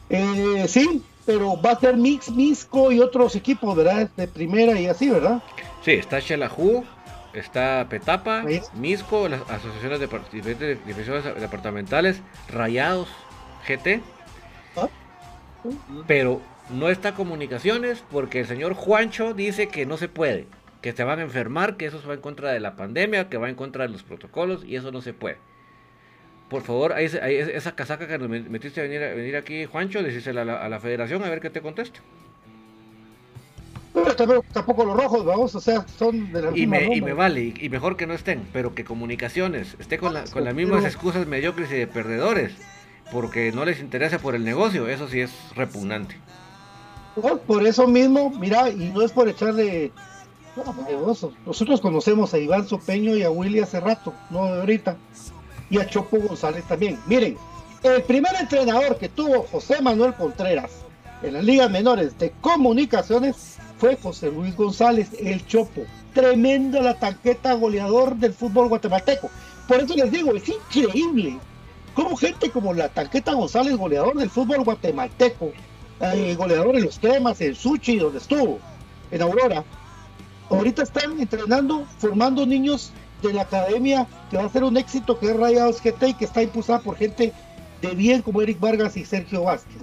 Eh, 0.09 0.65
sí, 0.67 1.03
pero 1.25 1.59
va 1.61 1.71
a 1.71 1.79
ser 1.79 1.97
Mix, 1.97 2.29
Misco 2.29 2.91
y 2.91 2.99
otros 2.99 3.35
equipos, 3.35 3.75
¿verdad? 3.75 4.09
De 4.15 4.27
primera 4.27 4.79
y 4.79 4.87
así, 4.87 5.09
¿verdad? 5.09 5.41
Sí, 5.83 5.91
está 5.91 6.21
Xelajú, 6.21 6.85
está 7.33 7.85
Petapa. 7.89 8.43
Misco, 8.73 9.27
las 9.27 9.41
asociaciones 9.49 9.99
de 9.99 10.07
diferentes 10.31 10.85
divisiones 10.85 11.23
departamentales, 11.23 12.21
Rayados, 12.49 13.09
GT. 13.67 14.01
Ah. 14.77 14.87
Pero 16.07 16.41
no 16.69 16.89
está 16.89 17.13
comunicaciones 17.13 18.03
porque 18.11 18.41
el 18.41 18.47
señor 18.47 18.73
Juancho 18.73 19.33
dice 19.33 19.67
que 19.67 19.85
no 19.85 19.97
se 19.97 20.07
puede, 20.07 20.47
que 20.87 20.95
se 20.95 21.03
van 21.03 21.19
a 21.19 21.23
enfermar, 21.23 21.75
que 21.75 21.85
eso 21.85 22.01
va 22.07 22.13
en 22.13 22.21
contra 22.21 22.49
de 22.53 22.61
la 22.61 22.77
pandemia, 22.77 23.27
que 23.27 23.35
va 23.35 23.49
en 23.49 23.55
contra 23.55 23.83
de 23.85 23.89
los 23.89 24.03
protocolos 24.03 24.63
y 24.63 24.77
eso 24.77 24.89
no 24.89 25.01
se 25.01 25.11
puede. 25.11 25.35
Por 26.49 26.61
favor, 26.61 26.93
ahí, 26.93 27.03
esa 27.05 27.75
casaca 27.75 28.07
que 28.07 28.17
nos 28.17 28.29
met- 28.29 28.47
metiste 28.47 28.79
a 28.79 28.83
venir, 28.83 29.03
a 29.03 29.13
venir 29.13 29.35
aquí, 29.35 29.65
Juancho, 29.65 30.01
decísela 30.01 30.43
a 30.43 30.45
la, 30.45 30.63
a 30.63 30.69
la 30.69 30.79
federación 30.79 31.21
a 31.25 31.29
ver 31.29 31.41
qué 31.41 31.49
te 31.49 31.59
contesta. 31.59 31.99
tampoco, 34.53 34.85
los 34.85 34.95
rojos, 34.95 35.25
vamos, 35.25 35.55
o 35.55 35.59
sea, 35.59 35.85
son 35.89 36.31
de 36.31 36.41
la 36.43 36.57
y 36.57 36.65
me, 36.67 36.95
y 36.95 37.01
me 37.01 37.11
vale, 37.11 37.53
y, 37.59 37.67
mejor 37.67 37.97
que 37.97 38.07
no 38.07 38.13
estén, 38.13 38.47
pero 38.53 38.73
que 38.73 38.85
comunicaciones 38.85 39.75
esté 39.79 39.97
con, 39.97 40.13
con 40.31 40.45
las 40.45 40.55
mismas 40.55 40.85
excusas 40.85 41.27
mediocres 41.27 41.69
y 41.69 41.75
de 41.75 41.87
perdedores, 41.87 42.53
porque 43.11 43.51
no 43.51 43.65
les 43.65 43.81
interesa 43.81 44.19
por 44.19 44.35
el 44.35 44.45
negocio, 44.45 44.87
eso 44.87 45.09
sí 45.09 45.19
es 45.19 45.31
repugnante. 45.53 46.15
por 47.45 47.67
eso 47.67 47.89
mismo, 47.89 48.29
mira, 48.39 48.69
y 48.69 48.89
no 48.91 49.01
es 49.01 49.11
por 49.11 49.27
echarle... 49.27 49.91
nosotros 51.45 51.81
conocemos 51.81 52.33
a 52.33 52.37
Iván 52.37 52.67
Sopeño 52.67 53.15
y 53.15 53.23
a 53.23 53.29
Willy 53.29 53.59
hace 53.59 53.79
rato, 53.79 54.13
no 54.29 54.39
ahorita, 54.39 54.97
y 55.69 55.79
a 55.79 55.87
Chopo 55.87 56.17
González 56.17 56.63
también. 56.65 56.99
Miren, 57.07 57.37
el 57.83 58.03
primer 58.03 58.33
entrenador 58.39 58.97
que 58.97 59.09
tuvo 59.09 59.43
José 59.51 59.81
Manuel 59.81 60.13
Contreras 60.13 60.71
en 61.21 61.33
las 61.33 61.43
ligas 61.43 61.69
menores 61.69 62.17
de 62.17 62.31
comunicaciones 62.41 63.57
fue 63.77 63.95
José 63.97 64.31
Luis 64.31 64.55
González, 64.55 65.09
el 65.19 65.45
Chopo. 65.45 65.83
Tremendo 66.13 66.81
la 66.81 66.95
tanqueta 66.95 67.53
goleador 67.53 68.15
del 68.15 68.33
fútbol 68.33 68.69
guatemalteco. 68.69 69.29
Por 69.67 69.81
eso 69.81 69.95
les 69.95 70.11
digo, 70.11 70.33
es 70.33 70.49
increíble 70.49 71.37
cómo 71.93 72.15
gente 72.15 72.49
como 72.49 72.73
la 72.73 72.89
tanqueta 72.89 73.33
González, 73.33 73.75
goleador 73.75 74.15
del 74.15 74.29
fútbol 74.29 74.63
guatemalteco, 74.63 75.51
eh, 75.99 76.35
goleador 76.35 76.75
en 76.75 76.85
los 76.85 76.97
cremas, 76.97 77.39
en 77.41 77.55
Suchi, 77.55 77.97
donde 77.97 78.19
estuvo, 78.19 78.59
en 79.11 79.21
Aurora, 79.21 79.63
ahorita 80.49 80.83
están 80.83 81.19
entrenando, 81.19 81.85
formando 81.97 82.45
niños 82.45 82.91
de 83.21 83.33
la 83.33 83.43
academia 83.43 84.07
que 84.29 84.37
va 84.37 84.45
a 84.45 84.49
ser 84.49 84.63
un 84.63 84.77
éxito, 84.77 85.19
que 85.19 85.31
es 85.31 85.35
Rayados 85.37 85.81
GT 85.81 86.09
y 86.09 86.13
que 86.13 86.25
está 86.25 86.43
impulsada 86.43 86.79
por 86.79 86.95
gente 86.95 87.33
de 87.81 87.95
bien 87.95 88.21
como 88.21 88.41
Eric 88.41 88.59
Vargas 88.59 88.97
y 88.97 89.05
Sergio 89.05 89.43
Vázquez. 89.43 89.81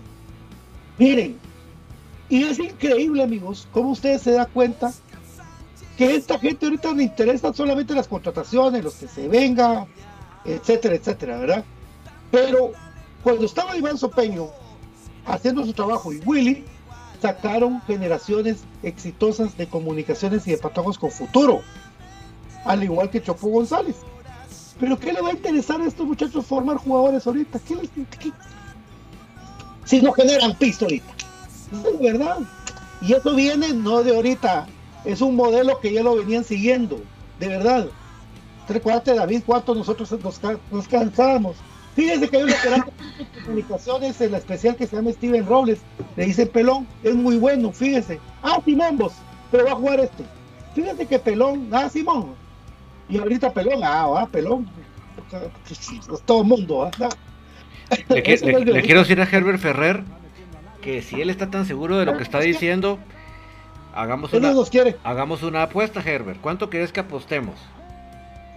Miren, 0.98 1.38
y 2.28 2.44
es 2.44 2.58
increíble, 2.58 3.22
amigos, 3.22 3.68
cómo 3.72 3.90
ustedes 3.90 4.22
se 4.22 4.32
dan 4.32 4.48
cuenta 4.52 4.92
que 5.96 6.16
esta 6.16 6.38
gente 6.38 6.66
ahorita 6.66 6.92
le 6.92 7.04
interesa 7.04 7.52
solamente 7.52 7.94
las 7.94 8.08
contrataciones, 8.08 8.82
los 8.82 8.94
que 8.94 9.06
se 9.06 9.28
venga, 9.28 9.86
etcétera, 10.44 10.94
etcétera, 10.96 11.38
¿verdad? 11.38 11.64
Pero 12.30 12.72
cuando 13.22 13.44
estaba 13.44 13.76
Iván 13.76 13.98
Sopeño 13.98 14.48
haciendo 15.26 15.64
su 15.64 15.72
trabajo 15.72 16.12
y 16.12 16.18
Willy, 16.18 16.64
sacaron 17.25 17.81
generaciones 17.87 18.64
exitosas 18.83 19.57
de 19.57 19.66
comunicaciones 19.66 20.47
y 20.47 20.51
de 20.51 20.59
patólogos 20.59 20.99
con 20.99 21.11
futuro, 21.11 21.62
al 22.66 22.85
igual 22.85 23.09
que 23.09 23.22
Chopo 23.22 23.49
González. 23.49 23.97
Pero 24.79 24.99
¿qué 24.99 25.11
le 25.11 25.22
va 25.22 25.31
a 25.31 25.33
interesar 25.33 25.81
a 25.81 25.87
estos 25.87 26.07
muchachos 26.07 26.45
formar 26.45 26.77
jugadores 26.77 27.27
ahorita? 27.27 27.59
¿Qué 27.61 27.77
les, 27.77 27.89
qué, 27.89 28.31
si 29.87 30.03
no 30.03 30.12
generan 30.12 30.55
pistolita. 30.59 31.11
Es 31.72 31.99
verdad. 31.99 32.41
Y 33.01 33.14
eso 33.14 33.35
viene 33.35 33.72
no 33.72 34.03
de 34.03 34.14
ahorita, 34.14 34.66
es 35.07 35.22
un 35.22 35.35
modelo 35.35 35.81
que 35.81 35.95
ya 35.95 36.03
lo 36.03 36.16
venían 36.16 36.45
siguiendo, 36.45 37.01
de 37.41 37.49
verdad. 37.49 37.87
Recuérdate, 38.68 39.14
David, 39.14 39.45
cuánto 39.47 39.75
nosotros 39.75 40.12
nos, 40.22 40.41
nos 40.70 40.89
cansábamos. 40.89 41.57
Fíjense 41.95 42.28
que 42.28 42.36
hay 42.36 42.42
una 42.42 42.55
de 42.55 42.92
comunicaciones 43.45 44.20
en 44.20 44.32
la 44.32 44.38
especial 44.38 44.74
que 44.76 44.86
se 44.86 44.97
llama 44.97 45.12
Steven 45.12 45.47
Robles, 45.47 45.80
le 46.16 46.26
dice 46.26 46.47
Pelón, 46.47 46.86
es 47.05 47.14
muy 47.14 47.36
bueno, 47.36 47.72
fíjese. 47.72 48.18
Ah, 48.42 48.61
Simón, 48.64 48.99
vos, 48.99 49.12
pero 49.51 49.64
va 49.64 49.72
a 49.72 49.76
jugar 49.76 50.01
este. 50.01 50.24
Fíjate 50.74 51.07
que 51.07 51.18
Pelón, 51.18 51.68
ah, 51.72 51.88
Simón. 51.88 52.34
Y 53.09 53.18
ahorita 53.18 53.53
Pelón, 53.53 53.84
ah, 53.84 54.07
ah 54.16 54.28
Pelón. 54.30 54.68
Todo 56.24 56.42
el 56.42 56.49
mundo, 56.49 56.84
ah. 56.84 57.09
Le, 58.09 58.22
quiero 58.82 59.01
decir 59.01 59.20
a 59.20 59.24
Herbert 59.24 59.59
Ferrer 59.59 60.03
que 60.80 61.01
si 61.03 61.20
él 61.20 61.30
está 61.30 61.51
tan 61.51 61.64
seguro 61.64 61.99
de 61.99 62.07
lo 62.07 62.16
que 62.16 62.22
está 62.22 62.40
diciendo, 62.40 62.99
hagamos 63.95 64.32
una, 64.32 64.53
hagamos 65.05 65.42
una 65.42 65.62
apuesta, 65.62 66.01
Herbert. 66.01 66.40
¿Cuánto 66.40 66.70
quieres 66.70 66.92
que 66.92 67.01
apostemos? 67.01 67.55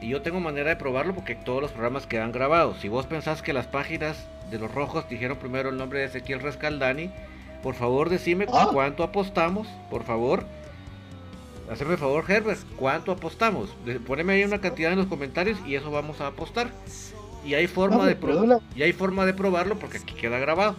Y 0.02 0.10
yo 0.10 0.22
tengo 0.22 0.40
manera 0.40 0.70
de 0.70 0.76
probarlo 0.76 1.16
porque 1.16 1.36
todos 1.36 1.62
los 1.62 1.72
programas 1.72 2.06
quedan 2.06 2.32
grabados. 2.32 2.78
Si 2.80 2.88
vos 2.88 3.06
pensás 3.06 3.42
que 3.42 3.54
las 3.54 3.68
páginas 3.68 4.28
de 4.52 4.60
los 4.60 4.74
rojos 4.74 5.10
dijeron 5.10 5.38
primero 5.38 5.70
el 5.70 5.78
nombre 5.78 6.00
de 6.00 6.06
Ezequiel 6.06 6.40
Rescaldani, 6.40 7.10
por 7.64 7.76
favor 7.76 8.10
decime 8.10 8.46
ah. 8.54 8.70
cuánto 8.72 9.04
apostamos, 9.04 9.68
por 9.90 10.04
favor. 10.04 10.46
Hacerme 11.72 11.98
favor, 11.98 12.24
Herbert, 12.30 12.62
¿cuánto 12.78 13.12
apostamos? 13.12 13.76
Poneme 14.06 14.34
ahí 14.34 14.44
una 14.44 14.62
cantidad 14.62 14.94
en 14.94 15.00
los 15.00 15.08
comentarios 15.08 15.58
y 15.66 15.76
eso 15.76 15.92
vamos 15.92 16.22
a 16.22 16.28
apostar. 16.28 16.70
Y 17.44 17.56
hay 17.56 17.68
forma 17.68 18.06
de 18.06 18.18
y 18.76 18.84
hay 18.84 18.94
forma 18.94 19.26
de 19.26 19.34
probarlo 19.34 19.78
porque 19.78 19.98
aquí 19.98 20.14
queda 20.14 20.40
grabado. 20.40 20.76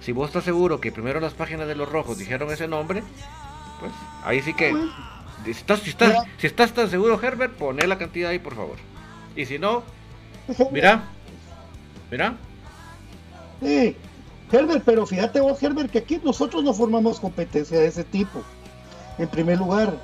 Si 0.00 0.12
vos 0.12 0.28
estás 0.28 0.44
seguro 0.44 0.80
que 0.80 0.92
primero 0.92 1.18
las 1.18 1.34
páginas 1.34 1.66
de 1.66 1.74
los 1.74 1.90
rojos 1.90 2.18
dijeron 2.18 2.52
ese 2.52 2.68
nombre, 2.68 3.02
pues 3.80 3.92
ahí 4.24 4.40
sí 4.42 4.54
que 4.54 4.72
si 5.44 5.50
estás, 5.50 5.80
si 5.80 5.90
estás, 5.90 6.24
si 6.38 6.46
estás 6.46 6.72
tan 6.72 6.90
seguro, 6.90 7.20
Herbert, 7.20 7.54
poné 7.54 7.86
la 7.86 7.98
cantidad 7.98 8.30
ahí, 8.30 8.38
por 8.38 8.54
favor. 8.54 8.76
Y 9.36 9.46
si 9.46 9.58
no, 9.58 9.82
mira, 10.70 11.04
mira. 12.10 12.36
Sí, 13.60 13.96
Herbert, 14.50 14.82
pero 14.84 15.06
fíjate 15.06 15.40
vos, 15.40 15.62
Herbert, 15.62 15.90
que 15.90 15.98
aquí 15.98 16.20
nosotros 16.22 16.64
no 16.64 16.72
formamos 16.72 17.20
competencia 17.20 17.78
de 17.78 17.86
ese 17.86 18.04
tipo. 18.04 18.40
En 19.18 19.28
primer 19.28 19.58
lugar, 19.58 19.94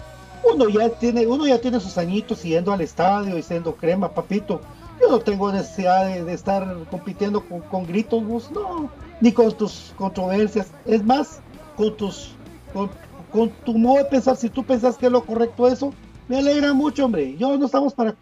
uno 0.43 0.69
ya 0.69 0.89
tiene, 0.91 1.27
uno 1.27 1.47
ya 1.47 1.61
tiene 1.61 1.81
sus 1.81 1.97
añitos 1.99 2.43
yendo 2.43 2.73
al 2.73 2.81
estadio 2.81 3.39
y 3.39 3.43
siendo 3.43 3.75
crema, 3.77 4.13
papito. 4.13 4.61
Yo 5.01 5.09
no 5.09 5.19
tengo 5.19 5.51
necesidad 5.51 6.07
de, 6.07 6.33
estar 6.33 6.77
compitiendo 6.91 7.43
con, 7.43 7.87
gritos, 7.87 8.25
vos, 8.25 8.51
no, 8.51 8.91
ni 9.21 9.33
con 9.33 9.53
tus 9.53 9.93
controversias. 9.97 10.69
Es 10.85 11.03
más, 11.03 11.41
con 11.77 11.97
tus 11.97 12.33
con, 12.73 12.91
tu 13.65 13.77
modo 13.77 13.99
de 13.99 14.05
pensar, 14.05 14.37
si 14.37 14.49
tú 14.49 14.65
pensas 14.65 14.97
que 14.97 15.07
es 15.07 15.13
lo 15.13 15.25
correcto 15.25 15.67
eso, 15.69 15.93
me 16.29 16.39
alegra 16.39 16.73
mucho, 16.73 17.05
hombre. 17.05 17.37
Yo 17.37 17.57
no 17.59 17.67
estamos 17.67 17.93
para 17.93 18.15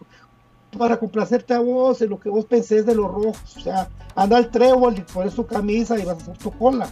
para 0.77 0.97
complacerte 0.97 1.53
a 1.53 1.59
vos 1.59 2.01
en 2.01 2.09
lo 2.09 2.19
que 2.19 2.29
vos 2.29 2.45
pensés 2.45 2.85
de 2.85 2.95
los 2.95 3.05
rojos. 3.05 3.57
O 3.57 3.61
sea, 3.61 3.89
anda 4.15 4.37
al 4.37 4.49
trébol 4.49 4.97
y 4.97 5.01
pones 5.01 5.35
tu 5.35 5.45
camisa 5.45 5.97
y 5.97 6.03
vas 6.03 6.17
a 6.19 6.21
hacer 6.21 6.37
tu 6.37 6.51
cola. 6.51 6.89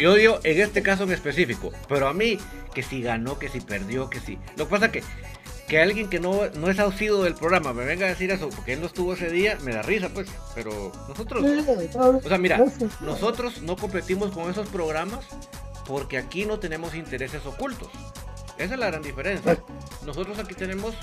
yo 0.00 0.14
digo 0.14 0.38
en 0.42 0.60
este 0.60 0.82
caso 0.82 1.04
en 1.04 1.12
específico, 1.12 1.70
pero 1.88 2.08
a 2.08 2.12
mí, 2.12 2.38
que 2.74 2.82
si 2.82 3.00
ganó, 3.00 3.38
que 3.38 3.48
si 3.48 3.60
perdió, 3.60 4.10
que 4.10 4.20
si. 4.20 4.38
Lo 4.56 4.64
que 4.64 4.70
pasa 4.70 4.90
que 4.90 5.02
que 5.66 5.80
alguien 5.80 6.08
que 6.08 6.20
no, 6.20 6.48
no 6.54 6.70
es 6.70 6.78
ausido 6.78 7.24
del 7.24 7.34
programa 7.34 7.72
me 7.72 7.84
venga 7.84 8.06
a 8.06 8.10
decir 8.10 8.30
eso 8.30 8.48
porque 8.50 8.74
él 8.74 8.80
no 8.80 8.86
estuvo 8.86 9.14
ese 9.14 9.30
día, 9.30 9.58
me 9.62 9.74
da 9.74 9.82
risa, 9.82 10.08
pues. 10.10 10.28
Pero 10.54 10.92
nosotros, 11.08 11.44
o 11.44 12.28
sea, 12.28 12.38
mira, 12.38 12.64
nosotros 13.00 13.62
no 13.62 13.76
competimos 13.76 14.30
con 14.30 14.48
esos 14.50 14.68
programas 14.68 15.24
porque 15.86 16.18
aquí 16.18 16.44
no 16.44 16.58
tenemos 16.58 16.94
intereses 16.94 17.44
ocultos. 17.46 17.88
Esa 18.58 18.74
es 18.74 18.80
la 18.80 18.86
gran 18.86 19.02
diferencia. 19.02 19.58
Nosotros 20.04 20.38
aquí 20.38 20.54
tenemos 20.54 20.94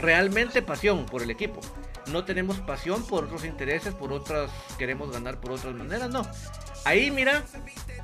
realmente 0.00 0.62
pasión 0.62 1.06
por 1.06 1.22
el 1.22 1.30
equipo. 1.30 1.60
No 2.06 2.24
tenemos 2.24 2.58
pasión 2.60 3.06
por 3.06 3.24
otros 3.24 3.44
intereses, 3.44 3.94
por 3.94 4.12
otras, 4.12 4.50
queremos 4.78 5.12
ganar 5.12 5.40
por 5.40 5.52
otras 5.52 5.74
maneras, 5.74 6.08
no. 6.08 6.26
Ahí, 6.84 7.10
mira, 7.10 7.44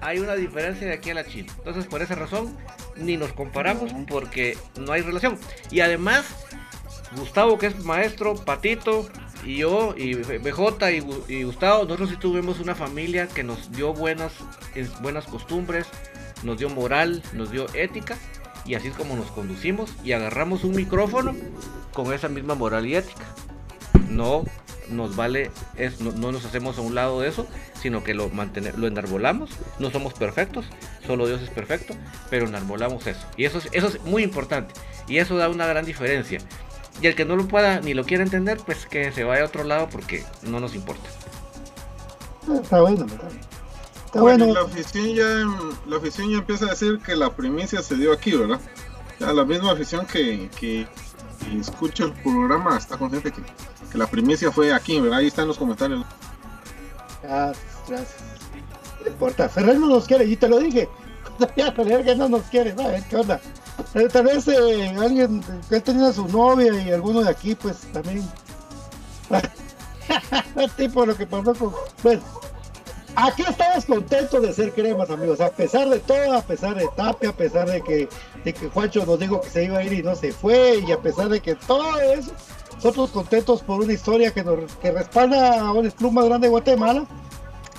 hay 0.00 0.18
una 0.18 0.34
diferencia 0.34 0.86
de 0.86 0.92
aquí 0.92 1.10
a 1.10 1.14
la 1.14 1.24
China. 1.24 1.52
Entonces, 1.56 1.86
por 1.86 2.02
esa 2.02 2.14
razón, 2.14 2.54
ni 2.96 3.16
nos 3.16 3.32
comparamos 3.32 3.92
porque 4.06 4.58
no 4.78 4.92
hay 4.92 5.00
relación. 5.00 5.38
Y 5.70 5.80
además, 5.80 6.26
Gustavo, 7.16 7.58
que 7.58 7.68
es 7.68 7.82
maestro, 7.84 8.34
Patito, 8.34 9.08
y 9.44 9.58
yo, 9.58 9.94
y 9.96 10.14
BJ 10.14 10.90
y, 11.28 11.42
Gustavo, 11.44 11.84
nosotros 11.84 12.10
sí 12.10 12.16
tuvimos 12.16 12.60
una 12.60 12.74
familia 12.74 13.26
que 13.26 13.42
nos 13.42 13.70
dio 13.72 13.92
buenas, 13.92 14.32
buenas 15.02 15.24
costumbres, 15.26 15.86
nos 16.42 16.58
dio 16.58 16.70
moral, 16.70 17.22
nos 17.32 17.50
dio 17.50 17.66
ética, 17.74 18.16
y 18.64 18.74
así 18.74 18.88
es 18.88 18.94
como 18.94 19.16
nos 19.16 19.30
conducimos 19.30 19.92
y 20.02 20.12
agarramos 20.12 20.64
un 20.64 20.74
micrófono 20.74 21.34
con 21.92 22.12
esa 22.12 22.28
misma 22.28 22.54
moral 22.54 22.86
y 22.86 22.96
ética. 22.96 23.24
No 24.08 24.44
nos 24.88 25.16
vale, 25.16 25.50
es, 25.76 26.00
no, 26.00 26.32
nos 26.32 26.44
hacemos 26.44 26.78
a 26.78 26.82
un 26.82 26.94
lado 26.94 27.20
de 27.20 27.28
eso, 27.28 27.46
sino 27.80 28.04
que 28.04 28.14
lo, 28.14 28.28
mantener, 28.30 28.78
lo 28.78 28.86
enarbolamos. 28.86 29.50
No 29.78 29.90
somos 29.90 30.14
perfectos, 30.14 30.66
solo 31.06 31.26
Dios 31.26 31.42
es 31.42 31.50
perfecto, 31.50 31.94
pero 32.30 32.46
enarbolamos 32.46 33.06
eso. 33.06 33.26
Y 33.36 33.44
eso 33.44 33.58
es, 33.58 33.68
eso 33.72 33.88
es 33.88 34.02
muy 34.02 34.22
importante. 34.22 34.74
Y 35.08 35.18
eso 35.18 35.36
da 35.36 35.48
una 35.48 35.66
gran 35.66 35.84
diferencia. 35.84 36.40
Y 37.00 37.06
el 37.06 37.14
que 37.14 37.24
no 37.24 37.36
lo 37.36 37.46
pueda 37.46 37.80
ni 37.80 37.94
lo 37.94 38.04
quiera 38.04 38.22
entender, 38.22 38.58
pues 38.64 38.86
que 38.86 39.12
se 39.12 39.24
vaya 39.24 39.42
a 39.42 39.46
otro 39.46 39.64
lado 39.64 39.88
porque 39.90 40.24
no 40.42 40.60
nos 40.60 40.74
importa. 40.74 41.08
Está 42.60 42.80
bueno, 42.80 43.06
Está 44.06 44.20
bueno. 44.20 44.46
La 44.52 44.60
afición, 44.62 45.14
ya, 45.14 45.24
la 45.86 45.96
afición 45.96 46.30
ya 46.30 46.38
empieza 46.38 46.66
a 46.66 46.70
decir 46.70 47.00
que 47.04 47.16
la 47.16 47.34
primicia 47.34 47.82
se 47.82 47.96
dio 47.96 48.12
aquí, 48.12 48.32
¿verdad? 48.36 48.60
la 49.18 49.44
misma 49.44 49.72
afición 49.72 50.06
que, 50.06 50.50
que, 50.58 50.86
escucha 51.58 52.04
el 52.04 52.12
programa 52.12 52.76
está 52.76 52.96
consciente 52.96 53.32
que 53.32 53.98
la 53.98 54.06
primicia 54.06 54.50
fue 54.50 54.72
aquí, 54.72 55.00
¿verdad? 55.00 55.18
Ahí 55.18 55.28
están 55.28 55.48
los 55.48 55.58
comentarios. 55.58 56.04
Gracias, 57.22 57.66
gracias. 57.88 58.22
No 59.02 59.10
importa, 59.10 59.48
Ferrer 59.48 59.78
no 59.78 59.88
nos 59.88 60.06
quiere, 60.06 60.24
y 60.24 60.36
te 60.36 60.48
lo 60.48 60.58
dije. 60.58 60.88
Ya 61.56 61.72
Ferrer 61.72 62.04
que 62.04 62.14
no 62.14 62.28
nos 62.28 62.42
quiere, 62.44 62.74
¿no? 62.74 62.84
¿Qué 63.08 63.16
onda? 63.16 63.40
Eh, 63.94 64.08
tal 64.12 64.24
vez 64.24 64.48
eh, 64.48 64.94
alguien 64.98 65.42
que 65.68 65.80
tenía 65.80 66.12
su 66.12 66.26
novia 66.28 66.72
y 66.82 66.92
alguno 66.92 67.22
de 67.22 67.30
aquí, 67.30 67.54
pues 67.54 67.78
también. 67.92 68.22
tipo 70.76 71.06
lo 71.06 71.16
que 71.16 71.26
pasó 71.26 71.54
con. 71.54 71.72
Bueno, 72.02 72.22
Aquí 73.16 73.44
estamos 73.48 73.84
contentos 73.84 74.42
de 74.42 74.52
ser 74.52 74.72
cremas, 74.72 75.08
amigos. 75.08 75.40
A 75.40 75.50
pesar 75.50 75.88
de 75.88 76.00
todo, 76.00 76.36
a 76.36 76.42
pesar 76.42 76.74
de 76.74 76.88
Tapia, 76.96 77.30
a 77.30 77.32
pesar 77.32 77.70
de 77.70 77.80
que, 77.80 78.08
de 78.44 78.52
que 78.52 78.68
Juancho 78.68 79.06
nos 79.06 79.20
dijo 79.20 79.40
que 79.40 79.50
se 79.50 79.64
iba 79.64 79.78
a 79.78 79.84
ir 79.84 79.92
y 79.92 80.02
no 80.02 80.16
se 80.16 80.32
fue, 80.32 80.82
y 80.86 80.90
a 80.90 80.98
pesar 80.98 81.28
de 81.28 81.40
que 81.40 81.54
todo 81.54 82.00
eso, 82.00 82.32
nosotros 82.74 83.10
contentos 83.10 83.62
por 83.62 83.80
una 83.80 83.92
historia 83.92 84.32
que, 84.32 84.42
nos, 84.42 84.72
que 84.76 84.90
respalda 84.90 85.60
a 85.60 85.72
un 85.72 85.88
club 85.90 86.12
más 86.12 86.24
grande 86.24 86.48
de 86.48 86.50
Guatemala. 86.50 87.06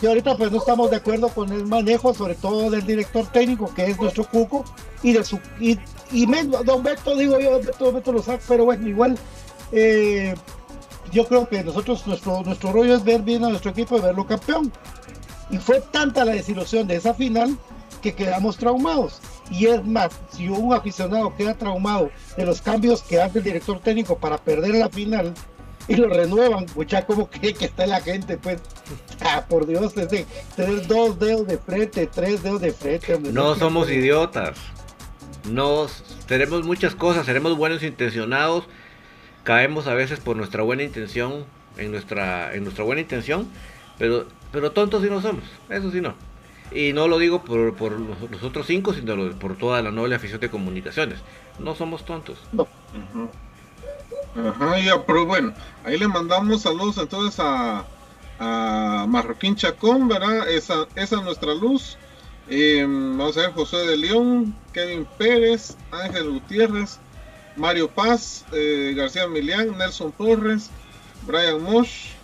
Y 0.01 0.07
ahorita 0.07 0.35
pues 0.35 0.51
no 0.51 0.57
estamos 0.57 0.89
de 0.89 0.97
acuerdo 0.97 1.29
con 1.29 1.51
el 1.51 1.65
manejo, 1.65 2.13
sobre 2.13 2.35
todo 2.35 2.69
del 2.69 2.85
director 2.85 3.25
técnico, 3.27 3.73
que 3.73 3.85
es 3.85 3.99
nuestro 3.99 4.25
Cuco, 4.25 4.65
y 5.01 5.13
de 5.13 5.23
su 5.23 5.39
y, 5.59 5.79
y 6.11 6.25
Don 6.65 6.83
Beto, 6.83 7.15
digo 7.15 7.39
yo, 7.39 7.59
Beto, 7.59 7.91
Beto 7.91 8.11
lo 8.11 8.21
sabe, 8.21 8.39
pero 8.47 8.65
bueno, 8.65 8.87
igual 8.87 9.17
eh, 9.71 10.35
yo 11.11 11.27
creo 11.27 11.47
que 11.47 11.63
nosotros, 11.63 12.05
nuestro, 12.07 12.43
nuestro 12.43 12.71
rollo 12.71 12.95
es 12.95 13.03
ver 13.03 13.21
bien 13.21 13.43
a 13.45 13.49
nuestro 13.49 13.71
equipo 13.71 13.97
y 13.97 14.01
verlo 14.01 14.25
campeón. 14.27 14.71
Y 15.49 15.57
fue 15.57 15.79
tanta 15.79 16.25
la 16.25 16.33
desilusión 16.33 16.87
de 16.87 16.95
esa 16.95 17.13
final 17.13 17.57
que 18.01 18.13
quedamos 18.13 18.57
traumados. 18.57 19.21
Y 19.49 19.67
es 19.67 19.85
más, 19.85 20.11
si 20.31 20.49
un 20.49 20.73
aficionado 20.73 21.35
queda 21.35 21.53
traumado 21.53 22.09
de 22.35 22.45
los 22.45 22.61
cambios 22.61 23.03
que 23.03 23.21
hace 23.21 23.37
el 23.37 23.43
director 23.43 23.79
técnico 23.79 24.17
para 24.17 24.37
perder 24.37 24.75
la 24.75 24.89
final 24.89 25.33
y 25.87 25.95
lo 25.95 26.09
renuevan, 26.09 26.65
mucha 26.75 27.05
como 27.05 27.27
cree 27.29 27.53
que 27.53 27.65
está 27.65 27.85
la 27.85 28.01
gente, 28.01 28.37
pues, 28.37 28.59
por 29.47 29.67
Dios, 29.67 29.95
es 29.97 30.09
de 30.09 30.25
tener 30.55 30.87
dos 30.87 31.19
dedos 31.19 31.47
de 31.47 31.57
frente, 31.57 32.07
tres 32.07 32.43
dedos 32.43 32.61
de 32.61 32.71
frente. 32.71 33.19
no 33.31 33.55
somos 33.55 33.89
idiotas. 33.89 34.57
Nos 35.49 36.03
tenemos 36.27 36.65
muchas 36.65 36.95
cosas, 36.95 37.25
seremos 37.25 37.55
buenos 37.55 37.83
intencionados, 37.83 38.65
caemos 39.43 39.85
a 39.87 39.93
veces 39.93 40.19
por 40.19 40.35
nuestra 40.35 40.63
buena 40.63 40.83
intención, 40.83 41.45
en 41.77 41.91
nuestra, 41.91 42.55
en 42.55 42.63
nuestra 42.63 42.83
buena 42.83 43.01
intención, 43.01 43.47
pero 43.99 44.25
pero 44.55 44.71
tontos 44.71 45.03
sí 45.03 45.09
no 45.09 45.21
somos, 45.21 45.43
eso 45.69 45.91
sí 45.91 45.99
no. 45.99 46.13
Y 46.71 46.93
no 46.93 47.09
lo 47.09 47.19
digo 47.19 47.43
por, 47.43 47.75
por 47.75 47.99
los, 47.99 48.41
otros 48.41 48.65
cinco, 48.65 48.93
sino 48.93 49.37
por 49.37 49.57
toda 49.57 49.81
la 49.81 49.91
noble 49.91 50.15
afición 50.15 50.39
de 50.39 50.49
comunicaciones. 50.49 51.19
No 51.59 51.75
somos 51.75 52.05
tontos. 52.05 52.37
No. 52.53 52.65
Ajá, 54.33 54.79
ya, 54.79 55.05
pero 55.05 55.25
bueno, 55.25 55.53
ahí 55.83 55.97
le 55.97 56.07
mandamos 56.07 56.61
saludos 56.61 56.97
entonces 56.99 57.37
a, 57.41 57.85
a 58.39 59.05
Marroquín 59.07 59.55
Chacón, 59.55 60.07
¿verdad? 60.07 60.49
Esa, 60.49 60.87
es 60.95 61.11
nuestra 61.11 61.53
luz. 61.53 61.97
Em, 62.47 63.17
vamos 63.17 63.37
a 63.37 63.41
ver, 63.41 63.53
José 63.53 63.77
de 63.77 63.97
León, 63.97 64.55
Kevin 64.73 65.07
Pérez, 65.17 65.75
Ángel 65.91 66.29
Gutiérrez, 66.29 66.99
Mario 67.55 67.89
Paz, 67.89 68.45
eh, 68.51 68.93
García 68.95 69.27
Milián, 69.27 69.77
Nelson 69.77 70.11
Torres, 70.11 70.69
Brian 71.25 71.61
Mosh, 71.63 72.15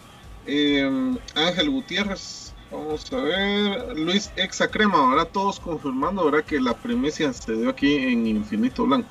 Em, 0.46 1.18
Ángel 1.36 1.70
Gutiérrez, 1.70 2.54
vamos 2.72 3.12
a 3.14 3.18
ver, 3.18 3.98
Luis 3.98 4.32
Exacrema, 4.36 4.98
ahora 4.98 5.26
todos 5.26 5.60
confirmando, 5.60 6.26
¿verdad? 6.26 6.44
Que 6.44 6.60
la 6.60 6.74
primicia 6.74 7.32
se 7.32 7.54
dio 7.54 7.70
aquí 7.70 7.96
en 7.96 8.26
Infinito 8.26 8.86
Blanco. 8.86 9.10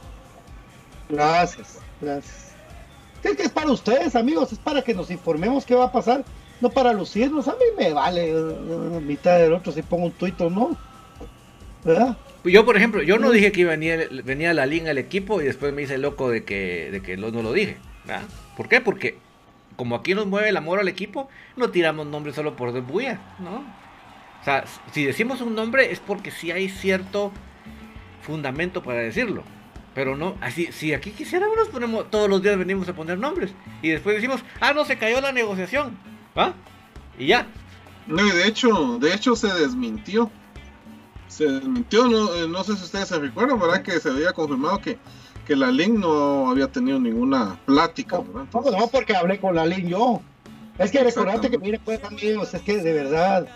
Gracias, 1.09 1.78
gracias. 2.01 2.51
Es 3.22 3.36
que 3.36 3.42
es 3.44 3.51
para 3.51 3.70
ustedes, 3.70 4.16
amigos, 4.16 4.53
es 4.53 4.59
para 4.59 4.82
que 4.82 4.94
nos 4.94 5.11
informemos 5.11 5.64
qué 5.64 5.74
va 5.74 5.84
a 5.84 5.92
pasar, 5.92 6.24
no 6.61 6.70
para 6.70 6.92
lucirnos. 6.92 7.48
A 7.48 7.52
mí 7.52 7.64
me 7.78 7.92
vale 7.92 8.34
uh, 8.34 9.00
mitad 9.00 9.38
del 9.38 9.52
otro 9.52 9.72
si 9.72 9.82
pongo 9.82 10.06
un 10.06 10.12
tuit 10.12 10.40
o 10.40 10.50
no, 10.50 10.76
¿verdad? 11.84 12.16
Yo, 12.44 12.64
por 12.64 12.76
ejemplo, 12.76 13.02
yo 13.02 13.18
no 13.18 13.30
dije 13.30 13.52
que 13.52 13.64
venía, 13.64 13.98
venía 14.24 14.54
la 14.54 14.64
línea 14.64 14.92
al 14.92 14.98
equipo 14.98 15.42
y 15.42 15.44
después 15.44 15.74
me 15.74 15.82
hice 15.82 15.98
loco 15.98 16.30
de 16.30 16.44
que, 16.44 16.90
de 16.90 17.02
que 17.02 17.16
no, 17.16 17.30
no 17.30 17.42
lo 17.42 17.52
dije. 17.52 17.76
¿verdad? 18.06 18.22
¿Por 18.56 18.68
qué? 18.68 18.80
Porque 18.80 19.18
como 19.76 19.94
aquí 19.94 20.14
nos 20.14 20.26
mueve 20.26 20.48
el 20.48 20.56
amor 20.56 20.78
al 20.78 20.88
equipo, 20.88 21.28
no 21.56 21.70
tiramos 21.70 22.06
nombres 22.06 22.34
solo 22.34 22.56
por 22.56 22.78
bulla, 22.82 23.20
¿no? 23.38 23.64
O 24.40 24.44
sea, 24.44 24.64
si 24.92 25.04
decimos 25.04 25.40
un 25.40 25.54
nombre 25.54 25.92
es 25.92 26.00
porque 26.00 26.30
sí 26.30 26.50
hay 26.50 26.68
cierto 26.68 27.30
fundamento 28.22 28.82
para 28.82 29.00
decirlo. 29.00 29.42
Pero 29.94 30.16
no, 30.16 30.36
así, 30.40 30.70
si 30.72 30.94
aquí 30.94 31.11
quisiéramos 31.11 31.68
ponemos, 31.68 32.11
todos 32.11 32.28
los 32.28 32.42
días 32.42 32.56
venimos 32.56 32.88
a 32.88 32.94
poner 32.94 33.18
nombres. 33.18 33.52
Y 33.82 33.88
después 33.88 34.16
decimos, 34.16 34.42
ah, 34.61 34.72
no, 34.72 34.84
se 34.84 34.98
cayó 34.98 35.20
la 35.20 35.32
negociación. 35.32 35.98
¿Va? 36.41 36.55
Y 37.18 37.26
ya. 37.26 37.47
No, 38.07 38.26
y 38.26 38.30
de 38.30 38.47
hecho, 38.47 38.99
de 38.99 39.14
hecho 39.14 39.36
se 39.36 39.49
desmintió. 39.49 40.30
Se 41.28 41.45
desmintió, 41.45 42.09
no, 42.09 42.34
eh, 42.34 42.49
no 42.49 42.64
sé 42.64 42.76
si 42.76 42.84
ustedes 42.84 43.09
se 43.09 43.18
recuerdan, 43.18 43.61
¿verdad? 43.61 43.82
Que 43.82 44.01
se 44.01 44.09
había 44.09 44.32
confirmado 44.32 44.80
que 44.80 44.99
que 45.51 45.57
la 45.57 45.72
Link 45.72 45.99
no 45.99 46.49
había 46.49 46.68
tenido 46.68 47.01
ninguna 47.01 47.59
plática. 47.66 48.18
No, 48.18 48.47
no, 48.70 48.86
porque 48.86 49.16
hablé 49.16 49.41
con 49.41 49.57
la 49.57 49.66
Link 49.66 49.88
yo. 49.88 50.22
Es 50.78 50.93
que 50.93 51.03
recordate 51.03 51.51
que, 51.51 51.59
mire, 51.59 51.80
pues 51.80 52.05
amigos, 52.05 52.55
es 52.55 52.62
que 52.62 52.76
de 52.76 52.93
verdad, 52.93 53.49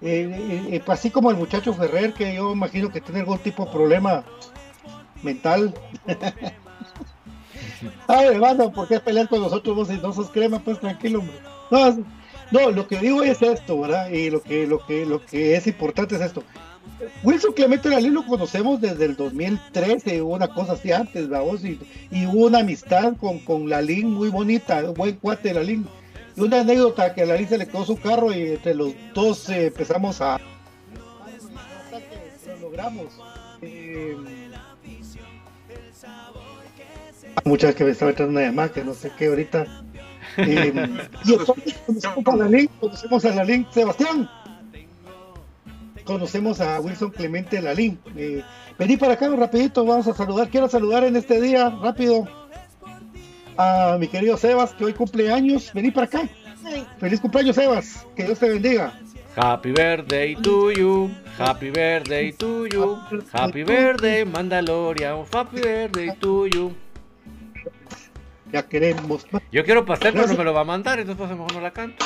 eh, 0.00 0.30
eh, 0.32 0.68
eh, 0.70 0.82
pues, 0.86 1.00
así 1.00 1.10
como 1.10 1.28
el 1.28 1.36
muchacho 1.36 1.74
Ferrer, 1.74 2.14
que 2.14 2.36
yo 2.36 2.52
imagino 2.52 2.90
que 2.90 3.00
tiene 3.00 3.18
algún 3.20 3.38
tipo 3.38 3.64
de 3.64 3.72
problema 3.72 4.22
mental. 5.24 5.74
Ay, 8.06 8.26
hermano, 8.28 8.70
¿por 8.70 8.86
qué 8.86 9.00
pelear 9.00 9.28
con 9.28 9.40
nosotros 9.40 9.74
vos 9.74 9.90
y 9.90 9.98
no 9.98 10.12
sos 10.12 10.30
crema? 10.30 10.60
Pues 10.60 10.78
tranquilo, 10.78 11.18
hombre. 11.18 11.36
No, 11.72 12.04
no, 12.50 12.70
lo 12.70 12.88
que 12.88 12.98
digo 12.98 13.22
es 13.22 13.42
esto, 13.42 13.80
¿verdad? 13.80 14.10
Y 14.10 14.30
lo 14.30 14.42
que, 14.42 14.66
lo 14.66 14.84
que, 14.84 15.06
lo 15.06 15.24
que 15.24 15.56
es 15.56 15.66
importante 15.66 16.16
es 16.16 16.20
esto. 16.20 16.42
Wilson 17.22 17.52
Clemente 17.52 17.88
Lalín 17.88 18.14
lo 18.14 18.26
conocemos 18.26 18.80
desde 18.80 19.04
el 19.06 19.16
2013, 19.16 20.22
una 20.22 20.48
cosa 20.48 20.72
así 20.72 20.92
antes, 20.92 21.28
vamos, 21.28 21.64
y, 21.64 21.78
y 22.10 22.26
hubo 22.26 22.46
una 22.46 22.60
amistad 22.60 23.16
con, 23.16 23.38
con 23.40 23.68
Lalín 23.68 24.10
muy 24.10 24.28
bonita, 24.28 24.84
un 24.84 24.94
buen 24.94 25.16
cuate 25.16 25.48
de 25.48 25.54
Lalín. 25.54 25.86
Y 26.36 26.40
una 26.40 26.60
anécdota 26.60 27.14
que 27.14 27.22
a 27.22 27.26
Lalín 27.26 27.48
se 27.48 27.58
le 27.58 27.66
quedó 27.66 27.84
su 27.84 27.98
carro 27.98 28.32
y 28.32 28.42
entre 28.42 28.74
los 28.74 28.92
dos 29.14 29.48
eh, 29.48 29.66
empezamos 29.66 30.20
a... 30.20 30.38
Lo 32.46 32.58
logramos. 32.60 33.06
Eh, 33.62 34.16
muchas 37.44 37.74
que 37.74 37.84
me 37.84 37.90
estaba 37.90 38.10
entrando 38.10 38.32
una 38.32 38.46
llamada 38.46 38.72
que 38.72 38.84
no 38.84 38.94
sé 38.94 39.10
qué 39.16 39.26
ahorita. 39.26 39.84
Eh, 40.36 40.72
y 41.24 41.32
entonces 41.32 41.74
conocemos 41.86 42.26
a 42.26 42.36
Lalín, 42.36 42.70
conocemos 42.80 43.24
a 43.24 43.34
Lalín, 43.34 43.66
Sebastián 43.72 44.28
conocemos 46.10 46.60
a 46.60 46.80
Wilson 46.80 47.10
Clemente 47.10 47.62
Lalín. 47.62 48.00
Eh, 48.16 48.42
vení 48.76 48.96
para 48.96 49.14
acá 49.14 49.28
rapidito, 49.28 49.84
vamos 49.84 50.08
a 50.08 50.14
saludar. 50.14 50.48
Quiero 50.48 50.68
saludar 50.68 51.04
en 51.04 51.14
este 51.14 51.40
día, 51.40 51.70
rápido, 51.70 52.26
a 53.56 53.96
mi 53.98 54.08
querido 54.08 54.36
Sebas, 54.36 54.74
que 54.74 54.86
hoy 54.86 54.92
cumple 54.92 55.32
años. 55.32 55.70
Vení 55.72 55.92
para 55.92 56.06
acá. 56.06 56.28
Feliz 56.98 57.20
cumpleaños, 57.20 57.54
Sebas. 57.54 58.06
Que 58.16 58.24
Dios 58.24 58.40
te 58.40 58.48
bendiga. 58.48 58.92
Happy 59.36 59.70
birthday 59.70 60.34
to 60.34 60.72
you, 60.72 61.08
happy 61.38 61.70
birthday 61.70 62.32
to 62.32 62.66
you, 62.66 62.98
happy 63.32 63.62
birthday 63.62 64.24
Mandalorian, 64.24 65.24
happy 65.32 65.60
birthday 65.60 66.10
to 66.20 66.46
you. 66.48 66.74
Ya 68.52 68.62
queremos. 68.62 69.26
Yo 69.52 69.64
quiero 69.64 69.84
pasar, 69.84 70.12
pero 70.12 70.26
no 70.26 70.34
me 70.34 70.44
lo 70.44 70.52
va 70.52 70.60
a 70.60 70.64
mandar, 70.64 70.98
entonces 70.98 71.18
pues 71.18 71.30
mejor 71.30 71.54
no 71.54 71.60
la 71.60 71.70
canto. 71.70 72.04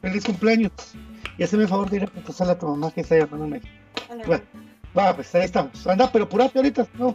Feliz 0.00 0.24
cumpleaños. 0.24 0.72
Y 1.36 1.44
hazme 1.44 1.62
el 1.62 1.68
favor 1.68 1.88
de 1.88 1.98
ir 1.98 2.04
a 2.04 2.06
pasarle 2.06 2.54
a 2.54 2.58
tu 2.58 2.66
mamá 2.66 2.90
que 2.90 3.02
está 3.02 3.16
llamándome. 3.16 3.60
Bueno, 4.26 4.42
va, 4.96 5.14
pues 5.14 5.32
ahí 5.34 5.44
estamos. 5.44 5.86
Anda, 5.86 6.10
pero 6.10 6.24
apurate 6.24 6.58
ahorita, 6.58 6.86
¿no? 6.94 7.14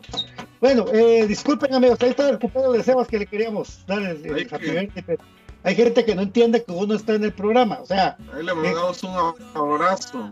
Bueno, 0.61 0.85
eh, 0.93 1.25
disculpen 1.27 1.73
amigos, 1.73 1.99
ahí 2.01 2.11
está 2.11 2.29
el 2.29 2.39
cumpleaños 2.39 2.73
de 2.73 2.83
Sebas 2.83 3.07
que 3.07 3.19
le 3.19 3.25
queríamos 3.25 3.85
dar 3.85 4.01
el, 4.01 4.25
el 4.25 5.19
Hay 5.63 5.75
gente 5.75 6.05
que 6.05 6.15
no 6.15 6.21
entiende 6.21 6.63
que 6.63 6.71
uno 6.71 6.93
está 6.95 7.15
en 7.15 7.25
el 7.25 7.33
programa, 7.33 7.79
o 7.81 7.85
sea. 7.85 8.15
Ahí 8.33 8.43
le 8.43 8.53
mandamos 8.53 9.03
un 9.03 9.35
abrazo. 9.55 10.31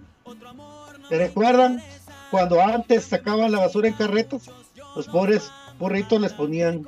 ¿Se 1.09 1.17
recuerdan 1.17 1.83
cuando 2.29 2.61
antes 2.61 3.03
sacaban 3.05 3.51
la 3.51 3.59
basura 3.59 3.89
en 3.89 3.93
carretas? 3.95 4.49
Los 4.95 5.07
pobres 5.07 5.51
burritos 5.77 6.21
les 6.21 6.31
ponían 6.31 6.85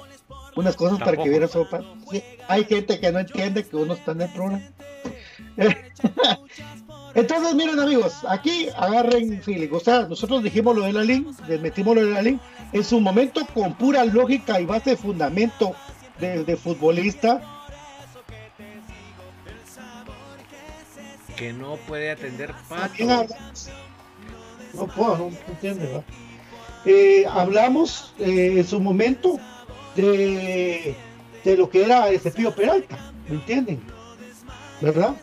unas 0.56 0.76
cosas 0.76 1.00
para 1.00 1.18
que 1.18 1.30
vieran 1.30 1.50
sopa. 1.50 1.82
hay 2.48 2.66
gente 2.66 3.00
que 3.00 3.12
no 3.12 3.20
entiende 3.20 3.64
que 3.64 3.76
uno 3.76 3.94
está 3.94 4.12
en 4.12 4.22
el 4.22 4.30
programa. 4.30 4.62
Entonces, 7.16 7.54
miren 7.54 7.80
amigos, 7.80 8.14
aquí 8.28 8.70
agarren 8.76 9.42
feeling. 9.44 9.70
O 9.72 9.80
sea, 9.80 10.08
nosotros 10.08 10.42
dijimos 10.42 10.76
lo 10.76 10.84
de 10.84 10.94
la 10.94 11.04
link, 11.04 11.28
metimos 11.62 11.96
lo 11.96 12.04
de 12.04 12.12
la 12.12 12.22
link, 12.24 12.42
en 12.72 12.84
su 12.84 13.00
momento 13.00 13.46
con 13.54 13.76
pura 13.76 14.04
lógica 14.04 14.60
y 14.60 14.66
base 14.66 14.92
de 14.92 14.98
fundamento 14.98 15.76
de, 16.20 16.58
futbolista. 16.58 17.42
Que 21.36 21.54
no 21.54 21.78
puede 21.88 22.12
atender 22.12 22.54
No 24.74 24.88
puedo, 24.88 25.18
no 25.18 25.32
entiende, 25.48 26.04
eh, 26.86 27.26
hablamos 27.30 28.14
eh, 28.20 28.56
en 28.58 28.68
su 28.68 28.80
momento 28.80 29.40
de, 29.95 30.95
de 31.44 31.57
lo 31.57 31.70
que 31.70 31.84
era 31.84 32.10
ese 32.10 32.32
Pío 32.32 32.53
Peralta, 32.53 32.98
¿me 33.28 33.36
entienden? 33.36 33.82
¿Verdad? 34.82 35.15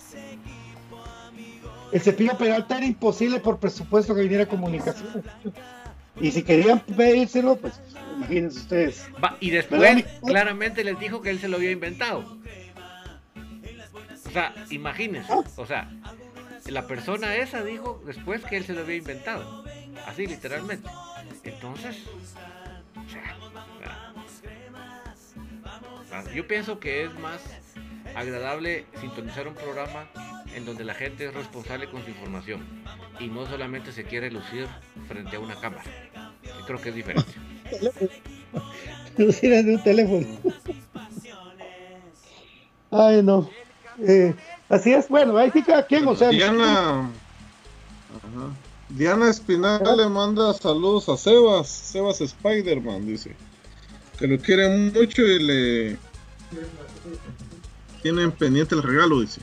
El 1.92 2.00
cepillo 2.00 2.38
Peralta 2.38 2.76
era 2.76 2.86
imposible 2.86 3.40
por 3.40 3.58
presupuesto 3.58 4.14
que 4.14 4.22
viniera 4.22 4.46
comunicación. 4.46 5.24
Y 6.20 6.30
si 6.30 6.42
querían 6.42 6.80
pedírselo, 6.80 7.56
pues 7.56 7.80
imagínense 8.16 8.58
ustedes. 8.58 9.08
y 9.40 9.50
después 9.50 10.04
claramente 10.24 10.84
les 10.84 10.98
dijo 11.00 11.20
que 11.22 11.30
él 11.30 11.40
se 11.40 11.48
lo 11.48 11.56
había 11.56 11.70
inventado. 11.70 12.38
O 14.26 14.30
sea, 14.30 14.54
imagínense. 14.70 15.32
O 15.56 15.66
sea, 15.66 15.90
la 16.66 16.86
persona 16.86 17.34
esa 17.36 17.64
dijo 17.64 18.00
después 18.06 18.44
que 18.44 18.56
él 18.56 18.64
se 18.64 18.74
lo 18.74 18.82
había 18.82 18.96
inventado. 18.96 19.64
Así 20.06 20.26
literalmente. 20.26 20.88
Entonces, 21.42 21.96
o 22.94 23.10
sea, 23.10 23.36
yo 26.34 26.46
pienso 26.46 26.80
que 26.80 27.04
es 27.04 27.18
más 27.18 27.40
agradable 28.14 28.86
sintonizar 29.00 29.46
un 29.46 29.54
programa 29.54 30.08
en 30.54 30.64
donde 30.64 30.84
la 30.84 30.94
gente 30.94 31.26
es 31.26 31.34
responsable 31.34 31.88
con 31.88 32.02
su 32.02 32.10
información 32.10 32.64
y 33.18 33.28
no 33.28 33.46
solamente 33.46 33.92
se 33.92 34.04
quiere 34.04 34.30
lucir 34.30 34.66
frente 35.08 35.36
a 35.36 35.40
una 35.40 35.54
cámara. 35.56 35.84
Yo 36.42 36.66
creo 36.66 36.80
que 36.80 36.88
es 36.88 36.94
diferente. 36.94 37.32
lucir 39.16 39.52
en 39.52 39.74
un 39.74 39.82
teléfono. 39.82 40.26
Ay, 42.90 43.22
no. 43.22 43.48
Eh, 44.00 44.34
así 44.68 44.92
es, 44.92 45.08
bueno, 45.08 45.36
ahí 45.36 45.50
sí 45.52 45.62
cada 45.62 45.86
quien, 45.86 46.08
o 46.08 46.16
sea. 46.16 46.30
Diana, 46.30 47.10
Diana 48.88 49.30
Espinal 49.30 49.82
le 49.96 50.08
manda 50.08 50.52
saludos 50.54 51.08
a 51.08 51.16
Sebas, 51.16 51.68
Sebas 51.68 52.20
Spider-Man, 52.20 53.06
dice. 53.06 53.36
Que 54.20 54.26
lo 54.26 54.38
quieren 54.38 54.92
mucho 54.92 55.22
y 55.22 55.38
le 55.38 55.98
tienen 58.02 58.32
pendiente 58.32 58.74
el 58.74 58.82
regalo, 58.82 59.20
dice. 59.20 59.40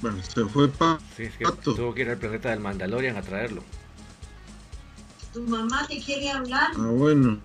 Bueno, 0.00 0.22
se 0.22 0.44
fue 0.44 0.68
pa 0.68 0.98
sí, 1.16 1.24
es 1.24 1.36
que 1.36 1.44
Tuvo 1.62 1.94
que 1.94 2.02
ir 2.02 2.10
al 2.10 2.18
planeta 2.18 2.50
del 2.50 2.60
Mandalorian 2.60 3.16
a 3.16 3.22
traerlo. 3.22 3.62
Tu 5.32 5.42
mamá 5.42 5.86
te 5.86 5.98
quiere 5.98 6.30
hablar. 6.30 6.72
Ah, 6.76 6.86
bueno. 6.90 7.38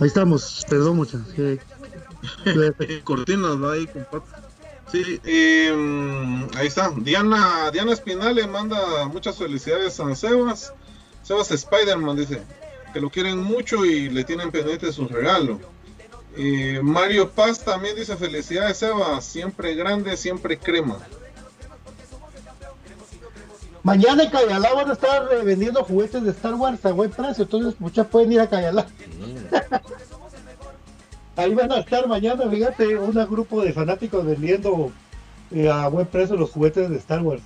Ahí 0.00 0.06
estamos, 0.06 0.64
perdón 0.68 0.96
muchas. 0.96 1.20
Cortinas, 3.04 3.62
va 3.62 3.72
ahí, 3.72 3.86
compadre. 3.86 4.24
Sí, 4.90 5.20
eh, 5.24 6.46
ahí 6.56 6.66
está. 6.66 6.90
Diana, 6.96 7.70
Diana 7.70 7.92
Espinal 7.92 8.34
le 8.34 8.46
manda 8.46 9.06
muchas 9.08 9.36
felicidades 9.36 10.00
a 10.00 10.14
Sebas. 10.14 10.72
Sebas 11.22 11.50
Spider-Man 11.50 12.16
dice 12.16 12.42
que 12.92 13.00
lo 13.00 13.10
quieren 13.10 13.38
mucho 13.38 13.84
y 13.84 14.08
le 14.08 14.24
tienen 14.24 14.50
pendiente 14.50 14.92
su 14.92 15.06
regalo. 15.06 15.60
Eh, 16.36 16.80
Mario 16.82 17.30
Paz 17.30 17.60
también 17.64 17.96
dice 17.96 18.16
felicidades 18.16 18.78
Sebas, 18.78 19.24
siempre 19.24 19.74
grande, 19.74 20.16
siempre 20.16 20.58
crema. 20.58 20.98
Mañana 23.82 24.24
en 24.24 24.30
Cayalá 24.30 24.74
van 24.74 24.90
a 24.90 24.92
estar 24.92 25.28
eh, 25.32 25.42
vendiendo 25.42 25.82
juguetes 25.82 26.22
de 26.22 26.30
Star 26.30 26.54
Wars 26.54 26.84
a 26.84 26.92
buen 26.92 27.10
precio, 27.10 27.44
entonces 27.44 27.74
muchas 27.80 28.06
pueden 28.06 28.32
ir 28.32 28.40
a 28.40 28.48
Cayalá. 28.48 28.86
Ahí 31.36 31.54
van 31.54 31.72
a 31.72 31.78
estar 31.78 32.06
mañana, 32.06 32.48
fíjate, 32.50 32.96
un 32.96 33.12
grupo 33.26 33.62
de 33.62 33.72
fanáticos 33.72 34.26
vendiendo 34.26 34.92
eh, 35.50 35.70
a 35.70 35.88
buen 35.88 36.06
precio 36.06 36.36
los 36.36 36.50
juguetes 36.50 36.90
de 36.90 36.96
Star 36.96 37.22
Wars. 37.22 37.42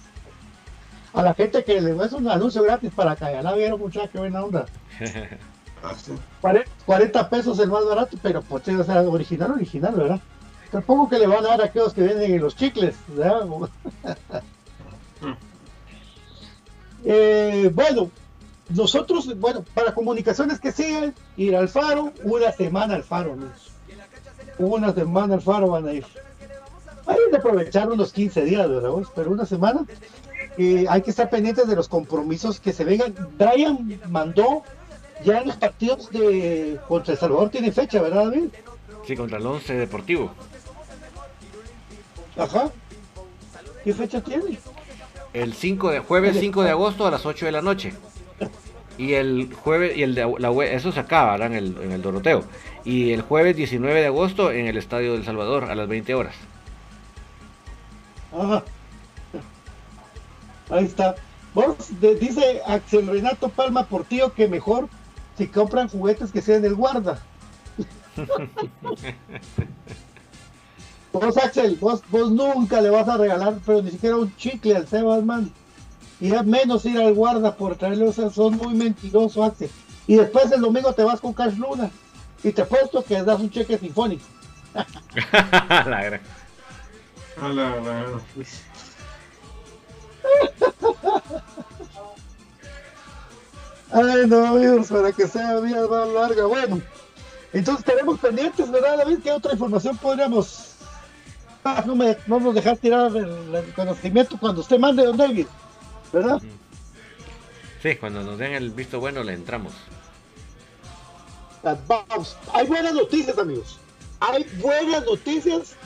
A 1.15 1.23
la 1.23 1.35
gente 1.35 1.63
que 1.65 1.81
le 1.81 2.05
es 2.05 2.13
un 2.13 2.29
anuncio 2.29 2.63
gratis 2.63 2.91
para 2.95 3.17
Cayalá, 3.17 3.55
vieron 3.55 3.79
mucha 3.79 4.09
que 4.09 4.19
buena 4.19 4.43
onda. 4.43 4.67
40 6.87 7.29
pesos 7.29 7.59
el 7.59 7.69
más 7.69 7.85
barato, 7.85 8.17
pero 8.23 8.41
pues 8.43 8.69
o 8.69 8.85
sea, 8.85 9.03
original, 9.03 9.51
original, 9.53 9.95
¿verdad? 9.95 10.21
Tampoco 10.71 11.09
que 11.09 11.19
le 11.19 11.27
van 11.27 11.45
a 11.45 11.49
dar 11.49 11.63
a 11.63 11.65
aquellos 11.67 11.93
que 11.93 12.03
venden 12.03 12.33
en 12.33 12.41
los 12.41 12.57
chicles, 12.57 12.95
¿verdad? 13.09 13.47
Eh, 17.05 17.69
bueno, 17.75 18.13
nosotros, 18.69 19.37
bueno, 19.41 19.65
para 19.75 19.93
comunicaciones 19.93 20.61
que 20.61 20.71
siguen, 20.71 21.13
ir 21.37 21.57
al 21.57 21.69
faro, 21.69 22.13
una 22.23 22.53
semana 22.53 22.95
al 22.95 23.03
faro, 23.03 23.35
¿no? 23.35 23.47
Una 24.59 24.93
semana 24.95 25.35
al 25.35 25.43
faro 25.43 25.67
van 25.71 25.89
a 25.89 25.93
ir. 25.95 26.07
Hay 27.05 27.17
que 27.29 27.37
aprovechar 27.37 27.91
unos 27.91 28.13
15 28.13 28.45
días, 28.45 28.69
¿verdad? 28.69 28.91
Pero 29.17 29.33
una 29.33 29.45
semana. 29.47 29.85
Eh, 30.59 30.87
hay 30.89 31.03
que 31.03 31.11
estar 31.11 31.31
pendientes 31.31 31.66
de 31.66 31.77
los 31.77 31.89
compromisos 31.89 32.61
que 32.61 32.73
se 32.73 32.85
vengan. 32.85 33.15
Brian 33.39 34.01
mandó 34.09 34.62
ya 35.24 35.43
los 35.43 35.57
partidos 35.57 36.11
de 36.11 36.79
contra 36.89 37.15
El 37.15 37.20
Salvador 37.20 37.51
tiene 37.51 37.73
fecha, 37.73 38.03
¿verdad, 38.03 38.24
David? 38.24 38.49
Sí, 39.07 39.16
contra 39.16 39.39
el 39.39 39.47
11 39.47 39.74
Deportivo. 39.74 40.33
Ajá. 42.37 42.70
¿Qué 43.85 43.93
fecha 43.93 44.20
tiene? 44.20 44.59
El 45.33 45.55
5 45.55 45.91
de 45.91 46.01
jueves 46.01 46.37
5 46.39 46.62
de 46.62 46.70
agosto 46.70 47.07
a 47.07 47.11
las 47.11 47.24
8 47.24 47.47
de 47.47 47.53
la 47.53 47.62
noche. 47.62 47.95
Y 48.99 49.15
el 49.15 49.55
jueves 49.55 49.97
y 49.97 50.03
el 50.03 50.15
de 50.15 50.35
la 50.39 50.51
eso 50.66 50.93
se 50.93 51.01
acaba 51.01 51.35
en 51.47 51.55
el, 51.55 51.77
en 51.83 51.93
el 51.93 52.03
Doroteo. 52.03 52.45
Y 52.85 53.12
el 53.12 53.23
jueves 53.23 53.57
19 53.57 54.01
de 54.01 54.07
agosto 54.07 54.53
en 54.53 54.66
el 54.66 54.77
Estadio 54.77 55.15
del 55.15 55.24
Salvador 55.24 55.65
a 55.65 55.74
las 55.74 55.89
20 55.89 56.15
horas. 56.15 56.35
Ajá. 58.33 58.62
Ahí 60.71 60.85
está. 60.85 61.15
Vos, 61.55 61.77
dice 62.01 62.63
Axel 62.67 63.07
Renato 63.07 63.49
Palma 63.51 63.85
Portillo 63.85 64.33
que 64.33 64.49
mejor 64.49 64.89
si 65.37 65.47
compran 65.47 65.89
juguetes 65.89 66.31
que 66.33 66.41
sean 66.43 66.63
del 66.63 66.75
guarda. 66.75 67.21
vos, 71.13 71.37
Axel, 71.37 71.77
vos, 71.81 72.03
vos 72.09 72.31
nunca 72.31 72.81
le 72.81 72.91
vas 72.91 73.09
a 73.09 73.17
regalar, 73.17 73.59
pero 73.67 73.83
ni 73.83 73.91
siquiera 73.91 74.17
un 74.17 74.35
chicle 74.37 74.77
al 74.77 74.89
Sebas, 74.89 75.25
man. 75.25 75.53
Y 76.21 76.31
menos 76.45 76.85
ir 76.85 76.99
al 76.99 77.15
guarda 77.15 77.57
por 77.57 77.77
traerle, 77.77 78.09
o 78.09 78.13
sea, 78.13 78.31
son 78.31 78.57
muy 78.57 78.75
mentirosos, 78.75 79.45
Axel. 79.45 79.71
Y 80.07 80.17
después 80.17 80.51
el 80.53 80.61
domingo 80.61 80.93
te 80.95 81.05
vas 81.05 81.21
con 81.21 81.33
Cash 81.33 81.57
Luna. 81.57 81.91
Y 82.45 82.53
te 82.53 82.63
apuesto 82.63 83.05
que 83.05 83.23
das 83.23 83.41
un 83.41 83.51
cheque 83.51 83.79
sinfónico. 83.79 84.25
la 85.33 86.03
gran. 86.05 86.21
la, 87.41 87.51
la. 87.53 88.21
Ay, 93.93 94.27
no, 94.27 94.47
amigos, 94.47 94.89
para 94.89 95.12
que 95.12 95.27
sea 95.28 95.60
vida 95.60 95.86
más 95.86 96.09
larga. 96.09 96.47
Bueno, 96.47 96.81
entonces 97.52 97.85
tenemos 97.85 98.19
pendientes, 98.19 98.70
¿verdad, 98.70 98.98
David? 98.98 99.19
¿Qué 99.23 99.31
otra 99.31 99.52
información 99.52 99.97
podríamos.? 99.98 100.77
Ah, 101.64 101.85
no, 101.86 101.94
me, 101.94 102.16
no 102.27 102.40
nos 102.40 102.55
dejar 102.55 102.77
tirar 102.78 103.14
el, 103.14 103.73
conocimiento 103.77 104.36
cuando 104.40 104.62
usted 104.62 104.78
mande, 104.78 105.05
don 105.05 105.16
David, 105.16 105.47
¿verdad? 106.12 106.40
Sí, 107.82 107.97
cuando 107.97 108.23
nos 108.23 108.39
den 108.39 108.55
el 108.55 108.70
visto 108.70 108.98
bueno 108.98 109.23
le 109.23 109.35
entramos. 109.35 109.73
Vamos. 111.86 112.36
Hay 112.52 112.66
buenas 112.66 112.94
noticias, 112.94 113.39
amigos. 113.39 113.78
Hay 114.20 114.44
buenas 114.60 115.05
noticias. 115.05 115.77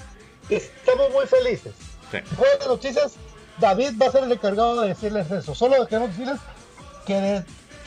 Estamos 0.48 1.10
muy 1.12 1.26
felices. 1.26 1.74
Buenas 2.38 2.66
noticias. 2.66 3.14
David 3.58 4.00
va 4.00 4.06
a 4.06 4.12
ser 4.12 4.24
el 4.24 4.32
encargado 4.32 4.80
de 4.80 4.88
decirles 4.88 5.30
eso. 5.30 5.54
Solo 5.54 5.86
queremos 5.86 6.10
decirles 6.10 6.40
que 7.06 7.44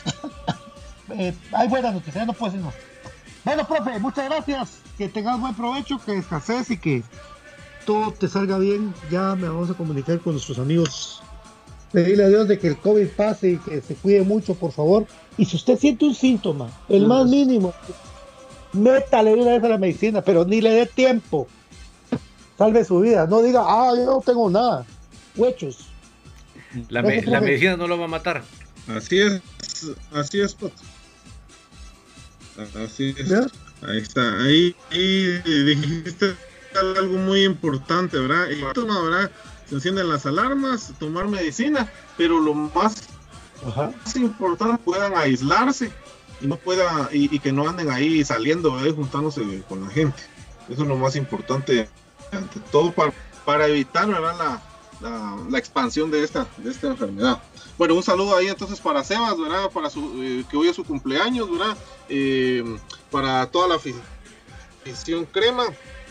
eh, 1.10 1.34
hay 1.52 1.68
buenas 1.68 1.94
noticias, 1.94 2.26
no 2.26 2.32
puedo 2.32 2.52
decir 2.52 2.64
más. 2.64 2.74
Bueno, 3.44 3.66
profe, 3.66 3.98
muchas 3.98 4.26
gracias. 4.28 4.78
Que 4.98 5.08
tengas 5.08 5.40
buen 5.40 5.54
provecho, 5.54 5.98
que 6.04 6.12
descanses 6.12 6.70
y 6.70 6.76
que 6.76 7.02
todo 7.86 8.12
te 8.12 8.28
salga 8.28 8.58
bien. 8.58 8.94
Ya 9.10 9.34
me 9.34 9.48
vamos 9.48 9.70
a 9.70 9.74
comunicar 9.74 10.20
con 10.20 10.34
nuestros 10.34 10.58
amigos. 10.58 11.22
Pedirle 11.92 12.24
a 12.24 12.28
Dios 12.28 12.46
de 12.46 12.58
que 12.58 12.68
el 12.68 12.76
COVID 12.76 13.08
pase 13.08 13.52
y 13.52 13.56
que 13.56 13.80
se 13.80 13.94
cuide 13.94 14.22
mucho, 14.22 14.54
por 14.54 14.72
favor. 14.72 15.06
Y 15.36 15.46
si 15.46 15.56
usted 15.56 15.78
siente 15.78 16.04
un 16.04 16.14
síntoma, 16.14 16.70
el 16.88 17.06
más 17.06 17.26
mínimo, 17.26 17.72
métale 18.72 19.34
una 19.34 19.52
vez 19.52 19.64
a 19.64 19.68
la 19.68 19.78
medicina, 19.78 20.22
pero 20.22 20.44
ni 20.44 20.60
le 20.60 20.70
dé 20.70 20.86
tiempo. 20.86 21.48
Salve 22.58 22.84
su 22.84 23.00
vida. 23.00 23.26
No 23.26 23.42
diga, 23.42 23.64
ah, 23.64 23.92
yo 23.96 24.04
no 24.04 24.20
tengo 24.20 24.50
nada. 24.50 24.84
Huechos. 25.34 25.86
La, 26.90 27.02
la 27.02 27.40
medicina 27.40 27.76
no 27.76 27.88
lo 27.88 27.98
va 27.98 28.04
a 28.04 28.08
matar. 28.08 28.42
Así 28.96 29.20
es, 29.20 29.40
así 30.12 30.40
es, 30.40 30.56
Así 32.76 33.14
es. 33.16 33.30
Ahí 33.82 33.98
está, 33.98 34.42
ahí, 34.42 34.76
dijiste 34.90 36.36
algo 36.96 37.16
muy 37.18 37.44
importante, 37.44 38.18
¿verdad? 38.18 38.48
Y 38.50 38.60
¿verdad? 38.60 39.30
Se 39.68 39.76
encienden 39.76 40.08
las 40.08 40.26
alarmas, 40.26 40.92
tomar 40.98 41.28
medicina, 41.28 41.90
pero 42.16 42.40
lo 42.40 42.52
más, 42.54 43.08
más 43.76 44.16
importante 44.16 44.82
puedan 44.84 45.16
aislarse 45.16 45.90
y 46.40 46.46
no 46.46 46.56
pueda 46.56 47.08
y, 47.12 47.38
que 47.38 47.52
no 47.52 47.68
anden 47.68 47.90
ahí 47.90 48.24
saliendo, 48.24 48.78
juntándose 48.94 49.62
con 49.68 49.82
la 49.84 49.90
gente. 49.90 50.20
Eso 50.68 50.82
es 50.82 50.88
lo 50.88 50.96
más 50.96 51.16
importante, 51.16 51.88
ante 52.32 52.60
todo 52.70 52.92
para, 52.92 53.12
para 53.44 53.66
evitar, 53.66 54.08
¿verdad? 54.08 54.60
La, 55.00 55.36
la, 55.48 55.58
expansión 55.58 56.10
de 56.10 56.22
esta, 56.22 56.46
de 56.58 56.70
esta 56.70 56.88
enfermedad. 56.88 57.40
Bueno, 57.80 57.94
un 57.94 58.02
saludo 58.02 58.36
ahí 58.36 58.48
entonces 58.48 58.78
para 58.78 59.02
Sebas, 59.02 59.40
¿verdad? 59.40 59.70
Para 59.70 59.88
su, 59.88 60.22
eh, 60.22 60.44
que 60.50 60.54
hoy 60.58 60.68
es 60.68 60.76
su 60.76 60.84
cumpleaños, 60.84 61.50
¿verdad? 61.50 61.74
Eh, 62.10 62.62
para 63.10 63.46
toda 63.46 63.68
la 63.68 63.76
afición 63.76 65.24
crema, 65.24 65.64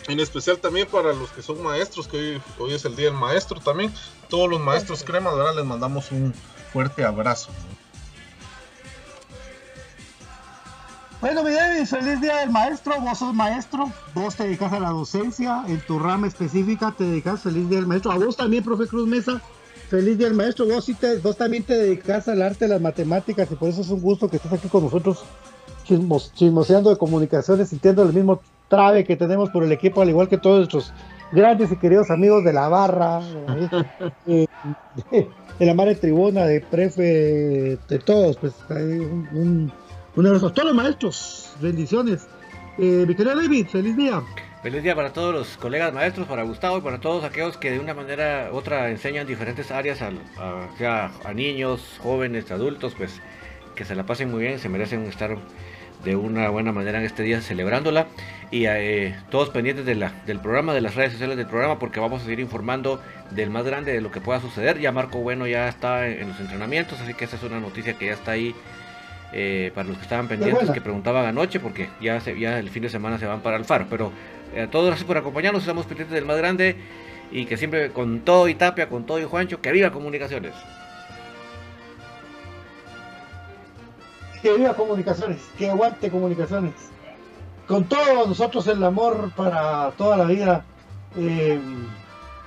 en 0.08 0.20
especial 0.20 0.58
también 0.58 0.88
para 0.88 1.14
los 1.14 1.30
que 1.30 1.44
son 1.44 1.62
maestros, 1.62 2.08
que 2.08 2.42
hoy, 2.58 2.74
es 2.74 2.86
el 2.86 2.96
día 2.96 3.06
del 3.06 3.14
maestro 3.14 3.60
también. 3.60 3.94
Todos 4.30 4.50
los 4.50 4.60
maestros 4.60 5.04
crema, 5.04 5.32
¿verdad? 5.32 5.58
Les 5.58 5.64
mandamos 5.64 6.12
un 6.12 6.34
fuerte 6.74 7.06
abrazo. 7.06 7.52
Bueno, 11.22 11.44
mi 11.44 11.52
David, 11.52 11.86
feliz 11.86 12.20
día 12.20 12.38
del 12.38 12.50
maestro. 12.50 13.00
Vos 13.00 13.20
sos 13.20 13.36
maestro, 13.36 13.94
vos 14.16 14.36
te 14.36 14.46
dedicas 14.46 14.74
a 14.74 14.80
la 14.80 14.90
docencia, 14.90 15.64
en 15.68 15.80
tu 15.86 16.00
rama 16.00 16.26
específica 16.26 16.96
te 16.98 17.04
dedicas, 17.04 17.44
feliz 17.44 17.70
día 17.70 17.78
del 17.78 17.86
maestro. 17.86 18.12
A 18.12 18.18
vos 18.18 18.36
también, 18.36 18.64
profe 18.64 18.88
Cruz 18.88 19.08
Mesa, 19.08 19.40
feliz 19.90 20.18
día 20.18 20.30
maestro. 20.32 20.66
Vos, 20.68 20.86
te, 21.00 21.18
vos 21.18 21.36
también 21.36 21.64
te 21.64 21.76
dedicas 21.76 22.28
al 22.28 22.42
arte 22.42 22.68
las 22.68 22.80
matemáticas 22.80 23.52
y 23.52 23.56
por 23.56 23.70
eso 23.70 23.82
es 23.82 23.90
un 23.90 24.02
gusto 24.02 24.30
que 24.30 24.38
estés 24.38 24.54
aquí 24.54 24.68
con 24.68 24.84
nosotros 24.84 25.24
chismos, 25.84 26.32
chismoseando 26.34 26.92
de 26.92 26.98
comunicaciones, 26.98 27.70
sintiendo 27.70 28.04
el 28.04 28.14
mismo 28.14 28.42
trave 28.68 29.04
que 29.04 29.16
tenemos 29.16 29.50
por 29.50 29.64
el 29.64 29.72
equipo, 29.72 30.02
al 30.02 30.10
igual 30.10 30.30
que 30.30 30.38
todos 30.38 30.58
nuestros 30.58 30.94
grandes 31.32 31.72
y 31.72 31.78
queridos 31.78 32.12
amigos 32.12 32.44
de 32.44 32.54
la 32.54 32.70
barra, 32.70 33.22
de, 34.26 34.48
de, 35.12 35.28
de 35.60 35.66
la 35.66 35.74
madre 35.74 35.96
tribuna, 35.96 36.46
de 36.46 36.62
prefe, 36.62 37.80
de 37.90 38.00
todos, 38.06 38.38
pues 38.38 38.54
un, 38.70 39.28
un, 39.34 39.72
un 40.16 40.26
abrazo 40.26 40.48
a 40.48 40.54
todos 40.54 40.68
los 40.68 40.76
maestros, 40.76 41.54
bendiciones. 41.60 42.28
Eh, 42.78 43.06
mi 43.08 43.16
querido 43.16 43.36
David, 43.36 43.68
feliz 43.68 43.98
día. 43.98 44.22
Feliz 44.62 44.84
día 44.84 44.94
para 44.94 45.14
todos 45.14 45.34
los 45.34 45.56
colegas 45.56 45.94
maestros, 45.94 46.28
para 46.28 46.44
Gustavo 46.44 46.80
y 46.80 46.82
para 46.82 47.00
todos 47.00 47.24
aquellos 47.24 47.56
que 47.56 47.72
de 47.72 47.80
una 47.80 47.94
manera 47.94 48.50
u 48.52 48.58
otra 48.58 48.90
enseñan 48.90 49.26
diferentes 49.26 49.72
áreas 49.72 50.02
a, 50.02 50.12
a, 51.24 51.34
niños, 51.34 51.98
jóvenes, 52.00 52.52
adultos, 52.52 52.94
pues 52.98 53.22
que 53.76 53.86
se 53.86 53.96
la 53.96 54.06
pasen 54.06 54.30
muy 54.30 54.42
bien, 54.42 54.60
se 54.60 54.68
merecen 54.68 55.04
estar 55.04 55.38
de 56.04 56.16
una 56.18 56.50
buena 56.50 56.74
manera 56.74 57.00
en 57.00 57.06
este 57.06 57.24
día 57.24 57.40
celebrándola 57.40 58.08
y 58.52 58.66
eh, 58.66 59.16
todos 59.30 59.50
pendientes 59.50 59.86
de 59.86 59.96
la, 59.96 60.12
del 60.26 60.42
programa, 60.42 60.74
de 60.74 60.82
las 60.82 60.96
redes 60.96 61.14
sociales 61.14 61.38
del 61.38 61.48
programa 61.48 61.80
porque 61.80 62.02
vamos 62.02 62.22
a 62.22 62.26
seguir 62.26 62.42
informando 62.42 63.02
del 63.32 63.52
más 63.52 63.64
grande 63.64 63.94
de 63.94 64.02
lo 64.02 64.12
que 64.12 64.20
pueda 64.20 64.42
suceder. 64.42 64.78
Ya 64.78 64.92
Marco 64.92 65.20
Bueno 65.20 65.48
ya 65.48 65.70
está 65.70 66.06
en, 66.06 66.24
en 66.24 66.28
los 66.30 66.40
entrenamientos, 66.42 67.00
así 67.00 67.14
que 67.14 67.24
esa 67.24 67.38
es 67.38 67.44
una 67.44 67.62
noticia 67.62 67.94
que 67.94 68.08
ya 68.08 68.14
está 68.14 68.32
ahí 68.32 68.54
eh, 69.32 69.72
para 69.76 69.88
los 69.88 69.98
que 69.98 70.04
estaban 70.04 70.28
pendientes, 70.28 70.72
que 70.72 70.82
preguntaban 70.82 71.26
anoche 71.26 71.60
porque 71.60 71.88
ya, 72.02 72.20
se, 72.20 72.38
ya 72.40 72.58
el 72.58 72.70
fin 72.70 72.82
de 72.82 72.90
semana 72.90 73.20
se 73.20 73.28
van 73.28 73.42
para 73.42 73.58
el 73.58 73.66
faro. 73.66 73.86
Pero 73.90 74.12
a 74.58 74.70
todos 74.70 74.88
gracias 74.88 75.08
por 75.08 75.18
acompañarnos, 75.18 75.64
estamos 75.64 75.86
pendientes 75.86 76.14
del 76.14 76.26
más 76.26 76.38
grande 76.38 76.78
y 77.32 77.46
que 77.46 77.58
siempre 77.58 77.92
con 77.92 78.22
todo 78.22 78.48
y 78.48 78.56
Tapia, 78.56 78.90
con 78.90 79.06
todo 79.06 79.20
y 79.20 79.26
Juancho, 79.26 79.62
que 79.62 79.72
viva 79.72 79.92
comunicaciones. 79.92 80.54
que 84.42 84.54
viva 84.54 84.74
comunicaciones, 84.74 85.42
que 85.58 85.70
aguante 85.70 86.10
comunicaciones. 86.10 86.74
Con 87.68 87.84
todos 87.86 88.28
nosotros 88.28 88.66
el 88.68 88.84
amor 88.84 89.32
para 89.36 89.92
toda 89.92 90.18
la 90.18 90.26
vida. 90.26 90.66
Eh, 91.18 91.60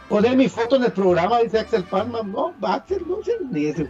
poner 0.08 0.36
mi 0.36 0.48
foto 0.48 0.76
en 0.76 0.84
el 0.84 0.92
programa, 0.92 1.40
dice 1.40 1.60
Axel 1.60 1.84
Palma. 1.84 2.22
No, 2.22 2.54
Axel, 2.62 3.04
no 3.06 3.22
sé 3.22 3.32
ni 3.50 3.66
eso. 3.66 3.84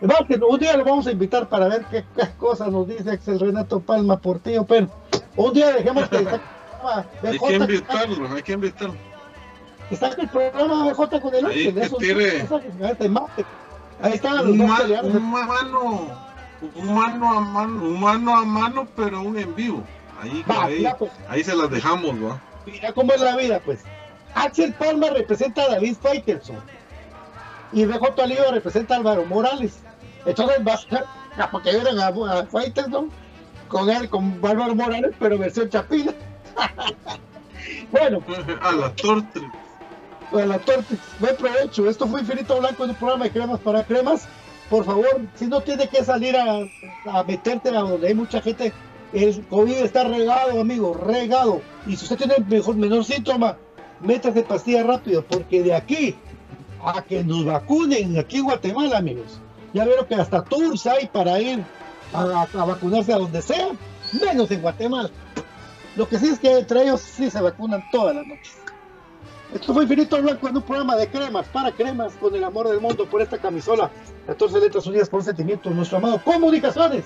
Un 0.00 0.60
día 0.60 0.76
lo 0.76 0.84
vamos 0.84 1.06
a 1.08 1.12
invitar 1.12 1.48
para 1.48 1.68
ver 1.68 1.84
qué, 1.90 2.04
cosas 2.38 2.70
nos 2.70 2.86
dice 2.86 3.10
Axel 3.10 3.40
Renato 3.40 3.80
Palma 3.80 4.18
por 4.18 4.38
tío, 4.38 4.64
pero 4.64 4.88
un 5.34 5.52
día 5.52 5.72
dejemos 5.72 6.08
que 6.08 6.24
hay 7.22 7.38
que 7.38 7.54
invitarlo, 7.54 8.34
hay 8.34 8.42
que 8.42 8.52
invitarlo. 8.52 8.96
Que 9.88 9.96
saque 9.96 10.22
el 10.22 10.28
programa 10.28 10.92
BJ 10.92 11.20
con 11.20 11.34
el. 11.34 11.46
Ahí, 11.46 11.72
que 11.72 11.88
tire... 11.98 12.48
Ahí 14.00 14.12
están 14.12 14.36
los 14.36 14.46
un, 14.46 14.58
dos 14.58 14.70
un 15.02 15.30
mano 15.30 16.28
un 16.62 16.94
mano 16.94 17.32
a 17.32 17.40
mano, 17.40 17.82
un 17.82 18.00
mano 18.00 18.36
a 18.36 18.44
mano, 18.44 18.88
pero 18.96 19.20
un 19.22 19.38
en 19.38 19.54
vivo. 19.54 19.82
Ahí, 20.20 20.44
Va, 20.50 20.64
ahí, 20.64 20.78
mira, 20.78 20.96
pues. 20.96 21.12
ahí 21.28 21.44
se 21.44 21.54
las 21.54 21.70
dejamos, 21.70 22.12
va. 22.22 22.40
Mira 22.66 22.92
cómo 22.92 23.12
es 23.12 23.20
la 23.20 23.36
vida, 23.36 23.60
pues. 23.64 23.80
Axel 24.34 24.74
Palma 24.74 25.08
representa 25.10 25.62
a 25.62 25.68
David 25.68 25.96
Faitelson. 26.00 26.56
Y 27.72 27.84
BJ 27.84 28.22
Oliva 28.22 28.50
representa 28.50 28.94
a 28.94 28.98
Álvaro 28.98 29.24
Morales. 29.26 29.78
Entonces 30.26 30.58
va 30.66 30.74
a 30.74 30.78
ser, 30.78 31.04
para 31.36 31.62
que 31.62 31.70
vieran 31.70 31.98
a, 32.00 32.08
a 32.08 32.46
Faitelson 32.46 33.10
con 33.68 33.88
él, 33.90 34.08
con 34.08 34.40
Álvaro 34.42 34.74
Morales, 34.74 35.14
pero 35.18 35.38
versión 35.38 35.68
chapina. 35.68 36.12
Bueno. 37.90 38.22
a 38.60 38.72
la 38.72 38.94
torta. 38.94 39.40
A 40.32 40.46
la 40.46 40.58
torta. 40.58 40.94
Buen 41.18 41.36
provecho. 41.36 41.88
Esto 41.88 42.06
fue 42.06 42.20
Infinito 42.20 42.58
Blanco 42.58 42.84
en 42.84 42.90
un 42.90 42.96
programa 42.96 43.24
de 43.24 43.30
cremas 43.30 43.60
para 43.60 43.84
cremas 43.84 44.28
por 44.70 44.84
favor, 44.84 45.20
si 45.34 45.46
no 45.46 45.62
tiene 45.62 45.88
que 45.88 46.04
salir 46.04 46.36
a, 46.36 46.60
a 47.06 47.24
meterte 47.24 47.70
a 47.70 47.80
donde 47.80 48.08
hay 48.08 48.14
mucha 48.14 48.42
gente, 48.42 48.72
el 49.14 49.46
COVID 49.46 49.76
está 49.76 50.04
regado, 50.04 50.60
amigo, 50.60 50.92
regado. 50.92 51.62
Y 51.86 51.96
si 51.96 52.04
usted 52.04 52.18
tiene 52.18 52.34
mejor, 52.46 52.76
menor 52.76 53.04
síntoma, 53.04 53.56
métase 54.00 54.42
pastilla 54.42 54.82
rápido, 54.82 55.24
porque 55.24 55.62
de 55.62 55.74
aquí 55.74 56.14
a 56.84 57.02
que 57.02 57.24
nos 57.24 57.46
vacunen 57.46 58.18
aquí 58.18 58.36
en 58.38 58.44
Guatemala, 58.44 58.98
amigos, 58.98 59.40
ya 59.72 59.84
vieron 59.84 60.06
que 60.06 60.14
hasta 60.16 60.44
tours 60.44 60.86
hay 60.86 61.06
para 61.06 61.40
ir 61.40 61.64
a, 62.12 62.42
a 62.42 62.64
vacunarse 62.66 63.14
a 63.14 63.18
donde 63.18 63.40
sea, 63.40 63.68
menos 64.20 64.50
en 64.50 64.60
Guatemala. 64.60 65.10
Lo 65.98 66.08
que 66.08 66.16
sí 66.16 66.28
es 66.28 66.38
que 66.38 66.58
entre 66.58 66.84
ellos 66.84 67.00
sí 67.00 67.28
se 67.28 67.40
vacunan 67.40 67.82
todas 67.90 68.14
las 68.14 68.24
noches. 68.24 68.56
Esto 69.52 69.74
fue 69.74 69.82
Infinito 69.82 70.22
Blanco 70.22 70.46
en 70.46 70.56
un 70.56 70.62
programa 70.62 70.94
de 70.94 71.08
cremas 71.08 71.48
para 71.48 71.72
cremas 71.72 72.12
con 72.14 72.32
el 72.36 72.44
amor 72.44 72.68
del 72.68 72.80
mundo 72.80 73.04
por 73.04 73.20
esta 73.20 73.36
camisola. 73.36 73.90
14 74.28 74.60
letras 74.60 74.86
unidas 74.86 75.08
por 75.08 75.18
un 75.18 75.26
sentimiento. 75.26 75.70
Nuestro 75.70 75.98
amado 75.98 76.22
Comunicaciones. 76.22 77.04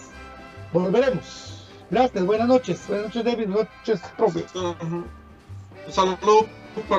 Volveremos. 0.75 1.71
Gracias, 1.91 2.27
buenas 2.27 2.49
noches. 2.49 2.87
Buenas 2.87 3.07
noches, 3.07 3.25
David. 3.25 3.49
Buenas 3.49 3.69
noches, 3.79 4.01
profe. 4.19 4.45
Saludo 5.89 6.47